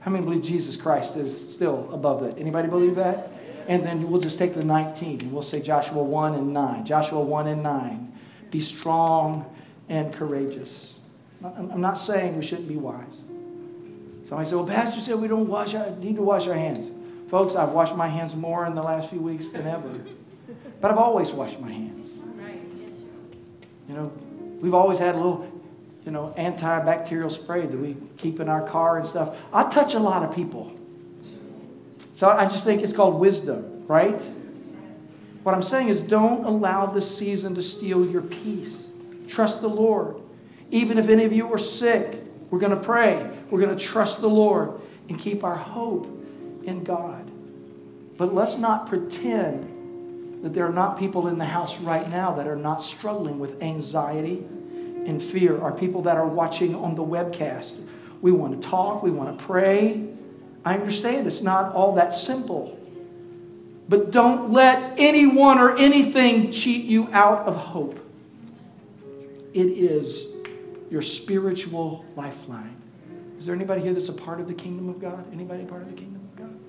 How 0.00 0.10
many 0.10 0.26
believe 0.26 0.42
Jesus 0.42 0.76
Christ 0.76 1.16
is 1.16 1.54
still 1.54 1.88
above 1.90 2.22
that? 2.22 2.38
Anybody 2.38 2.68
believe 2.68 2.96
that? 2.96 3.30
And 3.66 3.82
then 3.82 4.10
we'll 4.10 4.20
just 4.20 4.38
take 4.38 4.52
the 4.52 4.62
19 4.62 5.22
and 5.22 5.32
we'll 5.32 5.40
say 5.40 5.62
Joshua 5.62 6.02
1 6.02 6.34
and 6.34 6.52
9. 6.52 6.84
Joshua 6.84 7.22
1 7.22 7.46
and 7.48 7.62
9. 7.62 8.12
Be 8.50 8.60
strong 8.60 9.46
and 9.88 10.12
courageous. 10.12 10.92
I'm 11.42 11.80
not 11.80 11.94
saying 11.94 12.36
we 12.36 12.44
shouldn't 12.44 12.68
be 12.68 12.76
wise. 12.76 13.22
Somebody 14.32 14.48
said, 14.48 14.56
Well, 14.56 14.66
Pastor 14.66 15.00
said 15.02 15.16
we 15.16 15.28
don't 15.28 15.46
wash 15.46 15.74
our, 15.74 15.90
need 15.96 16.16
to 16.16 16.22
wash 16.22 16.48
our 16.48 16.54
hands. 16.54 16.90
Folks, 17.28 17.54
I've 17.54 17.72
washed 17.72 17.94
my 17.94 18.08
hands 18.08 18.34
more 18.34 18.64
in 18.64 18.74
the 18.74 18.82
last 18.82 19.10
few 19.10 19.20
weeks 19.20 19.50
than 19.50 19.66
ever. 19.66 19.90
But 20.80 20.90
I've 20.90 20.96
always 20.96 21.32
washed 21.32 21.60
my 21.60 21.70
hands. 21.70 22.10
You 23.90 23.94
know, 23.94 24.12
we've 24.62 24.72
always 24.72 24.98
had 24.98 25.16
a 25.16 25.18
little, 25.18 25.46
you 26.06 26.12
know, 26.12 26.32
antibacterial 26.38 27.30
spray 27.30 27.66
that 27.66 27.76
we 27.76 27.94
keep 28.16 28.40
in 28.40 28.48
our 28.48 28.66
car 28.66 28.96
and 28.96 29.06
stuff. 29.06 29.36
I 29.52 29.68
touch 29.68 29.92
a 29.92 29.98
lot 29.98 30.22
of 30.22 30.34
people. 30.34 30.74
So 32.14 32.30
I 32.30 32.46
just 32.46 32.64
think 32.64 32.80
it's 32.82 32.96
called 32.96 33.20
wisdom, 33.20 33.86
right? 33.86 34.22
What 35.42 35.54
I'm 35.54 35.62
saying 35.62 35.88
is 35.88 36.00
don't 36.00 36.46
allow 36.46 36.86
this 36.86 37.18
season 37.18 37.54
to 37.56 37.62
steal 37.62 38.06
your 38.06 38.22
peace. 38.22 38.86
Trust 39.28 39.60
the 39.60 39.68
Lord. 39.68 40.16
Even 40.70 40.96
if 40.96 41.10
any 41.10 41.24
of 41.24 41.34
you 41.34 41.52
are 41.52 41.58
sick, 41.58 42.21
we're 42.52 42.58
going 42.58 42.78
to 42.78 42.84
pray. 42.84 43.30
We're 43.50 43.62
going 43.62 43.74
to 43.74 43.82
trust 43.82 44.20
the 44.20 44.28
Lord 44.28 44.78
and 45.08 45.18
keep 45.18 45.42
our 45.42 45.56
hope 45.56 46.06
in 46.64 46.84
God. 46.84 47.30
But 48.18 48.34
let's 48.34 48.58
not 48.58 48.88
pretend 48.88 50.44
that 50.44 50.52
there 50.52 50.66
are 50.66 50.72
not 50.72 50.98
people 50.98 51.28
in 51.28 51.38
the 51.38 51.46
house 51.46 51.80
right 51.80 52.06
now 52.10 52.34
that 52.34 52.46
are 52.46 52.56
not 52.56 52.82
struggling 52.82 53.38
with 53.38 53.62
anxiety 53.62 54.44
and 55.06 55.20
fear, 55.20 55.62
Are 55.62 55.72
people 55.72 56.02
that 56.02 56.18
are 56.18 56.28
watching 56.28 56.74
on 56.74 56.94
the 56.94 57.02
webcast. 57.02 57.74
We 58.20 58.32
want 58.32 58.60
to 58.60 58.68
talk, 58.68 59.02
we 59.02 59.10
want 59.10 59.38
to 59.38 59.44
pray. 59.44 60.06
I 60.62 60.74
understand 60.74 61.26
it's 61.26 61.40
not 61.40 61.74
all 61.74 61.94
that 61.94 62.14
simple. 62.14 62.78
But 63.88 64.10
don't 64.10 64.52
let 64.52 64.98
anyone 64.98 65.58
or 65.58 65.78
anything 65.78 66.52
cheat 66.52 66.84
you 66.84 67.08
out 67.12 67.46
of 67.46 67.56
hope. 67.56 67.98
It 69.54 69.68
is 69.68 70.31
your 70.92 71.00
spiritual 71.00 72.04
lifeline. 72.16 72.76
Is 73.38 73.46
there 73.46 73.54
anybody 73.54 73.80
here 73.80 73.94
that's 73.94 74.10
a 74.10 74.12
part 74.12 74.40
of 74.40 74.46
the 74.46 74.52
kingdom 74.52 74.90
of 74.90 75.00
God? 75.00 75.24
Anybody 75.32 75.64
part 75.64 75.80
of 75.80 75.88
the 75.88 75.96
kingdom 75.96 76.20
of 76.20 76.36
God? 76.36 76.60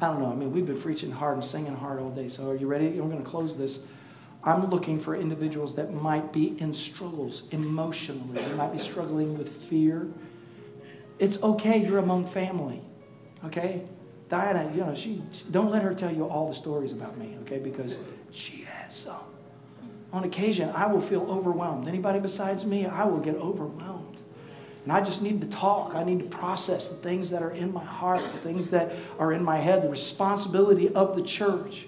I 0.00 0.06
don't 0.10 0.22
know. 0.22 0.32
I 0.32 0.34
mean, 0.34 0.50
we've 0.50 0.64
been 0.64 0.80
preaching 0.80 1.12
hard 1.12 1.34
and 1.34 1.44
singing 1.44 1.76
hard 1.76 2.00
all 2.00 2.10
day. 2.10 2.28
So 2.28 2.48
are 2.48 2.56
you 2.56 2.66
ready? 2.66 2.86
I'm 2.86 3.10
going 3.10 3.22
to 3.22 3.28
close 3.28 3.58
this. 3.58 3.80
I'm 4.42 4.70
looking 4.70 4.98
for 4.98 5.14
individuals 5.14 5.74
that 5.74 5.92
might 5.92 6.32
be 6.32 6.58
in 6.58 6.72
struggles 6.72 7.42
emotionally. 7.50 8.42
They 8.42 8.54
might 8.54 8.72
be 8.72 8.78
struggling 8.78 9.36
with 9.36 9.50
fear. 9.50 10.08
It's 11.18 11.40
okay. 11.42 11.84
You're 11.84 11.98
among 11.98 12.26
family. 12.26 12.80
Okay? 13.44 13.82
Diana, 14.30 14.72
you 14.74 14.80
know, 14.80 14.94
she 14.94 15.22
don't 15.50 15.70
let 15.70 15.82
her 15.82 15.92
tell 15.92 16.10
you 16.10 16.26
all 16.26 16.48
the 16.48 16.54
stories 16.54 16.92
about 16.92 17.18
me, 17.18 17.36
okay? 17.42 17.58
Because 17.58 17.98
she 18.30 18.62
has 18.62 18.94
some 18.96 19.31
on 20.12 20.24
occasion, 20.24 20.70
I 20.74 20.86
will 20.86 21.00
feel 21.00 21.22
overwhelmed. 21.30 21.88
Anybody 21.88 22.20
besides 22.20 22.66
me, 22.66 22.86
I 22.86 23.04
will 23.04 23.20
get 23.20 23.36
overwhelmed. 23.36 24.18
And 24.84 24.92
I 24.92 25.00
just 25.00 25.22
need 25.22 25.40
to 25.40 25.46
talk. 25.46 25.94
I 25.94 26.04
need 26.04 26.18
to 26.18 26.24
process 26.24 26.88
the 26.88 26.96
things 26.96 27.30
that 27.30 27.42
are 27.42 27.52
in 27.52 27.72
my 27.72 27.84
heart, 27.84 28.20
the 28.20 28.38
things 28.38 28.70
that 28.70 28.92
are 29.18 29.32
in 29.32 29.42
my 29.42 29.56
head, 29.56 29.82
the 29.82 29.88
responsibility 29.88 30.88
of 30.90 31.16
the 31.16 31.22
church. 31.22 31.86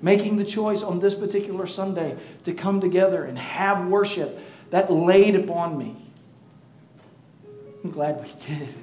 Making 0.00 0.36
the 0.36 0.44
choice 0.44 0.84
on 0.84 1.00
this 1.00 1.16
particular 1.16 1.66
Sunday 1.66 2.16
to 2.44 2.54
come 2.54 2.80
together 2.80 3.24
and 3.24 3.36
have 3.36 3.88
worship 3.88 4.38
that 4.70 4.92
laid 4.92 5.34
upon 5.34 5.76
me. 5.76 5.96
I'm 7.82 7.90
glad 7.90 8.22
we 8.22 8.28
did. 8.46 8.74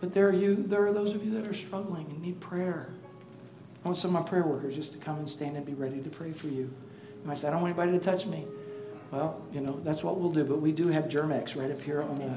But 0.00 0.12
there 0.12 0.28
are 0.28 0.32
you, 0.32 0.54
there 0.54 0.86
are 0.86 0.92
those 0.92 1.14
of 1.14 1.24
you 1.24 1.40
that 1.40 1.46
are 1.48 1.54
struggling 1.54 2.06
and 2.10 2.20
need 2.20 2.38
prayer. 2.38 2.88
I 3.86 3.88
want 3.88 3.98
some 3.98 4.16
of 4.16 4.24
my 4.24 4.28
prayer 4.28 4.42
workers 4.42 4.74
just 4.74 4.94
to 4.94 4.98
come 4.98 5.18
and 5.18 5.30
stand 5.30 5.56
and 5.56 5.64
be 5.64 5.74
ready 5.74 6.00
to 6.00 6.10
pray 6.10 6.32
for 6.32 6.48
you. 6.48 6.62
You 6.62 7.22
might 7.22 7.38
say, 7.38 7.46
I 7.46 7.52
don't 7.52 7.62
want 7.62 7.78
anybody 7.78 7.96
to 7.96 8.04
touch 8.04 8.26
me. 8.26 8.44
Well, 9.12 9.40
you 9.52 9.60
know, 9.60 9.78
that's 9.84 10.02
what 10.02 10.18
we'll 10.18 10.32
do. 10.32 10.42
But 10.42 10.60
we 10.60 10.72
do 10.72 10.88
have 10.88 11.08
Germ-X 11.08 11.54
right 11.54 11.70
up 11.70 11.80
here 11.80 12.02
on 12.02 12.16
the, 12.16 12.32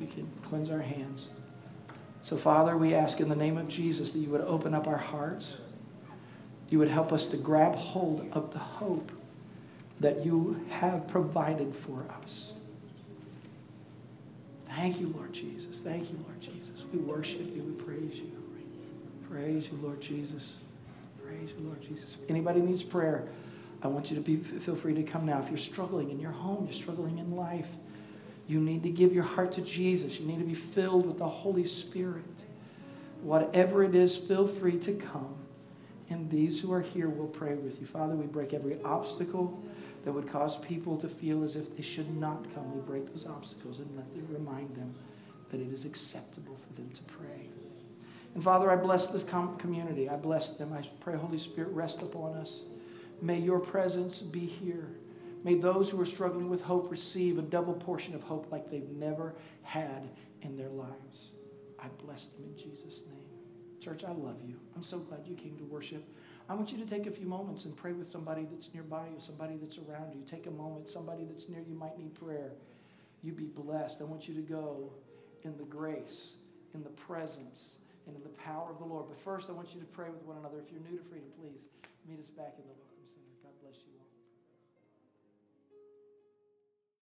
we 0.00 0.06
can 0.06 0.28
cleanse 0.48 0.72
our 0.72 0.80
hands. 0.80 1.28
So, 2.24 2.36
Father, 2.36 2.76
we 2.76 2.94
ask 2.94 3.20
in 3.20 3.28
the 3.28 3.36
name 3.36 3.56
of 3.56 3.68
Jesus 3.68 4.10
that 4.10 4.18
you 4.18 4.28
would 4.30 4.40
open 4.40 4.74
up 4.74 4.88
our 4.88 4.96
hearts. 4.96 5.58
You 6.68 6.80
would 6.80 6.88
help 6.88 7.12
us 7.12 7.26
to 7.26 7.36
grab 7.36 7.76
hold 7.76 8.28
of 8.32 8.52
the 8.52 8.58
hope 8.58 9.12
that 10.00 10.26
you 10.26 10.66
have 10.68 11.06
provided 11.06 11.72
for 11.76 12.04
us. 12.20 12.50
Thank 14.66 14.98
you, 14.98 15.14
Lord 15.16 15.32
Jesus. 15.32 15.78
Thank 15.78 16.10
you, 16.10 16.18
Lord 16.26 16.40
Jesus. 16.40 16.82
We 16.92 16.98
worship 16.98 17.54
you. 17.54 17.62
We 17.62 17.80
praise 17.80 18.16
you. 18.16 18.33
Praise 19.30 19.68
you, 19.70 19.78
Lord 19.82 20.00
Jesus. 20.00 20.54
Praise 21.24 21.50
you, 21.56 21.66
Lord 21.66 21.80
Jesus. 21.82 22.16
If 22.22 22.30
anybody 22.30 22.60
needs 22.60 22.82
prayer, 22.82 23.26
I 23.82 23.88
want 23.88 24.10
you 24.10 24.16
to 24.16 24.22
be, 24.22 24.36
feel 24.36 24.76
free 24.76 24.94
to 24.94 25.02
come 25.02 25.26
now. 25.26 25.40
If 25.42 25.48
you're 25.48 25.58
struggling 25.58 26.10
in 26.10 26.20
your 26.20 26.32
home, 26.32 26.64
you're 26.64 26.74
struggling 26.74 27.18
in 27.18 27.34
life, 27.36 27.68
you 28.46 28.60
need 28.60 28.82
to 28.82 28.90
give 28.90 29.12
your 29.12 29.24
heart 29.24 29.52
to 29.52 29.62
Jesus. 29.62 30.20
You 30.20 30.26
need 30.26 30.38
to 30.38 30.44
be 30.44 30.54
filled 30.54 31.06
with 31.06 31.18
the 31.18 31.28
Holy 31.28 31.66
Spirit. 31.66 32.24
Whatever 33.22 33.82
it 33.84 33.94
is, 33.94 34.16
feel 34.16 34.46
free 34.46 34.78
to 34.80 34.94
come. 34.94 35.34
And 36.10 36.30
these 36.30 36.60
who 36.60 36.72
are 36.72 36.82
here 36.82 37.08
will 37.08 37.28
pray 37.28 37.54
with 37.54 37.80
you. 37.80 37.86
Father, 37.86 38.14
we 38.14 38.26
break 38.26 38.52
every 38.52 38.80
obstacle 38.82 39.62
that 40.04 40.12
would 40.12 40.28
cause 40.28 40.58
people 40.58 40.98
to 40.98 41.08
feel 41.08 41.42
as 41.42 41.56
if 41.56 41.74
they 41.74 41.82
should 41.82 42.14
not 42.18 42.44
come. 42.54 42.74
We 42.74 42.82
break 42.82 43.10
those 43.14 43.26
obstacles 43.26 43.78
and 43.78 43.96
let 43.96 44.12
them 44.14 44.26
remind 44.30 44.76
them 44.76 44.94
that 45.50 45.60
it 45.60 45.72
is 45.72 45.86
acceptable 45.86 46.56
for 46.66 46.74
them 46.74 46.90
to 46.90 47.02
pray. 47.04 47.48
And 48.34 48.42
Father, 48.42 48.70
I 48.70 48.76
bless 48.76 49.08
this 49.08 49.24
community. 49.24 50.08
I 50.08 50.16
bless 50.16 50.54
them. 50.54 50.72
I 50.72 50.86
pray, 51.00 51.16
Holy 51.16 51.38
Spirit, 51.38 51.72
rest 51.72 52.02
upon 52.02 52.34
us. 52.34 52.60
May 53.22 53.38
your 53.38 53.60
presence 53.60 54.20
be 54.20 54.40
here. 54.40 54.88
May 55.44 55.54
those 55.54 55.90
who 55.90 56.00
are 56.00 56.06
struggling 56.06 56.48
with 56.48 56.62
hope 56.62 56.90
receive 56.90 57.38
a 57.38 57.42
double 57.42 57.74
portion 57.74 58.14
of 58.14 58.22
hope 58.22 58.50
like 58.50 58.70
they've 58.70 58.88
never 58.90 59.34
had 59.62 60.08
in 60.42 60.56
their 60.56 60.70
lives. 60.70 61.30
I 61.78 61.86
bless 62.04 62.28
them 62.28 62.44
in 62.44 62.56
Jesus' 62.56 63.04
name. 63.06 63.24
Church, 63.80 64.04
I 64.04 64.12
love 64.12 64.38
you. 64.44 64.56
I'm 64.74 64.82
so 64.82 64.98
glad 64.98 65.20
you 65.26 65.36
came 65.36 65.56
to 65.58 65.64
worship. 65.64 66.02
I 66.48 66.54
want 66.54 66.72
you 66.72 66.78
to 66.78 66.86
take 66.86 67.06
a 67.06 67.10
few 67.10 67.26
moments 67.26 67.66
and 67.66 67.76
pray 67.76 67.92
with 67.92 68.08
somebody 68.08 68.46
that's 68.50 68.72
nearby 68.74 69.06
you, 69.06 69.20
somebody 69.20 69.56
that's 69.60 69.78
around 69.78 70.12
you. 70.12 70.22
Take 70.28 70.46
a 70.46 70.50
moment. 70.50 70.88
Somebody 70.88 71.24
that's 71.24 71.48
near 71.48 71.60
you 71.60 71.74
might 71.74 71.98
need 71.98 72.14
prayer. 72.14 72.52
You 73.22 73.32
be 73.32 73.44
blessed. 73.44 74.00
I 74.00 74.04
want 74.04 74.26
you 74.28 74.34
to 74.34 74.42
go 74.42 74.90
in 75.42 75.56
the 75.56 75.64
grace, 75.64 76.32
in 76.74 76.82
the 76.82 76.90
presence, 76.90 77.60
and 78.06 78.16
in 78.16 78.22
the 78.22 78.36
power 78.40 78.70
of 78.70 78.78
the 78.78 78.84
Lord. 78.84 79.06
But 79.08 79.18
first, 79.18 79.48
I 79.48 79.52
want 79.52 79.74
you 79.74 79.80
to 79.80 79.86
pray 79.86 80.08
with 80.10 80.22
one 80.24 80.36
another. 80.38 80.58
If 80.58 80.70
you're 80.70 80.84
new 80.84 80.98
to 80.98 81.04
freedom, 81.08 81.28
please 81.40 81.64
meet 82.08 82.20
us 82.20 82.30
back 82.30 82.54
in 82.58 82.64
the 82.64 82.76
Lord. 82.76 82.83